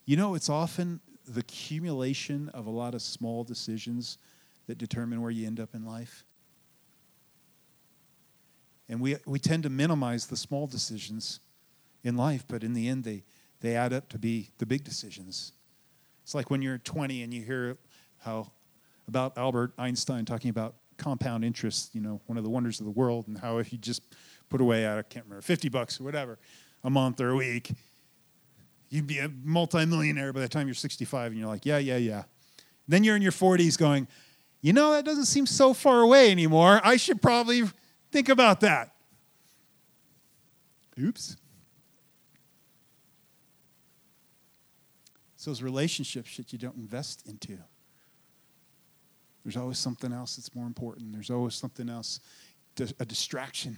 You 0.04 0.18
know, 0.18 0.34
it's 0.34 0.50
often 0.50 1.00
the 1.26 1.40
accumulation 1.40 2.50
of 2.50 2.66
a 2.66 2.70
lot 2.70 2.94
of 2.94 3.00
small 3.00 3.42
decisions 3.42 4.18
that 4.66 4.76
determine 4.76 5.22
where 5.22 5.30
you 5.30 5.46
end 5.46 5.60
up 5.60 5.74
in 5.74 5.86
life. 5.86 6.25
And 8.88 9.00
we, 9.00 9.16
we 9.26 9.38
tend 9.38 9.64
to 9.64 9.70
minimize 9.70 10.26
the 10.26 10.36
small 10.36 10.66
decisions 10.66 11.40
in 12.04 12.16
life, 12.16 12.44
but 12.46 12.62
in 12.62 12.72
the 12.72 12.88
end, 12.88 13.04
they, 13.04 13.24
they 13.60 13.74
add 13.74 13.92
up 13.92 14.08
to 14.10 14.18
be 14.18 14.50
the 14.58 14.66
big 14.66 14.84
decisions. 14.84 15.52
It's 16.22 16.34
like 16.34 16.50
when 16.50 16.62
you're 16.62 16.78
20 16.78 17.22
and 17.22 17.34
you 17.34 17.42
hear 17.42 17.78
how 18.18 18.50
about 19.08 19.36
Albert 19.36 19.72
Einstein 19.78 20.24
talking 20.24 20.50
about 20.50 20.74
compound 20.96 21.44
interest, 21.44 21.94
you 21.94 22.00
know, 22.00 22.20
one 22.26 22.38
of 22.38 22.44
the 22.44 22.50
wonders 22.50 22.80
of 22.80 22.86
the 22.86 22.92
world, 22.92 23.28
and 23.28 23.38
how 23.38 23.58
if 23.58 23.72
you 23.72 23.78
just 23.78 24.02
put 24.48 24.60
away, 24.60 24.86
I 24.86 25.02
can't 25.02 25.24
remember, 25.24 25.42
50 25.42 25.68
bucks 25.68 26.00
or 26.00 26.04
whatever, 26.04 26.38
a 26.84 26.90
month 26.90 27.20
or 27.20 27.30
a 27.30 27.36
week, 27.36 27.70
you'd 28.88 29.06
be 29.06 29.18
a 29.18 29.28
multimillionaire 29.44 30.32
by 30.32 30.40
the 30.40 30.48
time 30.48 30.66
you're 30.66 30.74
65, 30.74 31.32
and 31.32 31.40
you're 31.40 31.48
like, 31.48 31.66
yeah, 31.66 31.78
yeah, 31.78 31.96
yeah. 31.96 32.24
Then 32.88 33.04
you're 33.04 33.16
in 33.16 33.22
your 33.22 33.32
40s 33.32 33.76
going, 33.76 34.06
you 34.62 34.72
know, 34.72 34.92
that 34.92 35.04
doesn't 35.04 35.26
seem 35.26 35.46
so 35.46 35.74
far 35.74 36.00
away 36.00 36.30
anymore. 36.30 36.80
I 36.82 36.96
should 36.96 37.20
probably 37.20 37.64
think 38.16 38.30
about 38.30 38.60
that. 38.60 38.92
Oops. 40.98 41.36
It's 45.34 45.44
those 45.44 45.60
relationships 45.60 46.38
that 46.38 46.50
you 46.50 46.58
don't 46.58 46.76
invest 46.76 47.28
into. 47.28 47.58
There's 49.44 49.58
always 49.58 49.78
something 49.78 50.14
else 50.14 50.36
that's 50.36 50.54
more 50.54 50.66
important. 50.66 51.12
There's 51.12 51.28
always 51.28 51.54
something 51.54 51.90
else, 51.90 52.20
a 52.98 53.04
distraction. 53.04 53.76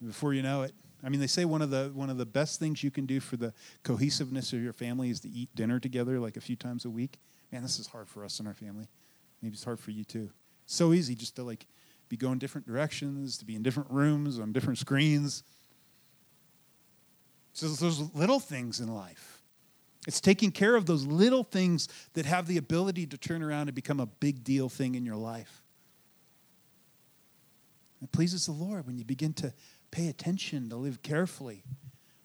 Before 0.00 0.32
you 0.32 0.42
know 0.42 0.62
it, 0.62 0.74
I 1.02 1.08
mean, 1.08 1.18
they 1.18 1.26
say 1.26 1.44
one 1.44 1.62
of 1.62 1.70
the 1.70 1.90
one 1.94 2.10
of 2.10 2.16
the 2.16 2.26
best 2.26 2.60
things 2.60 2.84
you 2.84 2.92
can 2.92 3.06
do 3.06 3.18
for 3.18 3.36
the 3.36 3.52
cohesiveness 3.82 4.52
of 4.52 4.62
your 4.62 4.72
family 4.72 5.10
is 5.10 5.18
to 5.20 5.28
eat 5.28 5.48
dinner 5.56 5.80
together 5.80 6.20
like 6.20 6.36
a 6.36 6.40
few 6.40 6.54
times 6.54 6.84
a 6.84 6.90
week. 6.90 7.18
Man, 7.50 7.62
this 7.62 7.80
is 7.80 7.88
hard 7.88 8.06
for 8.06 8.24
us 8.24 8.38
in 8.38 8.46
our 8.46 8.54
family. 8.54 8.86
Maybe 9.42 9.54
it's 9.54 9.64
hard 9.64 9.80
for 9.80 9.90
you 9.90 10.04
too. 10.04 10.30
so 10.64 10.92
easy 10.92 11.16
just 11.16 11.34
to 11.36 11.42
like 11.42 11.66
be 12.08 12.16
going 12.16 12.38
different 12.38 12.66
directions, 12.66 13.38
to 13.38 13.44
be 13.44 13.54
in 13.54 13.62
different 13.62 13.90
rooms 13.90 14.38
on 14.38 14.52
different 14.52 14.78
screens. 14.78 15.42
So 17.52 17.68
those 17.68 18.00
little 18.14 18.40
things 18.40 18.80
in 18.80 18.88
life. 18.94 19.42
It's 20.06 20.20
taking 20.20 20.52
care 20.52 20.74
of 20.74 20.86
those 20.86 21.04
little 21.04 21.44
things 21.44 21.88
that 22.14 22.24
have 22.24 22.46
the 22.46 22.56
ability 22.56 23.06
to 23.08 23.18
turn 23.18 23.42
around 23.42 23.68
and 23.68 23.74
become 23.74 24.00
a 24.00 24.06
big 24.06 24.44
deal 24.44 24.68
thing 24.68 24.94
in 24.94 25.04
your 25.04 25.16
life. 25.16 25.62
It 28.02 28.12
pleases 28.12 28.46
the 28.46 28.52
Lord 28.52 28.86
when 28.86 28.96
you 28.96 29.04
begin 29.04 29.32
to 29.34 29.52
pay 29.90 30.08
attention, 30.08 30.68
to 30.70 30.76
live 30.76 31.02
carefully 31.02 31.64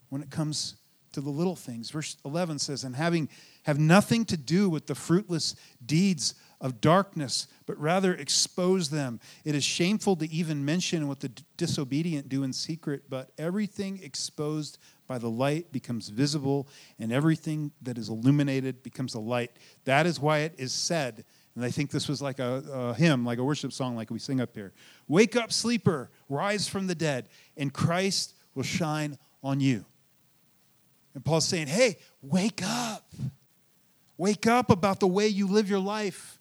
when 0.10 0.22
it 0.22 0.30
comes 0.30 0.76
to 1.14 1.22
the 1.22 1.30
little 1.30 1.56
things. 1.56 1.90
Verse 1.90 2.18
11 2.26 2.60
says, 2.60 2.84
And 2.84 2.96
having 2.96 3.30
have 3.64 3.80
nothing 3.80 4.26
to 4.26 4.38
do 4.38 4.70
with 4.70 4.88
the 4.88 4.96
fruitless 4.96 5.56
deeds 5.84 6.36
of 6.64 6.80
darkness, 6.80 7.48
but 7.66 7.78
rather 7.78 8.16
expose 8.16 8.90
them. 8.90 9.20
It 9.44 9.54
is 9.54 9.66
shameful 9.66 10.16
to 10.16 10.32
even 10.32 10.64
mention 10.64 11.10
what 11.10 11.20
the 11.20 11.30
disobedient 11.58 12.30
do 12.30 12.44
in 12.44 12.54
secret, 12.54 13.04
but 13.10 13.32
everything 13.38 14.00
exposed 14.02 14.80
by 15.06 15.18
the 15.18 15.30
light 15.30 15.74
becomes 15.74 16.08
visible, 16.08 16.70
and 16.98 17.12
everything 17.12 17.74
that 17.82 17.98
is 17.98 18.08
illuminated 18.08 18.82
becomes 18.82 19.14
a 19.14 19.20
light. 19.20 19.52
That 19.84 20.06
is 20.06 20.22
why 20.22 20.40
it 20.40 20.56
is 20.58 20.72
said, 20.72 21.26
and 21.56 21.66
I 21.66 21.70
think 21.70 21.92
this 21.92 22.08
was 22.08 22.22
like 22.22 22.40
a, 22.40 22.64
a 22.72 22.94
hymn, 22.94 23.26
like 23.26 23.40
a 23.40 23.44
worship 23.44 23.74
song, 23.74 23.98
like 23.98 24.10
we 24.10 24.18
sing 24.18 24.40
up 24.40 24.56
here 24.56 24.72
Wake 25.10 25.36
up, 25.36 25.52
sleeper, 25.52 26.10
rise 26.30 26.70
from 26.70 26.88
the 26.88 26.96
dead, 26.96 27.28
and 27.58 27.74
Christ 27.74 28.34
will 28.56 28.64
shine 28.64 29.18
on 29.44 29.60
you. 29.60 29.86
And 31.14 31.24
Paul's 31.24 31.46
saying, 31.46 31.68
Hey, 31.68 31.98
wake 32.22 32.62
up. 32.64 33.14
Wake 34.18 34.48
up 34.48 34.70
about 34.70 35.02
the 35.02 35.08
way 35.08 35.28
you 35.28 35.48
live 35.48 35.70
your 35.70 35.80
life 35.80 36.40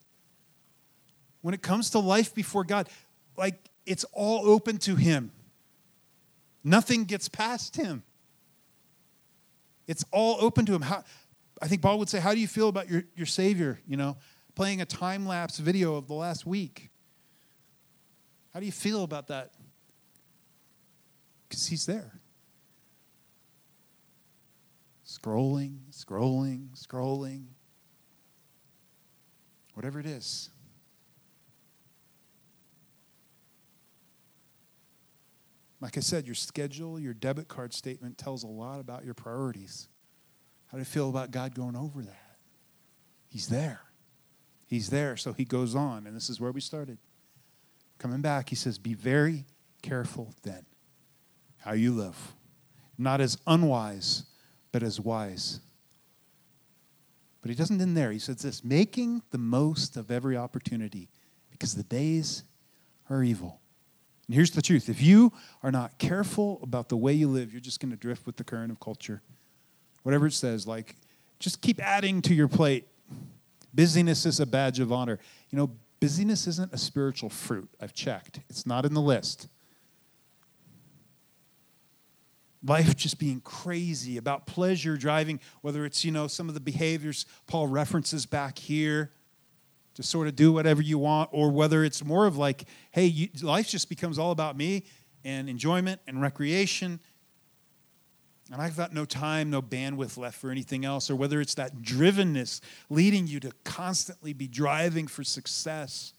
when 1.43 1.55
it 1.55 1.61
comes 1.61 1.91
to 1.91 1.99
life 1.99 2.35
before 2.35 2.65
God, 2.65 2.89
like 3.37 3.57
it's 3.85 4.05
all 4.13 4.49
open 4.49 4.79
to 4.79 4.97
Him. 4.97 5.31
Nothing 6.65 7.05
gets 7.05 7.29
past 7.29 7.77
Him. 7.77 8.03
It's 9.87 10.05
all 10.13 10.39
open 10.41 10.65
to 10.67 10.75
Him. 10.75 10.83
How, 10.83 11.05
I 11.61 11.69
think 11.69 11.83
Paul 11.83 11.99
would 11.99 12.09
say, 12.09 12.21
How 12.21 12.33
do 12.33 12.41
you 12.41 12.49
feel 12.49 12.69
about 12.69 12.89
your, 12.89 13.05
your 13.15 13.27
Savior? 13.27 13.81
You 13.87 13.97
know, 13.97 14.17
playing 14.55 14.81
a 14.81 14.87
time 14.87 15.27
lapse 15.27 15.59
video 15.59 15.97
of 15.97 16.07
the 16.07 16.15
last 16.15 16.47
week. 16.47 16.91
How 18.55 18.61
do 18.61 18.67
you 18.67 18.73
feel 18.73 19.03
about 19.03 19.29
that? 19.29 19.53
Because 21.49 21.67
He's 21.67 21.87
there. 21.87 22.13
Scrolling, 25.07 25.79
scrolling, 25.91 26.69
scrolling. 26.79 27.47
Whatever 29.75 30.01
it 30.01 30.07
is. 30.07 30.51
Like 35.83 35.97
I 35.97 36.01
said, 36.01 36.27
your 36.27 36.37
schedule, 36.37 37.01
your 37.01 37.13
debit 37.13 37.49
card 37.49 37.75
statement 37.75 38.17
tells 38.17 38.45
a 38.45 38.47
lot 38.47 38.79
about 38.79 39.05
your 39.05 39.15
priorities. 39.15 39.89
How 40.69 40.79
do 40.79 40.81
you 40.81 40.85
feel 40.85 41.11
about 41.11 41.33
God 41.33 41.57
going 41.57 41.75
over 41.75 42.03
that? 42.03 42.37
He's 43.29 43.49
there. 43.49 43.81
He's 44.69 44.91
there. 44.91 45.17
So 45.17 45.33
he 45.33 45.45
goes 45.45 45.75
on, 45.75 46.07
and 46.07 46.15
this 46.15 46.31
is 46.31 46.41
where 46.41 46.53
we 46.53 46.61
started. 46.61 46.99
Coming 47.99 48.21
back, 48.21 48.49
he 48.49 48.55
says, 48.55 48.79
Be 48.79 48.95
very 48.95 49.45
careful 49.83 50.33
then 50.45 50.65
how 51.59 51.73
you 51.73 51.91
live. 51.93 52.33
Not 52.97 53.21
as 53.21 53.37
unwise, 53.47 54.25
but 54.71 54.85
as 54.85 55.01
wise. 55.01 55.59
But 57.41 57.51
he 57.51 57.57
doesn't 57.57 57.81
end 57.81 57.97
there. 57.97 58.13
He 58.13 58.21
says 58.21 58.37
this 58.37 58.63
making 58.63 59.23
the 59.33 59.39
most 59.39 59.97
of 59.97 60.13
every 60.13 60.37
opportunity 60.37 61.09
because 61.51 61.75
the 61.75 61.83
days 61.83 62.45
are 63.11 63.25
evil. 63.25 63.62
And 64.33 64.37
here's 64.39 64.53
the 64.53 64.63
truth 64.63 64.89
if 64.89 65.03
you 65.03 65.31
are 65.63 65.71
not 65.71 65.99
careful 65.99 66.59
about 66.63 66.89
the 66.89 66.97
way 66.97 67.13
you 67.13 67.29
live, 67.29 67.53
you're 67.53 67.61
just 67.61 67.81
going 67.81 67.91
to 67.91 67.99
drift 67.99 68.25
with 68.25 68.39
the 68.39 68.45
current 68.45 68.73
of 68.73 68.81
culture. 68.81 69.21
Whatever 70.05 70.29
it 70.29 70.33
says, 70.33 70.67
like, 70.67 70.97
just 71.39 71.61
keep 71.61 71.79
adding 71.79 72.23
to 72.23 72.33
your 72.33 72.49
plate. 72.49 72.89
Busyness 73.75 74.25
is 74.25 74.41
a 74.41 74.47
badge 74.47 74.81
of 74.81 74.91
honor. 74.91 75.19
You 75.51 75.59
know, 75.59 75.71
busyness 76.01 76.47
isn't 76.47 76.73
a 76.73 76.79
spiritual 76.79 77.29
fruit. 77.29 77.69
I've 77.79 77.93
checked, 77.93 78.41
it's 78.49 78.65
not 78.65 78.87
in 78.87 78.95
the 78.95 79.03
list. 79.03 79.49
Life 82.65 82.97
just 82.97 83.19
being 83.19 83.43
crazy 83.43 84.17
about 84.17 84.47
pleasure 84.47 84.97
driving, 84.97 85.41
whether 85.61 85.85
it's, 85.85 86.07
you 86.07 86.11
know, 86.11 86.27
some 86.27 86.49
of 86.49 86.55
the 86.55 86.61
behaviors 86.61 87.27
Paul 87.47 87.67
references 87.67 88.25
back 88.25 88.59
here 88.59 89.11
to 89.95 90.03
sort 90.03 90.27
of 90.27 90.37
do 90.37 90.53
whatever 90.53 90.81
you 90.83 90.99
want, 90.99 91.31
or 91.33 91.51
whether 91.51 91.85
it's 91.85 92.05
more 92.05 92.27
of 92.27 92.37
like, 92.37 92.65
hey, 92.93 93.07
you, 93.07 93.29
life 93.43 93.69
just 93.69 93.89
becomes 93.89 94.19
all 94.19 94.31
about 94.31 94.57
me 94.57 94.85
and 95.25 95.49
enjoyment 95.49 96.01
and 96.07 96.21
recreation. 96.21 96.99
and 98.51 98.61
I've 98.61 98.77
got 98.77 98.93
no 98.93 99.05
time, 99.05 99.51
no 99.51 99.63
bandwidth 99.63 100.17
left 100.17 100.39
for 100.39 100.51
anything 100.51 100.85
else, 100.85 101.11
or 101.11 101.17
whether 101.17 101.41
it's 101.41 101.55
that 101.55 101.83
drivenness 101.83 102.61
leading 102.91 103.27
you 103.27 103.41
to 103.41 103.53
constantly 103.65 104.33
be 104.33 104.49
driving 104.49 105.07
for 105.07 105.25
success 105.25 106.13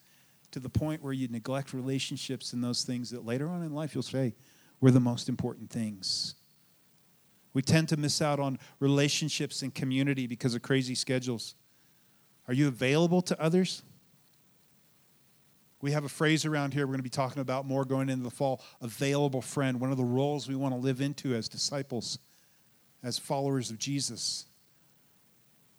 to 0.51 0.59
the 0.59 0.69
point 0.69 1.01
where 1.01 1.13
you 1.13 1.27
neglect 1.27 1.73
relationships 1.73 2.53
and 2.53 2.63
those 2.63 2.83
things 2.83 3.09
that 3.09 3.25
later 3.25 3.49
on 3.49 3.63
in 3.63 3.73
life 3.73 3.95
you'll 3.95 4.03
say 4.03 4.35
were 4.79 4.91
the 4.91 4.99
most 4.99 5.27
important 5.27 5.69
things. 5.69 6.35
We 7.53 7.61
tend 7.61 7.89
to 7.89 7.97
miss 7.97 8.21
out 8.21 8.39
on 8.39 8.59
relationships 8.79 9.61
and 9.61 9.73
community 9.73 10.27
because 10.27 10.55
of 10.55 10.61
crazy 10.61 10.95
schedules. 10.95 11.55
Are 12.47 12.53
you 12.53 12.67
available 12.67 13.21
to 13.23 13.41
others? 13.41 13.83
We 15.81 15.91
have 15.91 16.05
a 16.05 16.09
phrase 16.09 16.45
around 16.45 16.73
here 16.73 16.85
we're 16.85 16.93
going 16.93 16.99
to 16.99 17.03
be 17.03 17.09
talking 17.09 17.41
about 17.41 17.65
more 17.65 17.83
going 17.83 18.09
into 18.09 18.23
the 18.23 18.31
fall 18.31 18.61
available 18.81 19.41
friend, 19.41 19.81
one 19.81 19.91
of 19.91 19.97
the 19.97 20.05
roles 20.05 20.47
we 20.47 20.55
want 20.55 20.73
to 20.73 20.79
live 20.79 21.01
into 21.01 21.35
as 21.35 21.49
disciples, 21.49 22.19
as 23.03 23.17
followers 23.17 23.69
of 23.69 23.79
Jesus. 23.79 24.45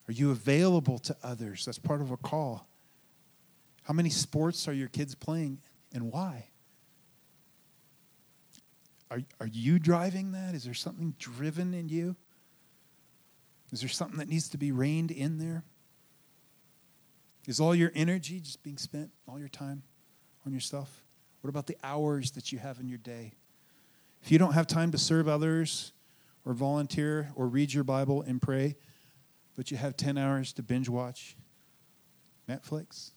Are 0.07 0.13
you 0.13 0.31
available 0.31 0.99
to 0.99 1.17
others? 1.23 1.65
That's 1.65 1.79
part 1.79 2.03
of 2.03 2.11
a 2.11 2.19
call. 2.19 2.67
How 3.85 3.95
many 3.95 4.11
sports 4.11 4.69
are 4.69 4.73
your 4.73 4.89
kids 4.89 5.15
playing 5.15 5.59
and 5.93 6.13
why? 6.13 6.49
Are, 9.11 9.21
are 9.41 9.47
you 9.47 9.79
driving 9.79 10.33
that? 10.33 10.55
Is 10.55 10.65
there 10.65 10.75
something 10.75 11.15
driven 11.19 11.73
in 11.73 11.89
you? 11.89 12.17
Is 13.73 13.81
there 13.81 13.89
something 13.89 14.19
that 14.19 14.29
needs 14.29 14.49
to 14.51 14.59
be 14.59 14.73
reined 14.73 15.11
in 15.11 15.39
there? 15.39 15.65
Is 17.47 17.61
all 17.61 17.75
your 17.75 17.93
energy 17.95 18.41
just 18.41 18.63
being 18.63 18.79
spent, 18.79 19.11
all 19.29 19.39
your 19.39 19.49
time? 19.49 19.83
on 20.47 20.53
yourself? 20.53 21.03
What 21.41 21.49
about 21.49 21.67
the 21.67 21.77
hours 21.83 22.33
that 22.33 22.53
you 22.53 22.59
have 22.59 22.81
in 22.81 22.89
your 22.89 22.99
day? 22.99 23.33
If 24.23 24.33
you 24.33 24.39
don't 24.39 24.53
have 24.53 24.67
time 24.67 24.91
to 24.93 24.99
serve 24.99 25.29
others 25.29 25.93
or 26.45 26.55
volunteer 26.55 27.31
or 27.35 27.47
read 27.47 27.73
your 27.73 27.85
Bible 27.85 28.23
and 28.23 28.41
pray, 28.41 28.77
but 29.57 29.71
you 29.71 29.77
have 29.77 29.97
10 29.97 30.17
hours 30.17 30.53
to 30.55 30.63
binge 30.63 30.89
watch 30.89 31.37
Netflix, 32.49 33.11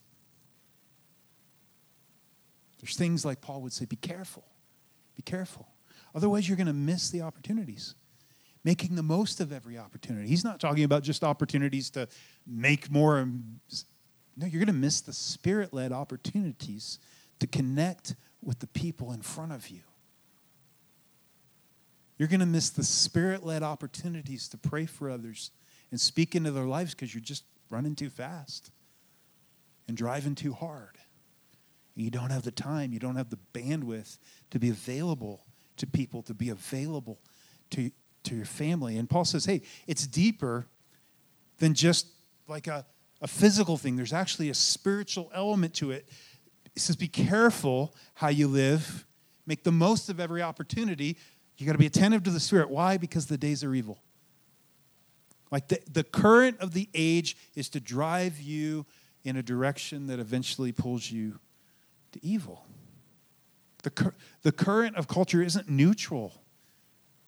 there's 2.79 2.95
things 2.95 3.25
like 3.25 3.41
Paul 3.41 3.61
would 3.61 3.73
say 3.73 3.85
be 3.85 3.95
careful. 3.95 4.45
Be 5.15 5.23
careful. 5.23 5.67
Otherwise, 6.13 6.47
you're 6.47 6.57
going 6.57 6.67
to 6.67 6.73
miss 6.73 7.09
the 7.09 7.21
opportunities. 7.21 7.95
Making 8.63 8.95
the 8.95 9.03
most 9.03 9.39
of 9.39 9.51
every 9.53 9.77
opportunity. 9.77 10.27
He's 10.27 10.43
not 10.43 10.59
talking 10.59 10.83
about 10.83 11.01
just 11.01 11.23
opportunities 11.23 11.89
to 11.91 12.07
make 12.45 12.91
more. 12.91 13.27
No, 14.37 14.45
you're 14.45 14.59
going 14.59 14.67
to 14.67 14.73
miss 14.73 15.01
the 15.01 15.13
spirit 15.13 15.73
led 15.73 15.91
opportunities 15.91 16.99
to 17.39 17.47
connect 17.47 18.15
with 18.43 18.59
the 18.59 18.67
people 18.67 19.11
in 19.11 19.21
front 19.21 19.51
of 19.51 19.69
you. 19.69 19.81
You're 22.17 22.27
going 22.27 22.39
to 22.39 22.45
miss 22.45 22.69
the 22.69 22.83
spirit 22.83 23.43
led 23.43 23.63
opportunities 23.63 24.47
to 24.49 24.57
pray 24.57 24.85
for 24.85 25.09
others 25.09 25.51
and 25.91 25.99
speak 25.99 26.35
into 26.35 26.51
their 26.51 26.65
lives 26.65 26.93
because 26.93 27.13
you're 27.13 27.21
just 27.21 27.43
running 27.69 27.95
too 27.95 28.09
fast 28.09 28.71
and 29.87 29.97
driving 29.97 30.35
too 30.35 30.53
hard. 30.53 30.97
You 31.95 32.11
don't 32.11 32.29
have 32.29 32.43
the 32.43 32.51
time, 32.51 32.93
you 32.93 32.99
don't 32.99 33.15
have 33.15 33.31
the 33.31 33.39
bandwidth 33.53 34.19
to 34.51 34.59
be 34.59 34.69
available 34.69 35.45
to 35.77 35.87
people, 35.87 36.21
to 36.23 36.33
be 36.33 36.49
available 36.49 37.19
to, 37.71 37.91
to 38.23 38.35
your 38.35 38.45
family. 38.45 38.97
And 38.97 39.09
Paul 39.09 39.25
says, 39.25 39.45
hey, 39.45 39.63
it's 39.87 40.05
deeper 40.05 40.67
than 41.57 41.73
just 41.73 42.07
like 42.47 42.67
a, 42.67 42.85
a 43.21 43.27
physical 43.27 43.77
thing, 43.77 43.95
there's 43.95 44.13
actually 44.13 44.49
a 44.49 44.53
spiritual 44.53 45.31
element 45.33 45.73
to 45.75 45.91
it 45.91 46.07
he 46.77 46.79
says, 46.79 46.95
Be 46.95 47.07
careful 47.07 47.95
how 48.13 48.27
you 48.27 48.47
live, 48.47 49.07
make 49.47 49.63
the 49.63 49.71
most 49.71 50.09
of 50.09 50.19
every 50.19 50.43
opportunity. 50.43 51.17
You 51.57 51.65
got 51.65 51.71
to 51.71 51.79
be 51.79 51.87
attentive 51.87 52.21
to 52.25 52.29
the 52.29 52.39
Spirit. 52.39 52.69
Why? 52.69 52.97
Because 52.97 53.25
the 53.25 53.37
days 53.37 53.63
are 53.63 53.73
evil. 53.73 53.97
Like 55.49 55.69
the, 55.69 55.79
the 55.91 56.03
current 56.03 56.59
of 56.59 56.73
the 56.73 56.87
age 56.93 57.35
is 57.55 57.67
to 57.69 57.79
drive 57.79 58.39
you 58.39 58.85
in 59.23 59.37
a 59.37 59.41
direction 59.41 60.05
that 60.05 60.19
eventually 60.19 60.71
pulls 60.71 61.09
you 61.09 61.39
to 62.11 62.23
evil. 62.23 62.63
The, 63.81 64.13
the 64.43 64.51
current 64.51 64.97
of 64.97 65.07
culture 65.07 65.41
isn't 65.41 65.67
neutral. 65.67 66.43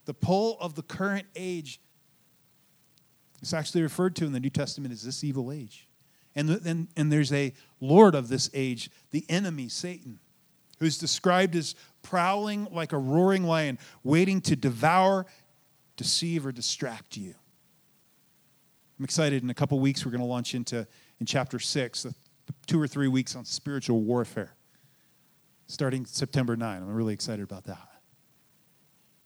The 0.05 0.13
pull 0.13 0.59
of 0.59 0.75
the 0.75 0.83
current 0.83 1.25
age 1.35 1.81
is 3.41 3.53
actually 3.53 3.81
referred 3.81 4.15
to 4.17 4.25
in 4.25 4.31
the 4.31 4.39
New 4.39 4.49
Testament 4.49 4.93
as 4.93 5.03
this 5.03 5.23
evil 5.23 5.51
age. 5.51 5.87
And, 6.35 6.49
and, 6.65 6.87
and 6.95 7.11
there's 7.11 7.33
a 7.33 7.53
Lord 7.79 8.15
of 8.15 8.27
this 8.29 8.49
age, 8.53 8.89
the 9.11 9.25
enemy, 9.29 9.67
Satan, 9.67 10.19
who's 10.79 10.97
described 10.97 11.55
as 11.55 11.75
prowling 12.01 12.67
like 12.71 12.93
a 12.93 12.97
roaring 12.97 13.43
lion, 13.43 13.77
waiting 14.03 14.41
to 14.41 14.55
devour, 14.55 15.25
deceive, 15.97 16.45
or 16.45 16.51
distract 16.51 17.17
you. 17.17 17.33
I'm 18.97 19.05
excited. 19.05 19.43
In 19.43 19.49
a 19.49 19.53
couple 19.53 19.79
weeks, 19.79 20.05
we're 20.05 20.11
going 20.11 20.21
to 20.21 20.27
launch 20.27 20.53
into 20.53 20.85
in 21.19 21.25
chapter 21.25 21.59
six, 21.59 22.05
two 22.67 22.81
or 22.81 22.87
three 22.87 23.07
weeks 23.07 23.35
on 23.35 23.45
spiritual 23.45 24.01
warfare, 24.01 24.53
starting 25.67 26.05
September 26.05 26.55
9. 26.55 26.81
I'm 26.81 26.93
really 26.93 27.13
excited 27.13 27.43
about 27.43 27.65
that. 27.65 27.89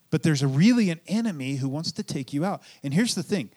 But 0.10 0.22
there's 0.22 0.44
a 0.44 0.48
really 0.48 0.92
an 0.92 1.00
enemy 1.08 1.56
who 1.56 1.68
wants 1.68 1.92
to 1.94 2.04
take 2.04 2.34
you 2.34 2.46
out. 2.46 2.62
And 2.84 2.94
here's 2.94 3.16
the 3.16 3.24
thing 3.24 3.50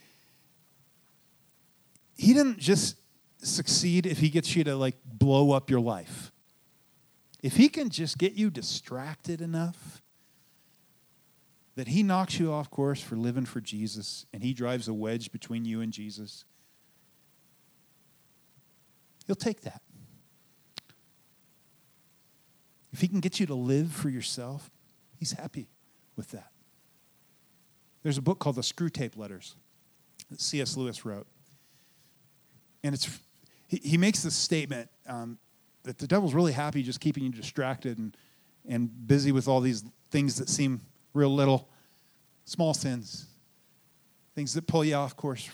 he 2.16 2.32
didn't 2.32 2.58
just 2.58 2.96
succeed 3.38 4.06
if 4.06 4.18
he 4.18 4.30
gets 4.30 4.56
you 4.56 4.64
to 4.64 4.76
like 4.76 4.96
blow 5.04 5.52
up 5.52 5.70
your 5.70 5.80
life. 5.80 6.32
If 7.42 7.56
he 7.56 7.68
can 7.68 7.90
just 7.90 8.18
get 8.18 8.32
you 8.32 8.50
distracted 8.50 9.40
enough 9.40 10.02
that 11.76 11.88
he 11.88 12.02
knocks 12.02 12.40
you 12.40 12.50
off 12.52 12.70
course 12.70 13.00
for 13.00 13.16
living 13.16 13.44
for 13.44 13.60
Jesus 13.60 14.26
and 14.32 14.42
he 14.42 14.54
drives 14.54 14.88
a 14.88 14.94
wedge 14.94 15.30
between 15.30 15.64
you 15.64 15.82
and 15.82 15.92
Jesus, 15.92 16.44
he'll 19.26 19.36
take 19.36 19.60
that. 19.60 19.82
If 22.92 23.02
he 23.02 23.08
can 23.08 23.20
get 23.20 23.38
you 23.38 23.46
to 23.46 23.54
live 23.54 23.92
for 23.92 24.08
yourself, 24.08 24.70
he's 25.18 25.32
happy 25.32 25.68
with 26.16 26.30
that. 26.30 26.50
There's 28.02 28.16
a 28.16 28.22
book 28.22 28.38
called 28.38 28.56
The 28.56 28.62
Screwtape 28.62 29.18
Letters 29.18 29.54
that 30.30 30.40
C.S. 30.40 30.78
Lewis 30.78 31.04
wrote. 31.04 31.26
And 32.86 32.94
it's 32.94 33.18
he, 33.66 33.80
he 33.82 33.98
makes 33.98 34.22
this 34.22 34.34
statement 34.34 34.88
um, 35.08 35.38
that 35.82 35.98
the 35.98 36.06
devil's 36.06 36.34
really 36.34 36.52
happy 36.52 36.82
just 36.82 37.00
keeping 37.00 37.24
you 37.24 37.30
distracted 37.30 37.98
and, 37.98 38.16
and 38.68 39.08
busy 39.08 39.32
with 39.32 39.48
all 39.48 39.60
these 39.60 39.84
things 40.10 40.36
that 40.36 40.48
seem 40.48 40.80
real 41.12 41.34
little, 41.34 41.68
small 42.44 42.74
sins, 42.74 43.26
things 44.36 44.54
that 44.54 44.68
pull 44.68 44.84
you 44.84 44.94
off 44.94 45.16
course, 45.16 45.50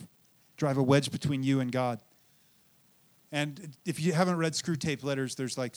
drive 0.58 0.76
a 0.76 0.82
wedge 0.82 1.10
between 1.10 1.42
you 1.42 1.60
and 1.60 1.72
God. 1.72 2.00
And 3.30 3.74
if 3.86 3.98
you 3.98 4.12
haven't 4.12 4.36
read 4.36 4.52
Screwtape 4.52 5.02
Letters, 5.02 5.34
there's 5.34 5.56
like 5.56 5.76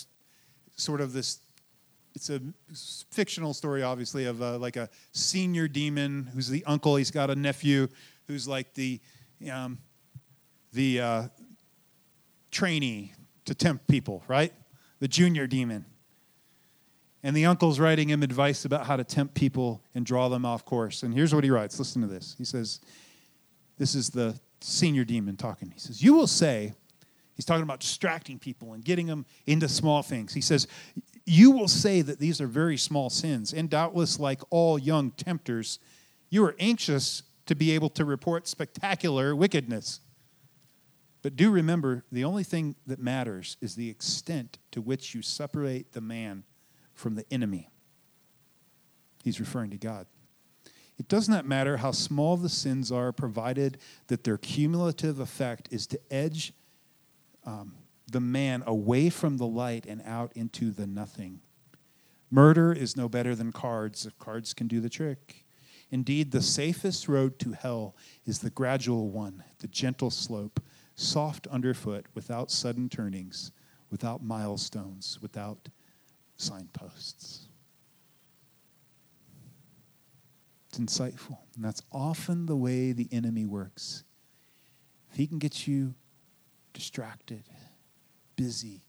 sort 0.76 1.00
of 1.00 1.14
this 1.14 1.40
it's 2.16 2.30
a 2.30 2.40
fictional 3.12 3.54
story, 3.54 3.84
obviously, 3.84 4.24
of 4.24 4.42
uh, 4.42 4.58
like 4.58 4.78
a 4.78 4.90
senior 5.12 5.68
demon 5.68 6.30
who's 6.34 6.48
the 6.48 6.64
uncle. 6.66 6.96
He's 6.96 7.12
got 7.12 7.30
a 7.30 7.36
nephew 7.36 7.90
who's 8.28 8.48
like 8.48 8.74
the 8.74 9.02
um, 9.52 9.80
the 10.72 11.02
uh, 11.02 11.24
trainee 12.56 13.14
to 13.44 13.54
tempt 13.54 13.88
people, 13.88 14.24
right? 14.28 14.54
The 15.00 15.08
junior 15.08 15.46
demon. 15.46 15.86
And 17.22 17.36
the 17.36 17.46
uncle's 17.46 17.80
writing 17.80 18.10
him 18.10 18.24
advice 18.24 18.66
about 18.66 18.86
how 18.86 18.96
to 18.96 19.04
tempt 19.04 19.34
people 19.34 19.82
and 19.94 20.06
draw 20.06 20.30
them 20.30 20.46
off 20.46 20.64
course. 20.64 21.04
And 21.04 21.14
here's 21.14 21.36
what 21.36 21.44
he 21.44 21.50
writes 21.50 21.78
listen 21.78 22.02
to 22.02 22.08
this. 22.08 22.36
He 22.38 22.46
says, 22.46 22.80
This 23.78 23.94
is 23.94 24.10
the 24.10 24.40
senior 24.62 25.04
demon 25.04 25.36
talking. 25.36 25.70
He 25.72 25.80
says, 25.80 26.02
You 26.02 26.14
will 26.14 26.28
say, 26.28 26.74
he's 27.36 27.46
talking 27.46 27.64
about 27.64 27.82
distracting 27.82 28.40
people 28.40 28.74
and 28.74 28.86
getting 28.86 29.08
them 29.08 29.26
into 29.48 29.68
small 29.68 30.02
things. 30.02 30.34
He 30.34 30.42
says, 30.42 30.68
You 31.26 31.52
will 31.52 31.68
say 31.68 32.02
that 32.02 32.20
these 32.20 32.40
are 32.40 32.48
very 32.48 32.78
small 32.78 33.10
sins. 33.10 33.54
And 33.54 33.70
doubtless, 33.70 34.20
like 34.20 34.42
all 34.50 34.80
young 34.80 35.12
tempters, 35.12 35.80
you 36.30 36.46
are 36.46 36.56
anxious 36.60 37.24
to 37.48 37.56
be 37.56 37.72
able 37.72 37.90
to 37.90 38.06
report 38.06 38.48
spectacular 38.48 39.36
wickedness. 39.36 40.00
But 41.26 41.36
do 41.36 41.50
remember 41.50 42.06
the 42.12 42.24
only 42.24 42.44
thing 42.44 42.76
that 42.86 43.00
matters 43.00 43.58
is 43.60 43.74
the 43.74 43.90
extent 43.90 44.60
to 44.70 44.80
which 44.80 45.16
you 45.16 45.24
separate 45.24 45.94
the 45.94 46.00
man 46.00 46.44
from 46.94 47.16
the 47.16 47.26
enemy. 47.32 47.72
He's 49.24 49.40
referring 49.40 49.72
to 49.72 49.78
God. 49.78 50.06
It 51.00 51.08
does 51.08 51.28
not 51.28 51.48
matter 51.48 51.78
how 51.78 51.94
small 51.94 52.38
the 52.38 52.48
sins 52.48 52.92
are, 52.92 53.12
provided 53.12 53.80
that 54.06 54.24
their 54.24 54.38
cumulative 54.38 55.20
effect 55.20 55.68
is 55.72 55.88
to 55.88 56.00
edge 56.12 56.54
um, 57.44 57.74
the 58.12 58.22
man 58.22 58.62
away 58.68 59.10
from 59.10 59.38
the 59.38 59.48
light 59.48 59.88
and 59.88 60.04
out 60.06 60.32
into 60.36 60.70
the 60.70 60.86
nothing. 60.86 61.40
Murder 62.30 62.72
is 62.72 62.96
no 62.96 63.10
better 63.10 63.34
than 63.34 63.52
cards, 63.52 64.06
if 64.06 64.16
cards 64.20 64.54
can 64.54 64.68
do 64.68 64.80
the 64.80 64.90
trick. 64.90 65.44
Indeed, 65.90 66.30
the 66.30 66.44
safest 66.44 67.08
road 67.08 67.40
to 67.40 67.54
hell 67.54 67.96
is 68.28 68.40
the 68.40 68.52
gradual 68.52 69.10
one, 69.10 69.44
the 69.58 69.68
gentle 69.68 70.12
slope 70.12 70.60
soft 70.96 71.48
underfoot, 71.48 72.06
without 72.14 72.50
sudden 72.50 72.90
turnings, 72.90 73.52
without 73.92 74.24
milestones, 74.24 75.20
without 75.22 75.70
signposts. 76.38 77.48
It's 80.70 80.80
insightful. 80.80 81.38
And 81.56 81.64
that's 81.64 81.84
often 81.92 82.46
the 82.46 82.56
way 82.56 82.92
the 82.92 83.08
enemy 83.12 83.46
works. 83.46 84.04
If 85.12 85.18
he 85.18 85.28
can 85.28 85.40
get 85.40 85.68
you 85.68 85.96
distracted, 86.74 87.44
busy, 88.36 88.84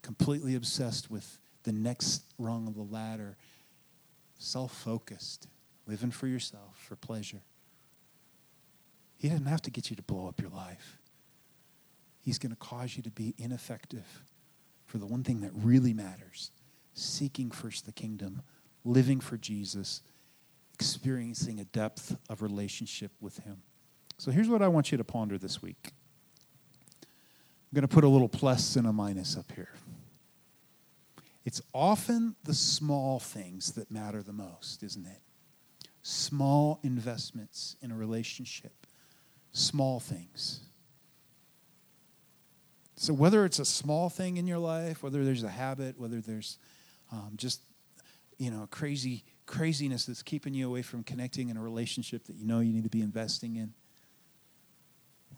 completely 0.00 0.54
obsessed 0.54 1.10
with 1.10 1.38
the 1.64 1.72
next 1.72 2.24
rung 2.38 2.66
of 2.66 2.74
the 2.74 2.82
ladder, 2.82 3.36
self 4.38 4.72
focused, 4.72 5.48
living 5.86 6.10
for 6.10 6.26
yourself, 6.26 6.78
for 6.78 6.96
pleasure, 6.96 7.42
he 9.18 9.28
doesn't 9.28 9.46
have 9.46 9.62
to 9.62 9.70
get 9.70 9.90
you 9.90 9.96
to 9.96 10.02
blow 10.02 10.26
up 10.26 10.40
your 10.40 10.50
life. 10.50 10.98
He's 12.22 12.38
going 12.38 12.52
to 12.52 12.56
cause 12.56 12.96
you 12.96 13.02
to 13.02 13.10
be 13.10 13.34
ineffective 13.36 14.24
for 14.86 14.98
the 14.98 15.06
one 15.06 15.22
thing 15.24 15.40
that 15.40 15.50
really 15.54 15.92
matters 15.92 16.50
seeking 16.94 17.50
first 17.50 17.86
the 17.86 17.92
kingdom, 17.92 18.42
living 18.84 19.20
for 19.20 19.36
Jesus, 19.36 20.02
experiencing 20.74 21.60
a 21.60 21.64
depth 21.64 22.16
of 22.28 22.42
relationship 22.42 23.10
with 23.20 23.38
Him. 23.38 23.62
So 24.18 24.30
here's 24.30 24.48
what 24.48 24.62
I 24.62 24.68
want 24.68 24.92
you 24.92 24.98
to 24.98 25.04
ponder 25.04 25.38
this 25.38 25.62
week. 25.62 25.92
I'm 27.02 27.74
going 27.74 27.82
to 27.82 27.92
put 27.92 28.04
a 28.04 28.08
little 28.08 28.28
plus 28.28 28.76
and 28.76 28.86
a 28.86 28.92
minus 28.92 29.36
up 29.36 29.50
here. 29.52 29.70
It's 31.44 31.62
often 31.72 32.36
the 32.44 32.54
small 32.54 33.18
things 33.18 33.72
that 33.72 33.90
matter 33.90 34.22
the 34.22 34.32
most, 34.32 34.82
isn't 34.82 35.06
it? 35.06 35.20
Small 36.02 36.78
investments 36.82 37.76
in 37.80 37.90
a 37.90 37.96
relationship, 37.96 38.86
small 39.52 39.98
things. 39.98 40.60
So, 43.02 43.12
whether 43.12 43.44
it's 43.44 43.58
a 43.58 43.64
small 43.64 44.08
thing 44.08 44.36
in 44.36 44.46
your 44.46 44.60
life, 44.60 45.02
whether 45.02 45.24
there's 45.24 45.42
a 45.42 45.48
habit, 45.48 45.98
whether 45.98 46.20
there's 46.20 46.58
um, 47.10 47.32
just, 47.34 47.60
you 48.38 48.48
know, 48.48 48.68
crazy 48.70 49.24
craziness 49.44 50.06
that's 50.06 50.22
keeping 50.22 50.54
you 50.54 50.68
away 50.68 50.82
from 50.82 51.02
connecting 51.02 51.48
in 51.48 51.56
a 51.56 51.60
relationship 51.60 52.22
that 52.26 52.36
you 52.36 52.46
know 52.46 52.60
you 52.60 52.72
need 52.72 52.84
to 52.84 52.88
be 52.88 53.00
investing 53.00 53.56
in, 53.56 53.74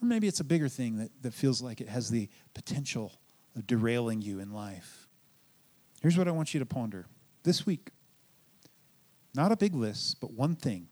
or 0.02 0.06
maybe 0.06 0.28
it's 0.28 0.40
a 0.40 0.44
bigger 0.44 0.68
thing 0.68 0.98
that, 0.98 1.10
that 1.22 1.32
feels 1.32 1.62
like 1.62 1.80
it 1.80 1.88
has 1.88 2.10
the 2.10 2.28
potential 2.52 3.14
of 3.56 3.66
derailing 3.66 4.20
you 4.20 4.40
in 4.40 4.52
life. 4.52 5.08
Here's 6.02 6.18
what 6.18 6.28
I 6.28 6.32
want 6.32 6.52
you 6.52 6.60
to 6.60 6.66
ponder 6.66 7.06
this 7.44 7.64
week. 7.64 7.92
Not 9.34 9.52
a 9.52 9.56
big 9.56 9.74
list, 9.74 10.20
but 10.20 10.32
one 10.32 10.54
thing. 10.54 10.88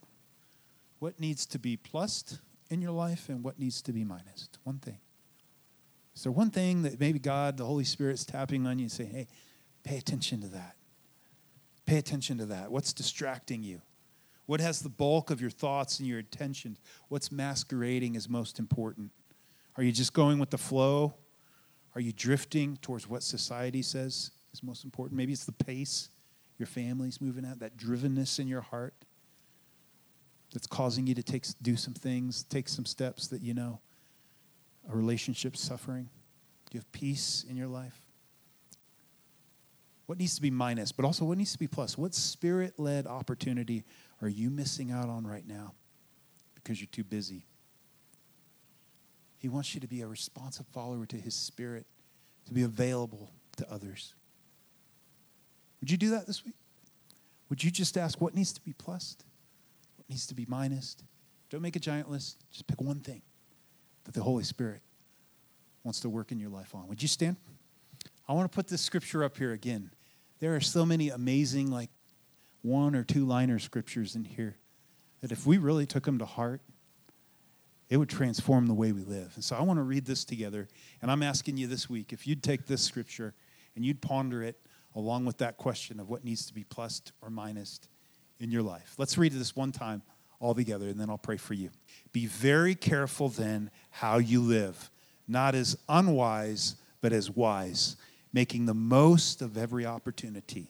What 0.97 1.19
needs 1.19 1.45
to 1.45 1.59
be 1.59 1.77
plussed 1.77 2.39
in 2.71 2.81
your 2.81 2.93
life 2.93 3.29
and 3.29 3.43
what 3.43 3.59
needs 3.59 3.79
to 3.83 3.93
be 3.93 4.03
minused? 4.03 4.57
One 4.63 4.79
thing. 4.79 4.97
Is 6.15 6.23
there 6.23 6.31
one 6.31 6.51
thing 6.51 6.83
that 6.83 6.99
maybe 6.99 7.19
God, 7.19 7.57
the 7.57 7.65
Holy 7.65 7.83
Spirit's 7.83 8.25
tapping 8.25 8.67
on 8.67 8.77
you 8.79 8.83
and 8.83 8.91
saying, 8.91 9.11
hey, 9.11 9.27
pay 9.83 9.97
attention 9.97 10.41
to 10.41 10.47
that? 10.47 10.75
Pay 11.85 11.97
attention 11.97 12.37
to 12.37 12.45
that. 12.47 12.71
What's 12.71 12.93
distracting 12.93 13.63
you? 13.63 13.81
What 14.45 14.59
has 14.59 14.81
the 14.81 14.89
bulk 14.89 15.29
of 15.29 15.41
your 15.41 15.49
thoughts 15.49 15.99
and 15.99 16.07
your 16.07 16.19
attention? 16.19 16.77
What's 17.07 17.31
masquerading 17.31 18.15
as 18.15 18.29
most 18.29 18.59
important? 18.59 19.11
Are 19.77 19.83
you 19.83 19.91
just 19.91 20.13
going 20.13 20.37
with 20.37 20.49
the 20.49 20.57
flow? 20.57 21.15
Are 21.95 22.01
you 22.01 22.11
drifting 22.11 22.77
towards 22.77 23.07
what 23.07 23.23
society 23.23 23.81
says 23.81 24.31
is 24.53 24.63
most 24.63 24.83
important? 24.83 25.17
Maybe 25.17 25.33
it's 25.33 25.45
the 25.45 25.51
pace 25.51 26.09
your 26.57 26.67
family's 26.67 27.19
moving 27.19 27.45
at, 27.45 27.59
that 27.59 27.77
drivenness 27.77 28.39
in 28.39 28.47
your 28.47 28.61
heart 28.61 28.93
that's 30.53 30.67
causing 30.67 31.07
you 31.07 31.15
to 31.15 31.23
take, 31.23 31.45
do 31.61 31.75
some 31.75 31.93
things, 31.93 32.43
take 32.43 32.69
some 32.69 32.85
steps 32.85 33.27
that 33.27 33.41
you 33.41 33.53
know 33.53 33.79
a 34.91 34.95
relationship 34.95 35.55
suffering? 35.55 36.09
Do 36.69 36.75
you 36.75 36.79
have 36.79 36.91
peace 36.91 37.45
in 37.47 37.55
your 37.55 37.67
life? 37.67 37.99
What 40.05 40.17
needs 40.17 40.35
to 40.35 40.41
be 40.41 40.51
minus, 40.51 40.91
but 40.91 41.05
also 41.05 41.25
what 41.25 41.37
needs 41.37 41.53
to 41.53 41.59
be 41.59 41.67
plus? 41.67 41.97
What 41.97 42.13
spirit 42.13 42.77
led 42.77 43.07
opportunity 43.07 43.85
are 44.21 44.27
you 44.27 44.49
missing 44.49 44.91
out 44.91 45.09
on 45.09 45.25
right 45.25 45.47
now 45.47 45.73
because 46.55 46.81
you're 46.81 46.89
too 46.91 47.03
busy? 47.03 47.45
He 49.37 49.49
wants 49.49 49.73
you 49.73 49.81
to 49.81 49.87
be 49.87 50.01
a 50.01 50.07
responsive 50.07 50.65
follower 50.67 51.05
to 51.05 51.17
his 51.17 51.35
spirit, 51.35 51.85
to 52.45 52.53
be 52.53 52.63
available 52.63 53.31
to 53.57 53.71
others. 53.71 54.13
Would 55.79 55.91
you 55.91 55.97
do 55.97 56.11
that 56.11 56.27
this 56.27 56.45
week? 56.45 56.55
Would 57.49 57.63
you 57.63 57.71
just 57.71 57.97
ask 57.97 58.19
what 58.19 58.35
needs 58.35 58.53
to 58.53 58.61
be 58.61 58.73
plussed? 58.73 59.25
What 59.97 60.09
needs 60.09 60.27
to 60.27 60.33
be 60.33 60.45
minus? 60.47 60.97
Don't 61.49 61.61
make 61.61 61.75
a 61.75 61.79
giant 61.79 62.09
list, 62.09 62.37
just 62.51 62.67
pick 62.67 62.81
one 62.81 62.99
thing 62.99 63.21
that 64.05 64.13
the 64.13 64.21
Holy 64.21 64.43
Spirit 64.43 64.81
wants 65.83 65.99
to 66.01 66.09
work 66.09 66.31
in 66.31 66.39
your 66.39 66.49
life 66.49 66.73
on. 66.73 66.87
Would 66.87 67.01
you 67.01 67.07
stand? 67.07 67.37
I 68.27 68.33
want 68.33 68.51
to 68.51 68.55
put 68.55 68.67
this 68.67 68.81
scripture 68.81 69.23
up 69.23 69.37
here 69.37 69.51
again. 69.51 69.91
There 70.39 70.55
are 70.55 70.61
so 70.61 70.85
many 70.85 71.09
amazing, 71.09 71.71
like 71.71 71.89
one 72.61 72.95
or 72.95 73.03
two 73.03 73.25
liner 73.25 73.59
scriptures 73.59 74.15
in 74.15 74.23
here 74.23 74.57
that 75.21 75.31
if 75.31 75.45
we 75.45 75.57
really 75.57 75.85
took 75.85 76.03
them 76.03 76.19
to 76.19 76.25
heart, 76.25 76.61
it 77.89 77.97
would 77.97 78.09
transform 78.09 78.67
the 78.67 78.73
way 78.73 78.91
we 78.91 79.03
live. 79.03 79.31
And 79.35 79.43
so 79.43 79.55
I 79.55 79.61
want 79.61 79.77
to 79.77 79.83
read 79.83 80.05
this 80.05 80.25
together. 80.25 80.67
And 81.01 81.11
I'm 81.11 81.21
asking 81.21 81.57
you 81.57 81.67
this 81.67 81.89
week 81.89 82.11
if 82.11 82.25
you'd 82.25 82.41
take 82.41 82.65
this 82.65 82.81
scripture 82.81 83.33
and 83.75 83.85
you'd 83.85 84.01
ponder 84.01 84.41
it 84.41 84.57
along 84.95 85.25
with 85.25 85.37
that 85.39 85.57
question 85.57 85.99
of 85.99 86.09
what 86.09 86.23
needs 86.23 86.45
to 86.45 86.53
be 86.53 86.63
plussed 86.63 87.11
or 87.21 87.29
minused 87.29 87.87
in 88.39 88.51
your 88.51 88.61
life. 88.61 88.95
Let's 88.97 89.17
read 89.17 89.33
this 89.33 89.55
one 89.55 89.71
time 89.71 90.01
all 90.43 90.53
together, 90.53 90.89
and 90.89 90.99
then 90.99 91.09
I'll 91.09 91.17
pray 91.17 91.37
for 91.37 91.53
you. 91.53 91.69
Be 92.11 92.25
very 92.25 92.75
careful 92.75 93.29
then 93.29 93.71
how 93.89 94.17
you 94.17 94.41
live, 94.41 94.91
not 95.25 95.55
as 95.55 95.77
unwise, 95.87 96.75
but 96.99 97.13
as 97.13 97.31
wise, 97.31 97.95
making 98.33 98.65
the 98.65 98.73
most 98.73 99.41
of 99.41 99.57
every 99.57 99.85
opportunity 99.85 100.67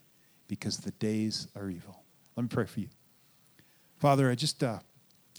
because 0.47 0.77
the 0.77 0.91
days 0.91 1.47
are 1.55 1.71
evil. 1.71 2.03
Let 2.35 2.43
me 2.43 2.49
pray 2.49 2.65
for 2.65 2.81
you. 2.81 2.89
Father, 3.97 4.29
I 4.29 4.35
just, 4.35 4.63
uh, 4.63 4.77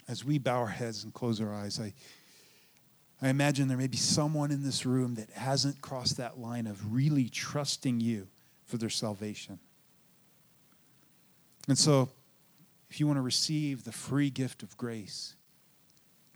as 0.08 0.24
we 0.24 0.38
bow 0.38 0.58
our 0.58 0.66
heads 0.66 1.04
and 1.04 1.14
close 1.14 1.40
our 1.40 1.54
eyes, 1.54 1.78
I, 1.78 1.92
I 3.22 3.28
imagine 3.28 3.68
there 3.68 3.76
may 3.76 3.86
be 3.86 3.96
someone 3.96 4.50
in 4.50 4.64
this 4.64 4.84
room 4.84 5.14
that 5.14 5.30
hasn't 5.30 5.80
crossed 5.80 6.16
that 6.16 6.40
line 6.40 6.66
of 6.66 6.92
really 6.92 7.28
trusting 7.28 8.00
you 8.00 8.26
for 8.64 8.78
their 8.78 8.90
salvation. 8.90 9.60
And 11.68 11.78
so, 11.78 12.08
if 12.94 13.00
you 13.00 13.08
want 13.08 13.16
to 13.16 13.22
receive 13.22 13.82
the 13.82 13.90
free 13.90 14.30
gift 14.30 14.62
of 14.62 14.76
grace 14.76 15.34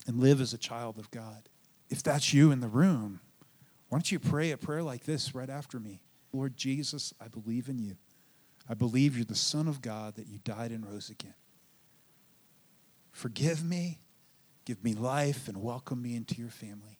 and 0.08 0.18
live 0.18 0.40
as 0.40 0.52
a 0.52 0.58
child 0.58 0.98
of 0.98 1.08
God, 1.12 1.48
if 1.88 2.02
that's 2.02 2.34
you 2.34 2.50
in 2.50 2.58
the 2.58 2.66
room, 2.66 3.20
why 3.88 3.98
don't 3.98 4.10
you 4.10 4.18
pray 4.18 4.50
a 4.50 4.56
prayer 4.56 4.82
like 4.82 5.04
this 5.04 5.36
right 5.36 5.48
after 5.48 5.78
me? 5.78 6.00
Lord 6.32 6.56
Jesus, 6.56 7.14
I 7.20 7.28
believe 7.28 7.68
in 7.68 7.78
you. 7.78 7.96
I 8.68 8.74
believe 8.74 9.14
you're 9.14 9.24
the 9.24 9.36
Son 9.36 9.68
of 9.68 9.80
God, 9.80 10.16
that 10.16 10.26
you 10.26 10.40
died 10.42 10.72
and 10.72 10.84
rose 10.84 11.10
again. 11.10 11.36
Forgive 13.12 13.64
me, 13.64 14.00
give 14.64 14.82
me 14.82 14.94
life, 14.94 15.46
and 15.46 15.62
welcome 15.62 16.02
me 16.02 16.16
into 16.16 16.34
your 16.40 16.50
family. 16.50 16.98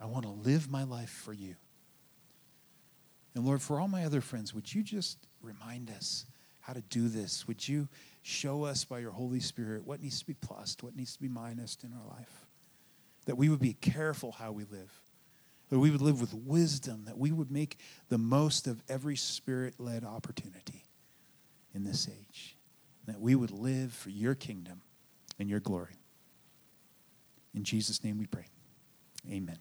I 0.00 0.06
want 0.06 0.24
to 0.24 0.30
live 0.30 0.70
my 0.70 0.84
life 0.84 1.10
for 1.10 1.34
you. 1.34 1.56
And 3.34 3.44
Lord, 3.44 3.60
for 3.60 3.78
all 3.78 3.88
my 3.88 4.06
other 4.06 4.22
friends, 4.22 4.54
would 4.54 4.72
you 4.72 4.82
just 4.82 5.18
remind 5.42 5.90
us 5.90 6.24
how 6.62 6.72
to 6.72 6.80
do 6.80 7.08
this. 7.08 7.46
Would 7.46 7.68
you 7.68 7.88
show 8.22 8.64
us 8.64 8.84
by 8.84 9.00
your 9.00 9.10
Holy 9.10 9.40
Spirit 9.40 9.84
what 9.84 10.00
needs 10.00 10.20
to 10.20 10.26
be 10.26 10.34
plussed, 10.34 10.82
what 10.82 10.96
needs 10.96 11.14
to 11.14 11.20
be 11.20 11.28
minused 11.28 11.84
in 11.84 11.92
our 11.92 12.08
life? 12.16 12.46
That 13.26 13.36
we 13.36 13.48
would 13.48 13.60
be 13.60 13.74
careful 13.74 14.32
how 14.32 14.52
we 14.52 14.64
live, 14.64 14.92
that 15.70 15.78
we 15.78 15.90
would 15.90 16.00
live 16.00 16.20
with 16.20 16.32
wisdom, 16.32 17.04
that 17.06 17.18
we 17.18 17.32
would 17.32 17.50
make 17.50 17.78
the 18.08 18.18
most 18.18 18.66
of 18.66 18.82
every 18.88 19.16
spirit 19.16 19.74
led 19.78 20.04
opportunity 20.04 20.84
in 21.74 21.84
this 21.84 22.08
age, 22.08 22.56
that 23.06 23.20
we 23.20 23.34
would 23.34 23.50
live 23.50 23.92
for 23.92 24.10
your 24.10 24.34
kingdom 24.34 24.82
and 25.38 25.50
your 25.50 25.60
glory. 25.60 25.96
In 27.54 27.64
Jesus' 27.64 28.02
name 28.04 28.18
we 28.18 28.26
pray. 28.26 28.46
Amen. 29.30 29.58